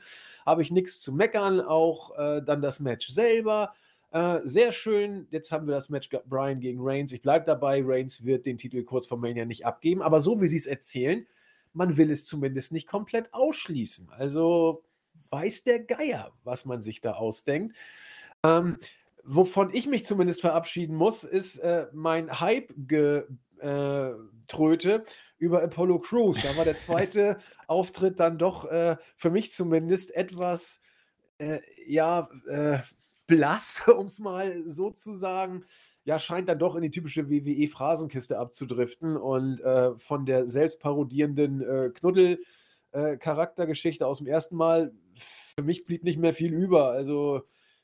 [0.47, 1.61] Habe ich nichts zu meckern.
[1.61, 3.75] Auch äh, dann das Match selber.
[4.13, 5.27] Äh, sehr schön.
[5.31, 7.13] Jetzt haben wir das Match Brian gegen Reigns.
[7.13, 7.83] Ich bleibe dabei.
[7.85, 10.01] Reigns wird den Titel kurz vor Mania nicht abgeben.
[10.01, 11.27] Aber so wie sie es erzählen,
[11.73, 14.11] man will es zumindest nicht komplett ausschließen.
[14.11, 14.83] Also
[15.31, 17.77] weiß der Geier, was man sich da ausdenkt.
[18.43, 18.79] Ähm,
[19.25, 25.05] wovon ich mich zumindest verabschieden muss, ist äh, mein Hype-Getröte äh,
[25.39, 26.43] über Apollo Crews.
[26.43, 30.81] Da war der zweite Auftritt dann doch äh, für mich zumindest etwas,
[31.39, 32.79] äh, ja, äh,
[33.27, 35.65] blass, um es mal so zu sagen
[36.05, 41.91] ja, scheint dann doch in die typische WWE-Phrasenkiste abzudriften und äh, von der selbstparodierenden äh,
[41.95, 44.93] Knuddel-Charaktergeschichte äh, aus dem ersten Mal,
[45.55, 46.91] für mich blieb nicht mehr viel über.
[46.91, 47.43] Also,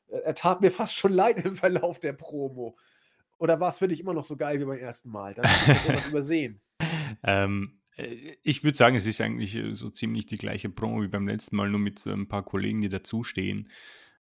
[0.08, 2.76] äh, er tat mir fast schon leid im Verlauf der Promo.
[3.38, 5.34] Oder war es für dich immer noch so geil wie beim ersten Mal?
[5.34, 6.58] Dann habe ich etwas übersehen.
[7.22, 11.08] Ähm, äh, ich würde sagen, es ist eigentlich äh, so ziemlich die gleiche Promo wie
[11.08, 13.68] beim letzten Mal, nur mit ein paar Kollegen, die dazustehen.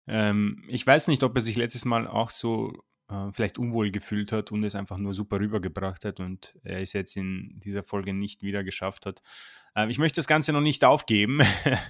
[0.08, 2.74] Ähm, ich weiß nicht, ob er sich letztes Mal auch so
[3.08, 6.94] äh, vielleicht unwohl gefühlt hat und es einfach nur super rübergebracht hat und er es
[6.94, 9.22] jetzt in dieser Folge nicht wieder geschafft hat.
[9.76, 11.42] Äh, ich möchte das Ganze noch nicht aufgeben,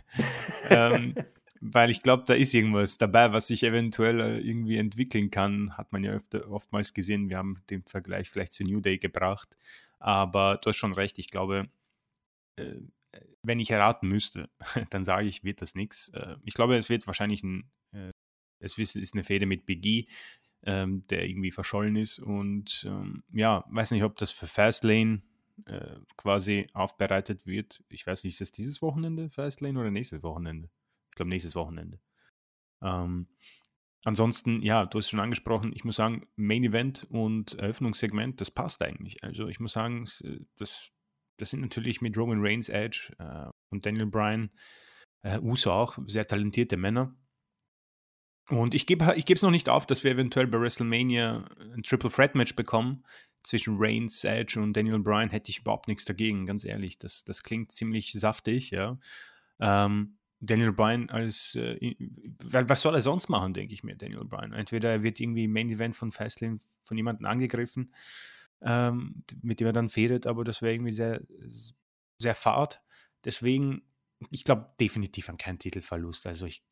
[0.70, 1.16] ähm,
[1.62, 5.78] weil ich glaube, da ist irgendwas dabei, was sich eventuell äh, irgendwie entwickeln kann.
[5.78, 7.30] Hat man ja öfter, oftmals gesehen.
[7.30, 9.58] Wir haben den Vergleich vielleicht zu New Day gebracht.
[10.00, 11.70] Aber du hast schon recht, ich glaube,
[12.58, 12.76] äh,
[13.42, 14.50] wenn ich erraten müsste,
[14.90, 16.12] dann sage ich, wird das nichts.
[16.44, 17.72] Ich glaube, es wird wahrscheinlich ein,
[18.60, 20.10] es ist eine Fehde mit Biggie
[20.66, 22.20] ähm, der irgendwie verschollen ist.
[22.20, 25.22] Und ähm, ja, weiß nicht, ob das für Fastlane
[25.66, 27.84] äh, quasi aufbereitet wird.
[27.90, 30.70] Ich weiß nicht, ist das dieses Wochenende Fastlane oder nächstes Wochenende?
[31.10, 32.00] Ich glaube, nächstes Wochenende.
[32.82, 33.28] Ähm,
[34.04, 38.82] ansonsten, ja, du hast schon angesprochen, ich muss sagen, Main Event und Eröffnungssegment, das passt
[38.82, 39.24] eigentlich.
[39.24, 40.06] Also ich muss sagen,
[40.58, 40.92] das,
[41.38, 44.50] das sind natürlich mit Roman Reigns, Edge äh, und Daniel Bryan,
[45.22, 47.16] äh, Uso auch, sehr talentierte Männer.
[48.50, 52.36] Und ich gebe es noch nicht auf, dass wir eventuell bei WrestleMania ein Triple Threat
[52.36, 53.04] Match bekommen.
[53.44, 56.98] Zwischen Reigns, Edge und Daniel Bryan hätte ich überhaupt nichts dagegen, ganz ehrlich.
[56.98, 58.98] Das, das klingt ziemlich saftig, ja.
[59.60, 61.96] Ähm, Daniel Bryan als, äh,
[62.40, 64.54] was soll er sonst machen, denke ich mir, Daniel Bryan.
[64.54, 67.94] Entweder er wird irgendwie im Main Event von Fastlane von jemandem angegriffen,
[68.62, 71.22] ähm, mit dem er dann fädelt, aber das wäre irgendwie sehr,
[72.18, 72.82] sehr fad.
[73.24, 73.84] Deswegen
[74.30, 76.28] ich glaube definitiv an keinen Titelverlust.
[76.28, 76.64] Also ich,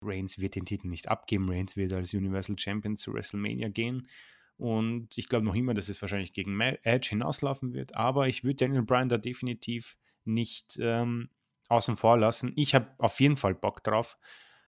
[0.00, 1.48] Reigns wird den Titel nicht abgeben.
[1.48, 4.08] Reigns wird als Universal Champion zu WrestleMania gehen.
[4.56, 7.96] Und ich glaube noch immer, dass es wahrscheinlich gegen Edge hinauslaufen wird.
[7.96, 11.30] Aber ich würde Daniel Bryan da definitiv nicht ähm,
[11.68, 12.52] außen vor lassen.
[12.56, 14.16] Ich habe auf jeden Fall Bock drauf.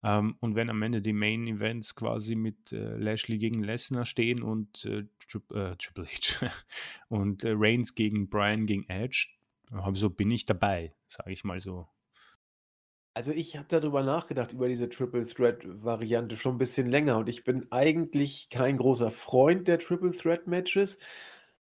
[0.01, 4.41] Ähm, und wenn am Ende die Main Events quasi mit äh, Lashley gegen Lesnar stehen
[4.41, 6.47] und äh, Tri äh, Triple H
[7.09, 9.27] und äh, Reigns gegen Bryan gegen Edge,
[9.93, 11.87] so bin ich dabei, sage ich mal so.
[13.17, 17.29] Also, ich habe darüber nachgedacht, über diese Triple Threat Variante schon ein bisschen länger und
[17.29, 20.99] ich bin eigentlich kein großer Freund der Triple Threat Matches.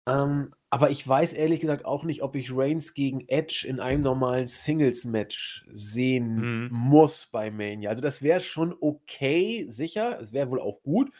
[0.06, 4.02] Ähm, aber ich weiß ehrlich gesagt auch nicht, ob ich Reigns gegen Edge in einem
[4.02, 6.68] normalen Singles-Match sehen Mhm.
[6.68, 7.90] muss bei Mania.
[7.90, 10.20] Also, das wäre schon okay, sicher.
[10.20, 11.10] Es wäre wohl auch gut.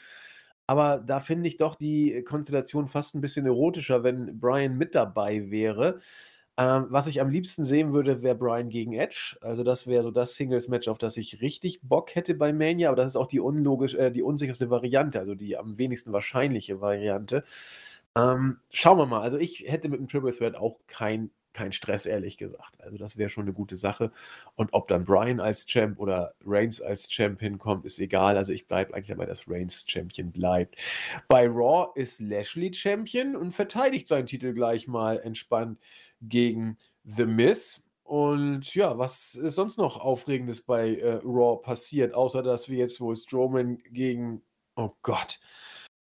[0.66, 5.50] Aber da finde ich doch die Konstellation fast ein bisschen erotischer, wenn Brian mit dabei
[5.50, 6.00] wäre.
[6.58, 9.38] Ähm, was ich am liebsten sehen würde, wäre Brian gegen Edge.
[9.40, 12.96] Also das wäre so das Singles-Match, auf das ich richtig Bock hätte bei Mania, aber
[12.96, 17.44] das ist auch die unlogisch, äh, die unsicherste Variante, also die am wenigsten wahrscheinliche Variante.
[18.16, 19.22] Ähm, schauen wir mal.
[19.22, 22.80] Also ich hätte mit dem Triple Threat auch kein kein Stress, ehrlich gesagt.
[22.80, 24.12] Also das wäre schon eine gute Sache.
[24.54, 28.36] Und ob dann Brian als Champ oder Reigns als Champion kommt, ist egal.
[28.36, 30.76] Also ich bleibe eigentlich dabei, dass Reigns Champion bleibt.
[31.28, 35.78] Bei Raw ist Lashley Champion und verteidigt seinen Titel gleich mal entspannt
[36.20, 37.82] gegen The Miz.
[38.04, 43.00] Und ja, was ist sonst noch Aufregendes bei äh, Raw passiert, außer dass wir jetzt
[43.00, 44.42] wohl Strowman gegen,
[44.76, 45.40] oh Gott,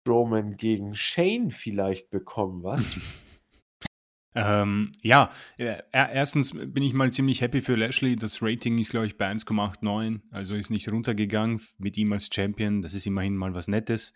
[0.01, 2.97] Strowman gegen Shane vielleicht bekommen, was?
[4.37, 8.15] Ähm, ja, äh, erstens bin ich mal ziemlich happy für Lashley.
[8.15, 12.83] Das Rating ist, glaube ich, bei 1,89, also ist nicht runtergegangen mit ihm als Champion.
[12.83, 14.13] Das ist immerhin mal was Nettes.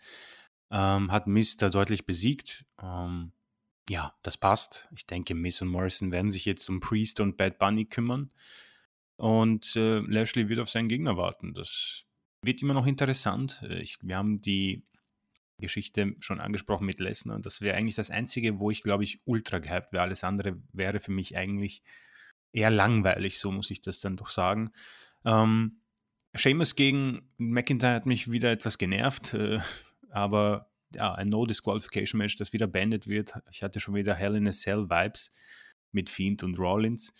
[0.70, 2.64] Ähm, hat Miz da deutlich besiegt.
[2.80, 3.32] Ähm,
[3.90, 4.88] ja, das passt.
[4.94, 8.30] Ich denke, Miz und Morrison werden sich jetzt um Priest und Bad Bunny kümmern.
[9.16, 11.52] Und äh, Lashley wird auf seinen Gegner warten.
[11.52, 12.04] Das
[12.42, 13.64] wird immer noch interessant.
[13.68, 14.84] Äh, ich, wir haben die
[15.62, 17.36] Geschichte schon angesprochen mit Lesnar.
[17.36, 20.02] Und das wäre eigentlich das Einzige, wo ich, glaube ich, ultra gehypt wäre.
[20.02, 21.82] Alles andere wäre für mich eigentlich
[22.52, 24.72] eher langweilig, so muss ich das dann doch sagen.
[25.24, 25.80] Ähm,
[26.34, 29.60] Seamus gegen McIntyre hat mich wieder etwas genervt, äh,
[30.10, 33.34] aber ja, ein No-Disqualification-Match, das wieder beendet wird.
[33.50, 35.32] Ich hatte schon wieder Hell in a Cell-Vibes
[35.92, 37.14] mit Fiend und Rollins.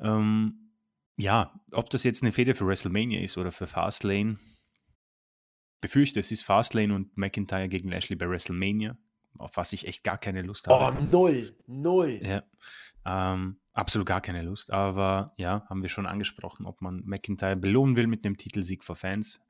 [0.00, 0.72] Ähm,
[1.16, 4.38] ja, ob das jetzt eine Fehde für WrestleMania ist oder für Fastlane,
[5.80, 8.96] befürchte, es ist Fastlane und McIntyre gegen Lashley bei WrestleMania,
[9.38, 10.98] auf was ich echt gar keine Lust habe.
[10.98, 12.20] Oh, null, null.
[12.22, 12.42] Ja,
[13.04, 14.70] ähm, absolut gar keine Lust.
[14.70, 18.96] Aber ja, haben wir schon angesprochen, ob man McIntyre belohnen will mit einem Titelsieg für
[18.96, 19.40] Fans.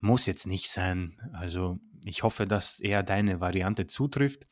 [0.00, 1.18] Muss jetzt nicht sein.
[1.32, 4.46] Also ich hoffe, dass er deine Variante zutrifft.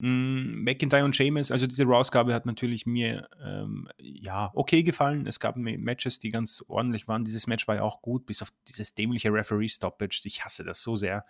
[0.00, 5.26] Mm, McIntyre und Sheamus, also diese Raw-Ausgabe hat natürlich mir ähm, ja okay gefallen.
[5.26, 7.24] Es gab Matches, die ganz ordentlich waren.
[7.24, 10.22] Dieses Match war ja auch gut, bis auf dieses dämliche Referee-Stoppage.
[10.24, 11.26] Ich hasse das so sehr.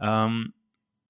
[0.00, 0.54] Ähm,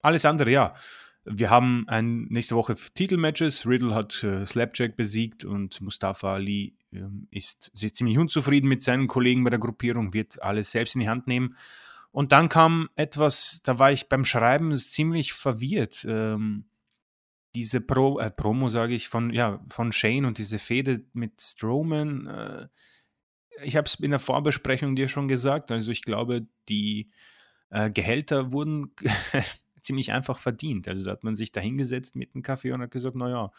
[0.01, 0.75] alles andere, ja.
[1.23, 3.65] Wir haben ein, nächste Woche Titelmatches.
[3.65, 6.99] Riddle hat äh, Slapjack besiegt und Mustafa Ali äh,
[7.31, 11.25] ist ziemlich unzufrieden mit seinen Kollegen bei der Gruppierung, wird alles selbst in die Hand
[11.25, 11.55] nehmen.
[12.11, 16.05] Und dann kam etwas, da war ich beim Schreiben ziemlich verwirrt.
[16.07, 16.65] Ähm,
[17.55, 22.27] diese Pro, äh, Promo, sage ich, von, ja, von Shane und diese Fehde mit Strowman,
[22.27, 22.67] äh,
[23.63, 27.07] ich habe es in der Vorbesprechung dir schon gesagt, also ich glaube, die
[27.69, 28.91] äh, Gehälter wurden
[29.81, 30.87] ziemlich einfach verdient.
[30.89, 33.51] Also da hat man sich da hingesetzt mit einem Kaffee und hat gesagt, naja,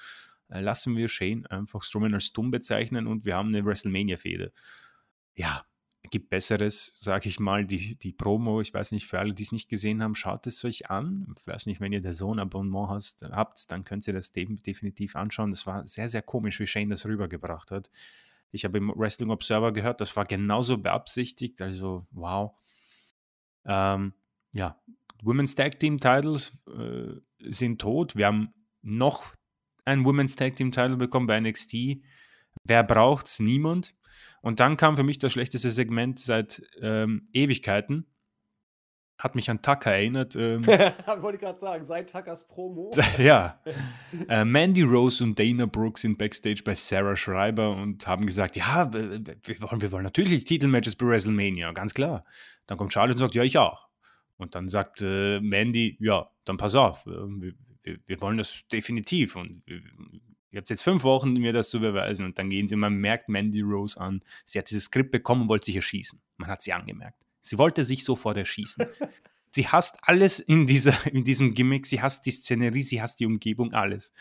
[0.49, 4.53] äh, lassen wir Shane einfach Strowman als dumm bezeichnen und wir haben eine WrestleMania-Fehde.
[5.35, 5.65] Ja,
[6.11, 9.53] gibt Besseres, sage ich mal, die, die Promo, ich weiß nicht, für alle, die es
[9.53, 11.35] nicht gesehen haben, schaut es euch an.
[11.39, 12.89] Ich weiß nicht, wenn ihr der Sohn-Abonnement
[13.31, 15.51] habt, dann könnt ihr das definitiv anschauen.
[15.51, 17.91] Das war sehr, sehr komisch, wie Shane das rübergebracht hat.
[18.51, 22.53] Ich habe im Wrestling Observer gehört, das war genauso beabsichtigt, also wow.
[23.65, 24.13] Ähm,
[24.55, 24.81] ja,
[25.23, 28.17] Women's Tag Team Titles äh, sind tot.
[28.17, 29.25] Wir haben noch
[29.85, 32.03] ein Women's Tag Team Title bekommen bei NXT.
[32.65, 33.41] Wer braucht's?
[33.41, 33.95] Niemand.
[34.47, 38.07] Und dann kam für mich das schlechteste Segment seit ähm, Ewigkeiten.
[39.19, 40.37] Hat mich an Tucker erinnert.
[40.37, 42.93] Ähm, Wollte ich gerade sagen, seit Tuckers Promo.
[43.19, 43.61] ja.
[44.29, 48.93] äh, Mandy Rose und Dana Brooks sind backstage bei Sarah Schreiber und haben gesagt: Ja,
[48.93, 52.25] wir wollen, wir wollen natürlich Titelmatches bei WrestleMania, ganz klar.
[52.67, 53.89] Dann kommt Charlotte und sagt: Ja, ich auch.
[54.37, 57.53] Und dann sagt äh, Mandy: Ja, dann pass auf, äh, wir,
[57.83, 59.81] wir, wir wollen das definitiv und wir,
[60.51, 62.25] Ihr habt jetzt fünf Wochen, mir das zu beweisen.
[62.25, 64.21] Und dann gehen sie, man merkt Mandy Rose an.
[64.45, 66.21] Sie hat dieses Skript bekommen und wollte sich erschießen.
[66.37, 67.19] Man hat sie angemerkt.
[67.41, 68.87] Sie wollte sich sofort erschießen.
[69.51, 71.87] sie hasst alles in, dieser, in diesem Gimmick.
[71.87, 74.13] Sie hasst die Szenerie, sie hasst die Umgebung, alles.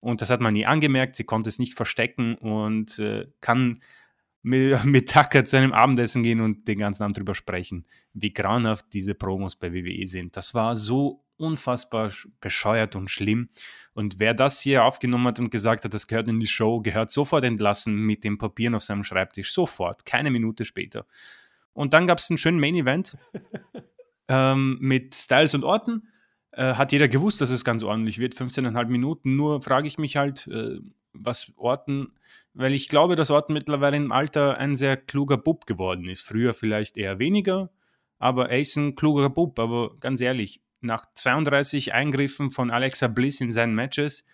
[0.00, 1.16] Und das hat man nie angemerkt.
[1.16, 3.80] Sie konnte es nicht verstecken und äh, kann
[4.42, 8.86] mit, mit Tucker zu einem Abendessen gehen und den ganzen Abend drüber sprechen, wie grauenhaft
[8.92, 10.36] diese Promos bei WWE sind.
[10.36, 12.10] Das war so unfassbar
[12.40, 13.48] bescheuert und schlimm.
[13.94, 17.10] Und wer das hier aufgenommen hat und gesagt hat, das gehört in die Show, gehört
[17.10, 19.52] sofort entlassen mit den Papieren auf seinem Schreibtisch.
[19.52, 21.06] Sofort, keine Minute später.
[21.72, 23.16] Und dann gab es einen schönen Main Event
[24.28, 26.08] ähm, mit Styles und Orton.
[26.52, 29.36] Äh, hat jeder gewusst, dass es ganz ordentlich wird, 15,5 Minuten.
[29.36, 30.80] Nur frage ich mich halt, äh,
[31.12, 32.12] was Orton,
[32.54, 36.22] weil ich glaube, dass Orton mittlerweile im Alter ein sehr kluger Bub geworden ist.
[36.22, 37.70] Früher vielleicht eher weniger,
[38.18, 39.58] aber er ist ein kluger Bub.
[39.58, 44.24] Aber ganz ehrlich, nach 32 Eingriffen von Alexa Bliss in seinen Matches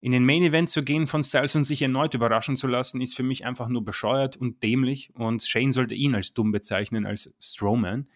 [0.00, 3.14] in den Main Event zu gehen von Styles und sich erneut überraschen zu lassen, ist
[3.14, 5.10] für mich einfach nur bescheuert und dämlich.
[5.14, 8.08] Und Shane sollte ihn als dumm bezeichnen, als Strowman.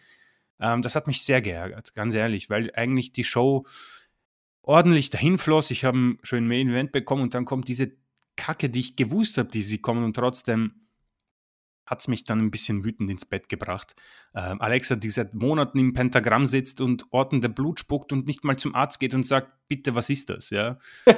[0.59, 3.65] Ähm, das hat mich sehr geärgert, ganz ehrlich, weil eigentlich die Show
[4.63, 5.69] ordentlich dahin floss.
[5.69, 7.91] Ich habe einen schönen Main Event bekommen und dann kommt diese
[8.35, 10.84] Kacke, die ich gewusst habe, die sie kommen und trotzdem
[11.85, 13.95] hat es mich dann ein bisschen wütend ins Bett gebracht.
[14.33, 18.43] Ähm, Alexa, die seit Monaten im Pentagramm sitzt und Orten der Blut spuckt und nicht
[18.43, 20.49] mal zum Arzt geht und sagt, bitte, was ist das?
[20.49, 20.79] Ja?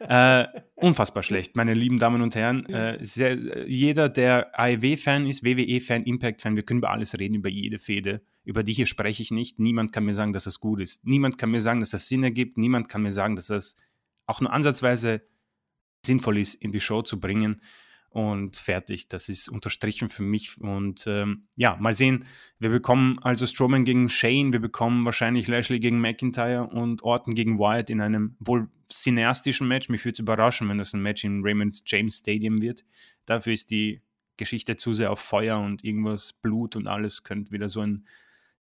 [0.00, 2.66] äh, unfassbar schlecht, meine lieben Damen und Herren.
[2.66, 7.78] Äh, sehr, jeder, der AEW-Fan ist, WWE-Fan, Impact-Fan, wir können über alles reden, über jede
[7.78, 8.22] Fehde.
[8.44, 9.60] Über die hier spreche ich nicht.
[9.60, 11.04] Niemand kann mir sagen, dass das gut ist.
[11.04, 12.58] Niemand kann mir sagen, dass das Sinn ergibt.
[12.58, 13.76] Niemand kann mir sagen, dass das
[14.26, 15.22] auch nur ansatzweise
[16.04, 17.60] sinnvoll ist, in die Show zu bringen
[18.10, 19.08] und fertig.
[19.08, 20.60] Das ist unterstrichen für mich.
[20.60, 22.24] Und ähm, ja, mal sehen.
[22.58, 27.58] Wir bekommen also Strowman gegen Shane, wir bekommen wahrscheinlich Lashley gegen McIntyre und Orton gegen
[27.58, 29.88] Wyatt in einem wohl cineastischen Match.
[29.88, 32.84] Mich würde es überraschen, wenn das ein Match im Raymond James Stadium wird.
[33.26, 34.00] Dafür ist die
[34.36, 38.02] Geschichte zu sehr auf Feuer und irgendwas Blut und alles könnte wieder so eine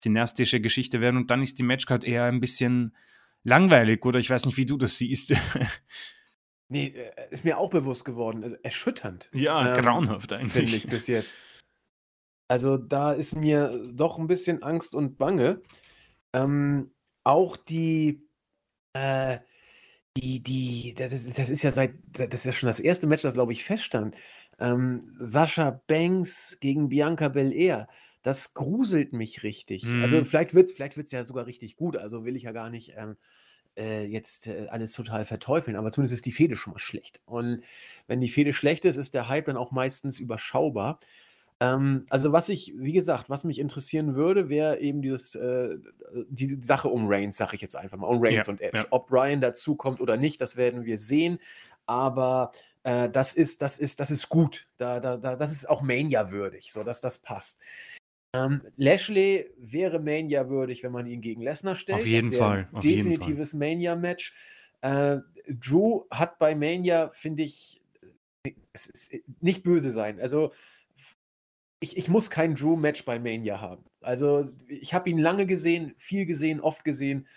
[0.02, 1.18] cineastische Geschichte werden.
[1.18, 2.96] Und dann ist die Matchcard eher ein bisschen
[3.44, 5.34] langweilig oder ich weiß nicht, wie du das siehst.
[6.68, 8.44] Nee, äh, ist mir auch bewusst geworden.
[8.44, 9.30] Also, erschütternd.
[9.34, 10.54] Ja, ähm, grauenhaft eigentlich.
[10.54, 11.42] Finde ich bis jetzt.
[12.48, 15.62] Also da ist mir doch ein bisschen Angst und Bange.
[16.34, 16.92] Ähm,
[17.24, 18.28] auch die,
[18.94, 19.40] äh,
[20.18, 23.24] die, die, das ist, das ist ja seit, das ist ja schon das erste Match,
[23.24, 24.16] das glaube ich feststand.
[24.60, 27.88] Ähm, Sascha Banks gegen Bianca Belair.
[28.22, 29.84] Das gruselt mich richtig.
[29.84, 30.04] Also, mhm.
[30.04, 31.98] Also vielleicht wird es vielleicht wird's ja sogar richtig gut.
[31.98, 33.18] Also will ich ja gar nicht ähm,
[33.78, 37.22] äh, jetzt äh, alles total verteufeln, aber zumindest ist die Fehde schon mal schlecht.
[37.26, 37.62] Und
[38.08, 41.00] wenn die Fehde schlecht ist, ist der Hype dann auch meistens überschaubar.
[41.60, 45.78] Ähm, also was ich, wie gesagt, was mich interessieren würde, wäre eben dieses, äh,
[46.30, 48.78] die Sache um Reigns, sage ich jetzt einfach mal, um Reigns ja, und Edge.
[48.80, 48.86] Ja.
[48.90, 51.40] Ob Brian dazu kommt oder nicht, das werden wir sehen.
[51.86, 52.52] Aber
[52.84, 54.68] äh, das ist, das ist, das ist gut.
[54.78, 57.62] Da, da, da, das ist auch Mania würdig, so dass das passt.
[58.36, 62.00] Ähm, Lashley wäre Mania würdig, wenn man ihn gegen Lesnar stellt.
[62.00, 62.68] Auf jeden Fall.
[62.72, 64.36] Auf definitives Mania-Match.
[64.82, 65.18] Äh,
[65.48, 67.82] Drew hat bei Mania, finde ich,
[68.74, 70.20] ist nicht böse sein.
[70.20, 70.52] Also
[71.80, 73.86] ich, ich muss kein Drew-Match bei Mania haben.
[74.02, 77.28] Also ich habe ihn lange gesehen, viel gesehen, oft gesehen.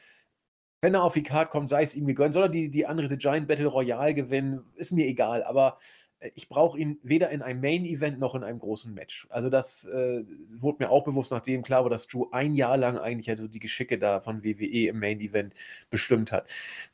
[0.81, 2.35] Wenn er auf die Card kommt, sei es ihm gegönnt.
[2.35, 5.43] Soll er die, die andere The Giant Battle Royale gewinnen, ist mir egal.
[5.43, 9.27] Aber äh, ich brauche ihn weder in einem Main-Event noch in einem großen Match.
[9.31, 12.99] Also das äh, wurde mir auch bewusst, nachdem klar war, dass Drew ein Jahr lang
[12.99, 15.55] eigentlich also die Geschicke da von WWE im Main-Event
[15.91, 16.49] bestimmt hat.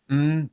[0.09, 0.51] Mhm.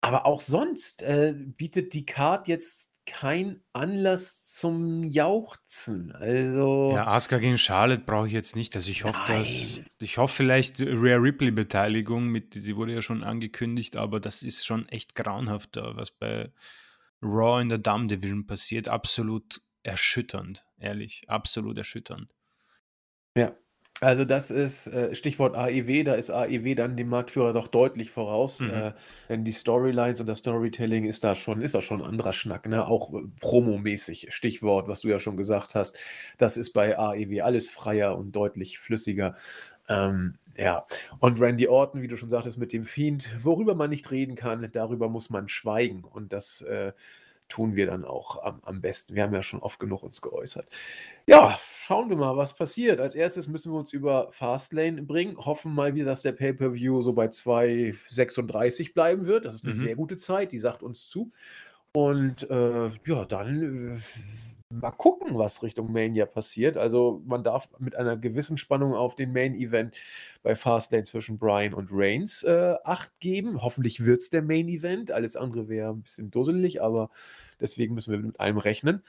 [0.00, 6.12] Aber auch sonst äh, bietet die Card jetzt kein Anlass zum Jauchzen.
[6.12, 6.92] Also.
[6.94, 8.76] Ja, Asuka gegen Charlotte brauche ich jetzt nicht.
[8.76, 9.38] Also ich hoffe, Nein.
[9.38, 9.80] dass.
[10.00, 14.88] Ich hoffe vielleicht Rare Ripley-Beteiligung mit, sie wurde ja schon angekündigt, aber das ist schon
[14.88, 16.50] echt grauenhaft, was bei
[17.22, 22.34] Raw in der Damen Division passiert, absolut erschütternd, ehrlich, absolut erschütternd.
[23.36, 23.56] Ja,
[24.00, 28.60] also das ist äh, Stichwort AEW, da ist AEW dann dem Marktführer doch deutlich voraus,
[28.60, 28.70] mhm.
[28.70, 28.92] äh,
[29.28, 32.66] denn die Storylines und das Storytelling ist da schon, ist da schon ein anderer Schnack,
[32.68, 32.86] ne?
[32.86, 35.98] Auch äh, promomäßig, Stichwort, was du ja schon gesagt hast,
[36.38, 39.34] das ist bei AEW alles freier und deutlich flüssiger.
[39.88, 40.84] Ähm, ja,
[41.20, 44.68] und Randy Orton, wie du schon sagtest, mit dem Fiend, worüber man nicht reden kann,
[44.72, 46.02] darüber muss man schweigen.
[46.02, 46.92] Und das äh,
[47.48, 49.14] tun wir dann auch am, am, besten.
[49.14, 50.66] Wir haben ja schon oft genug uns geäußert.
[51.26, 52.98] Ja, schauen wir mal, was passiert.
[52.98, 55.36] Als erstes müssen wir uns über Fastlane bringen.
[55.36, 59.44] Hoffen mal wieder, dass der Pay-Per-View so bei 2,36 bleiben wird.
[59.44, 59.78] Das ist eine mhm.
[59.78, 61.30] sehr gute Zeit, die sagt uns zu.
[61.92, 64.00] Und äh, ja, dann äh,
[64.70, 66.76] mal gucken, was Richtung Mania passiert.
[66.76, 69.94] Also man darf mit einer gewissen Spannung auf den Main Event
[70.42, 73.62] bei Fastlane zwischen Brian und Reigns äh, Acht geben.
[73.62, 75.10] Hoffentlich wird es der Main Event.
[75.10, 77.10] Alles andere wäre ein bisschen dusselig, aber
[77.60, 79.02] deswegen müssen wir mit allem rechnen.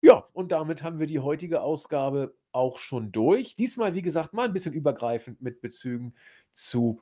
[0.00, 3.56] Ja, und damit haben wir die heutige Ausgabe auch schon durch.
[3.56, 6.14] Diesmal, wie gesagt, mal ein bisschen übergreifend mit Bezügen
[6.52, 7.00] zu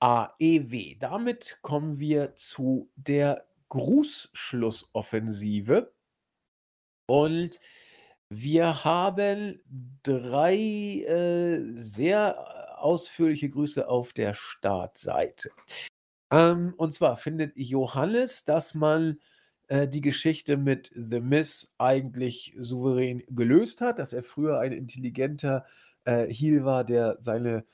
[0.00, 0.96] AEW.
[0.98, 5.92] Damit kommen wir zu der Grußschlussoffensive.
[7.06, 7.60] Und
[8.28, 9.60] wir haben
[10.02, 15.50] drei äh, sehr ausführliche Grüße auf der Startseite.
[16.30, 19.18] Ähm, und zwar findet Johannes, dass man
[19.68, 25.64] äh, die Geschichte mit The Miss eigentlich souverän gelöst hat, dass er früher ein intelligenter
[26.04, 27.64] äh, Heel war, der seine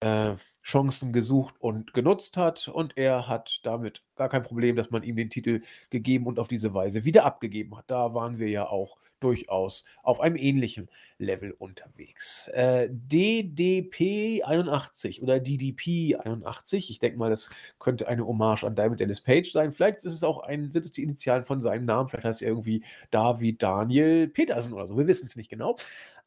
[0.00, 0.34] äh,
[0.66, 5.14] Chancen gesucht und genutzt hat und er hat damit gar kein Problem, dass man ihm
[5.14, 7.84] den Titel gegeben und auf diese Weise wieder abgegeben hat.
[7.86, 10.88] Da waren wir ja auch durchaus auf einem ähnlichen
[11.18, 12.48] Level unterwegs.
[12.48, 17.48] Äh, DDP 81 oder DDP 81, ich denke mal, das
[17.78, 19.72] könnte eine Hommage an Diamond Dennis Page sein.
[19.72, 22.48] Vielleicht ist es auch ein, sind es die Initialen von seinem Namen, vielleicht heißt er
[22.48, 25.76] irgendwie David Daniel Petersen oder so, wir wissen es nicht genau.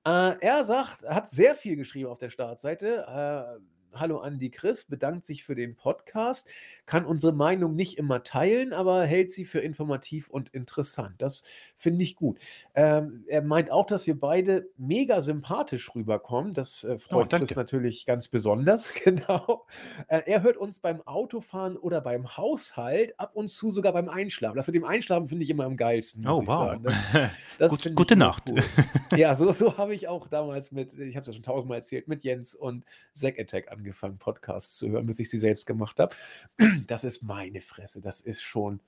[0.06, 3.58] Äh, er sagt, er hat sehr viel geschrieben auf der Startseite.
[3.60, 6.48] Äh, Hallo Andy Chris, bedankt sich für den Podcast,
[6.86, 11.16] kann unsere Meinung nicht immer teilen, aber hält sie für informativ und interessant.
[11.18, 11.44] Das
[11.76, 12.38] finde ich gut.
[12.76, 16.54] Ähm, er meint auch, dass wir beide mega sympathisch rüberkommen.
[16.54, 17.56] Das äh, Oh, freut Chris danke.
[17.56, 19.66] natürlich ganz besonders, genau.
[20.08, 24.56] Äh, er hört uns beim Autofahren oder beim Haushalt, ab und zu sogar beim Einschlafen.
[24.56, 26.78] Das mit dem Einschlafen finde ich immer am geilsten, Oh, wow.
[26.84, 26.94] Das,
[27.58, 28.52] das Gut, gute Nacht.
[28.52, 28.64] cool.
[29.16, 32.08] Ja, so, so habe ich auch damals mit, ich habe es ja schon tausendmal erzählt,
[32.08, 33.79] mit Jens und Zack Attack angefangen,
[34.18, 36.16] Podcasts zu hören, bis ich sie selbst gemacht habe.
[36.88, 38.02] Das ist meine Fresse.
[38.02, 38.80] Das ist schon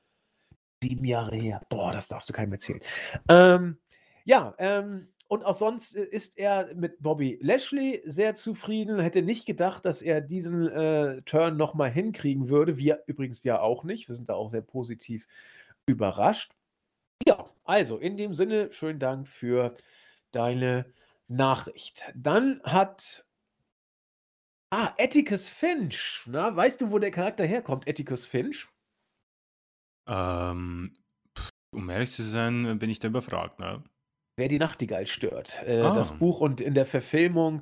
[0.83, 1.61] sieben Jahre her.
[1.69, 2.81] Boah, das darfst du keinem erzählen.
[3.29, 3.77] Ähm,
[4.25, 8.99] ja, ähm, und auch sonst ist er mit Bobby Lashley sehr zufrieden.
[8.99, 12.77] Hätte nicht gedacht, dass er diesen äh, Turn nochmal hinkriegen würde.
[12.77, 14.09] Wir übrigens ja auch nicht.
[14.09, 15.27] Wir sind da auch sehr positiv
[15.85, 16.51] überrascht.
[17.25, 19.75] Ja, also in dem Sinne, schönen Dank für
[20.31, 20.85] deine
[21.27, 22.11] Nachricht.
[22.13, 23.25] Dann hat.
[24.73, 26.21] Ah, Atticus Finch.
[26.25, 28.69] Na, weißt du, wo der Charakter herkommt, Atticus Finch?
[30.07, 30.95] Ähm,
[31.75, 33.83] um ehrlich zu sein, bin ich da überfragt, ne?
[34.37, 35.61] Wer die Nachtigall stört.
[35.63, 36.17] Äh, Das Ah.
[36.17, 37.61] Buch und in der Verfilmung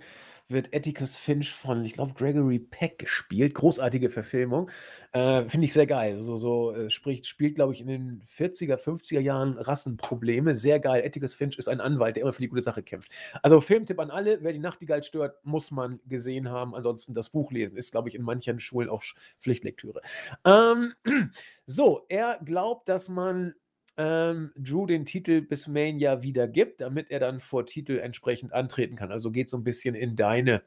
[0.50, 3.54] wird Atticus Finch von, ich glaube, Gregory Peck gespielt.
[3.54, 4.70] Großartige Verfilmung.
[5.12, 6.24] Äh, Finde ich sehr geil.
[6.24, 10.56] So, so äh, spricht, spielt, glaube ich, in den 40er, 50er Jahren Rassenprobleme.
[10.56, 11.04] Sehr geil.
[11.06, 13.12] Atticus Finch ist ein Anwalt, der immer für die gute Sache kämpft.
[13.44, 14.40] Also Filmtipp an alle.
[14.42, 16.74] Wer die Nachtigall stört, muss man gesehen haben.
[16.74, 17.78] Ansonsten das Buch lesen.
[17.78, 19.04] Ist, glaube ich, in manchen Schulen auch
[19.40, 20.02] Pflichtlektüre.
[20.46, 20.94] Ähm,
[21.68, 23.54] so, er glaubt, dass man
[24.00, 28.96] ähm, Drew den Titel bis Mania wieder gibt, damit er dann vor Titel entsprechend antreten
[28.96, 29.12] kann.
[29.12, 30.64] Also geht so ein bisschen in deine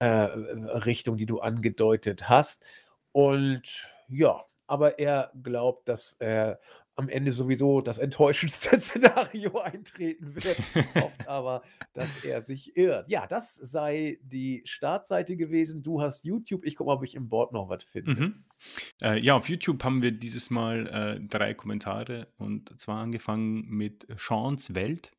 [0.00, 2.64] äh, Richtung, die du angedeutet hast.
[3.12, 3.62] Und
[4.08, 6.58] ja, aber er glaubt, dass er
[6.96, 10.58] am Ende sowieso das enttäuschendste Szenario eintreten wird,
[10.94, 11.62] hofft aber,
[11.92, 13.08] dass er sich irrt.
[13.08, 15.82] Ja, das sei die Startseite gewesen.
[15.82, 16.64] Du hast YouTube.
[16.64, 18.14] Ich gucke mal, ob ich im Board noch was finde.
[18.14, 18.44] Mhm.
[19.02, 24.06] Äh, ja, auf YouTube haben wir dieses Mal äh, drei Kommentare und zwar angefangen mit
[24.16, 25.12] Sean's Welt.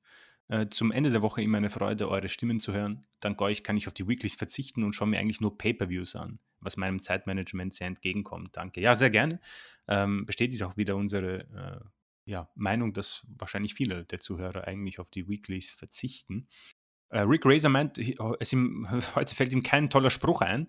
[0.47, 3.05] Äh, zum Ende der Woche immer eine Freude, eure Stimmen zu hören.
[3.19, 6.39] Dank euch kann ich auf die Weeklies verzichten und schaue mir eigentlich nur Pay-Per-Views an,
[6.59, 8.55] was meinem Zeitmanagement sehr entgegenkommt.
[8.55, 8.79] Danke.
[8.81, 9.39] Ja, sehr gerne.
[9.87, 11.39] Ähm, bestätigt auch wieder unsere
[11.83, 11.85] äh,
[12.25, 16.47] ja, Meinung, dass wahrscheinlich viele der Zuhörer eigentlich auf die Weeklies verzichten.
[17.09, 20.67] Äh, Rick Razor meint, hi- oh, ihm, heute fällt ihm kein toller Spruch ein.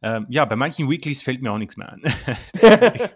[0.00, 2.02] Ähm, ja, bei manchen Weeklies fällt mir auch nichts mehr ein.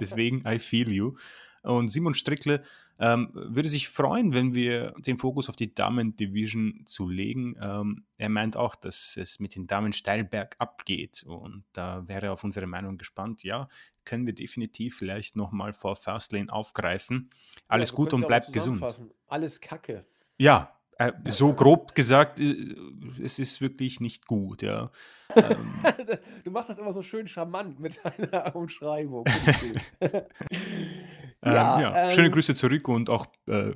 [0.00, 1.14] Deswegen, I feel you.
[1.62, 2.62] Und Simon Strickle
[2.98, 7.56] ähm, würde sich freuen, wenn wir den Fokus auf die Damen-Division zu legen.
[7.60, 12.26] Ähm, er meint auch, dass es mit den Damen steil bergab geht und da wäre
[12.26, 13.42] er auf unsere Meinung gespannt.
[13.42, 13.68] Ja,
[14.04, 17.30] können wir definitiv vielleicht nochmal vor Fastlane aufgreifen.
[17.68, 18.82] Alles Ja, gut und bleibt gesund.
[19.26, 20.04] Alles Kacke.
[20.38, 22.74] Ja, äh, so grob gesagt, äh,
[23.22, 24.90] es ist wirklich nicht gut, ja.
[25.34, 25.72] Ähm,
[26.44, 29.24] Du machst das immer so schön charmant mit deiner Umschreibung.
[31.42, 33.72] Ähm, ja, schöne ähm, Grüße zurück und auch äh,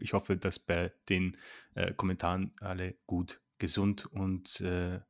[0.00, 1.36] ich hoffe, dass bei den
[1.74, 5.00] äh, Kommentaren alle gut, gesund und äh,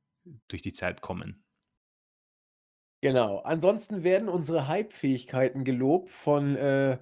[0.48, 1.44] durch die Zeit kommen.
[3.00, 3.38] Genau.
[3.38, 6.98] Ansonsten werden unsere Hype-Fähigkeiten gelobt von äh,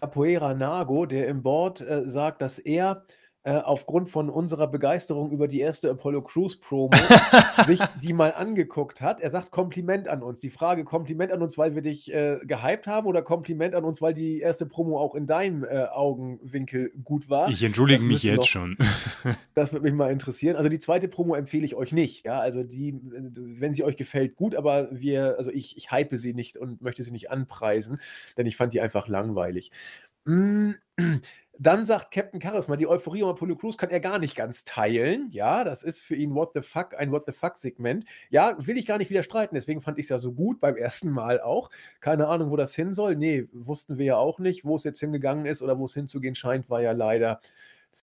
[0.00, 3.06] Capoeira Nago, der im Board äh, sagt, dass er
[3.46, 6.90] äh, aufgrund von unserer Begeisterung über die erste Apollo Crews Promo
[7.64, 9.20] sich die mal angeguckt hat.
[9.20, 10.40] Er sagt Kompliment an uns.
[10.40, 14.02] Die Frage Kompliment an uns, weil wir dich äh, gehypt haben oder Kompliment an uns,
[14.02, 17.48] weil die erste Promo auch in deinem äh, Augenwinkel gut war.
[17.48, 18.76] Ich entschuldige Das mich jetzt noch- schon.
[19.54, 20.56] Das würde mich mal interessieren.
[20.56, 22.26] Also die zweite Promo empfehle ich euch nicht.
[22.26, 26.34] Ja, also die, wenn sie euch gefällt, gut, aber wir, also ich, ich hype sie
[26.34, 28.00] nicht und möchte sie nicht anpreisen,
[28.36, 29.70] denn ich fand die einfach langweilig.
[30.24, 30.72] Mm,
[31.58, 35.28] Dann sagt Captain Charisma, die Euphorie um Apollo Crews kann er gar nicht ganz teilen.
[35.30, 38.04] Ja, das ist für ihn What the fuck, ein What the fuck-Segment.
[38.30, 40.76] Ja, will ich gar nicht wieder streiten, deswegen fand ich es ja so gut beim
[40.76, 41.70] ersten Mal auch.
[42.00, 43.16] Keine Ahnung, wo das hin soll.
[43.16, 44.64] Nee, wussten wir ja auch nicht.
[44.64, 47.40] Wo es jetzt hingegangen ist oder wo es hinzugehen scheint, war ja leider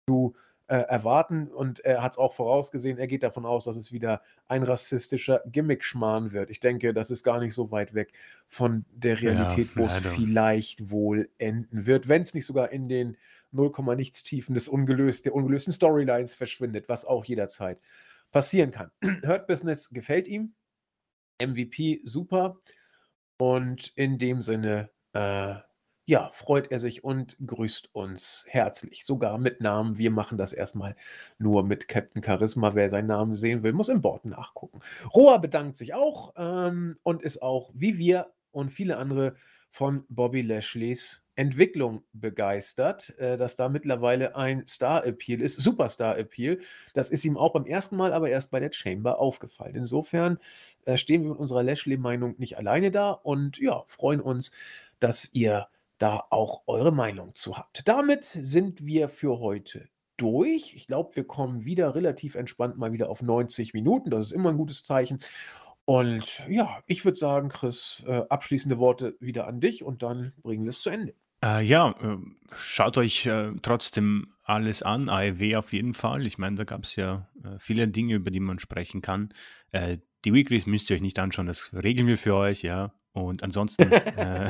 [0.05, 0.35] zu
[0.67, 1.47] äh, erwarten.
[1.47, 2.99] Und er hat es auch vorausgesehen.
[2.99, 6.51] Er geht davon aus, dass es wieder ein rassistischer Gimmick-Schmarrn wird.
[6.51, 8.13] Ich denke, das ist gar nicht so weit weg
[8.47, 12.87] von der Ja, Realität, wo es vielleicht wohl enden wird, wenn es nicht sogar in
[12.87, 13.17] den
[13.51, 17.81] 0, nichts Tiefen des ungelöst, der ungelösten Storylines verschwindet, was auch jederzeit
[18.31, 18.91] passieren kann.
[19.25, 20.53] Hurt Business gefällt ihm.
[21.41, 22.57] MVP super.
[23.37, 25.55] Und in dem Sinne, äh,
[26.05, 29.05] ja, freut er sich und grüßt uns herzlich.
[29.05, 29.97] Sogar mit Namen.
[29.97, 30.95] Wir machen das erstmal
[31.37, 32.73] nur mit Captain Charisma.
[32.75, 34.79] Wer seinen Namen sehen will, muss im Board nachgucken.
[35.13, 39.35] Roa bedankt sich auch ähm, und ist auch, wie wir und viele andere,
[39.71, 46.59] von Bobby Lashleys Entwicklung begeistert, äh, dass da mittlerweile ein Star-Appeal ist, Superstar-Appeal.
[46.93, 49.75] Das ist ihm auch beim ersten Mal, aber erst bei der Chamber aufgefallen.
[49.75, 50.37] Insofern
[50.83, 54.51] äh, stehen wir mit unserer Lashley-Meinung nicht alleine da und ja, freuen uns,
[54.99, 55.67] dass ihr
[55.97, 57.87] da auch eure Meinung zu habt.
[57.87, 59.87] Damit sind wir für heute
[60.17, 60.73] durch.
[60.75, 64.09] Ich glaube, wir kommen wieder relativ entspannt mal wieder auf 90 Minuten.
[64.09, 65.19] Das ist immer ein gutes Zeichen.
[65.85, 70.65] Und ja, ich würde sagen, Chris, äh, abschließende Worte wieder an dich und dann bringen
[70.65, 71.15] wir es zu Ende.
[71.43, 72.17] Äh, ja, äh,
[72.55, 76.25] schaut euch äh, trotzdem alles an, AEW auf jeden Fall.
[76.25, 79.29] Ich meine, da gab es ja äh, viele Dinge, über die man sprechen kann.
[79.71, 82.93] Äh, die Weeklies müsst ihr euch nicht anschauen, das regeln wir für euch, ja.
[83.13, 84.49] Und ansonsten äh,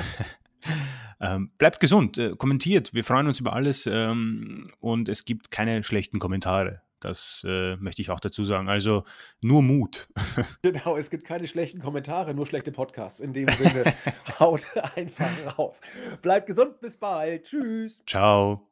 [1.20, 6.20] ähm, bleibt gesund, kommentiert, wir freuen uns über alles ähm, und es gibt keine schlechten
[6.20, 6.82] Kommentare.
[7.00, 8.70] Das äh, möchte ich auch dazu sagen.
[8.70, 9.04] Also
[9.42, 10.08] nur Mut.
[10.62, 13.20] Genau, es gibt keine schlechten Kommentare, nur schlechte Podcasts.
[13.20, 13.94] In dem Sinne,
[14.40, 14.66] haut
[14.96, 15.80] einfach raus.
[16.22, 17.44] Bleibt gesund, bis bald.
[17.46, 18.04] Tschüss.
[18.06, 18.69] Ciao.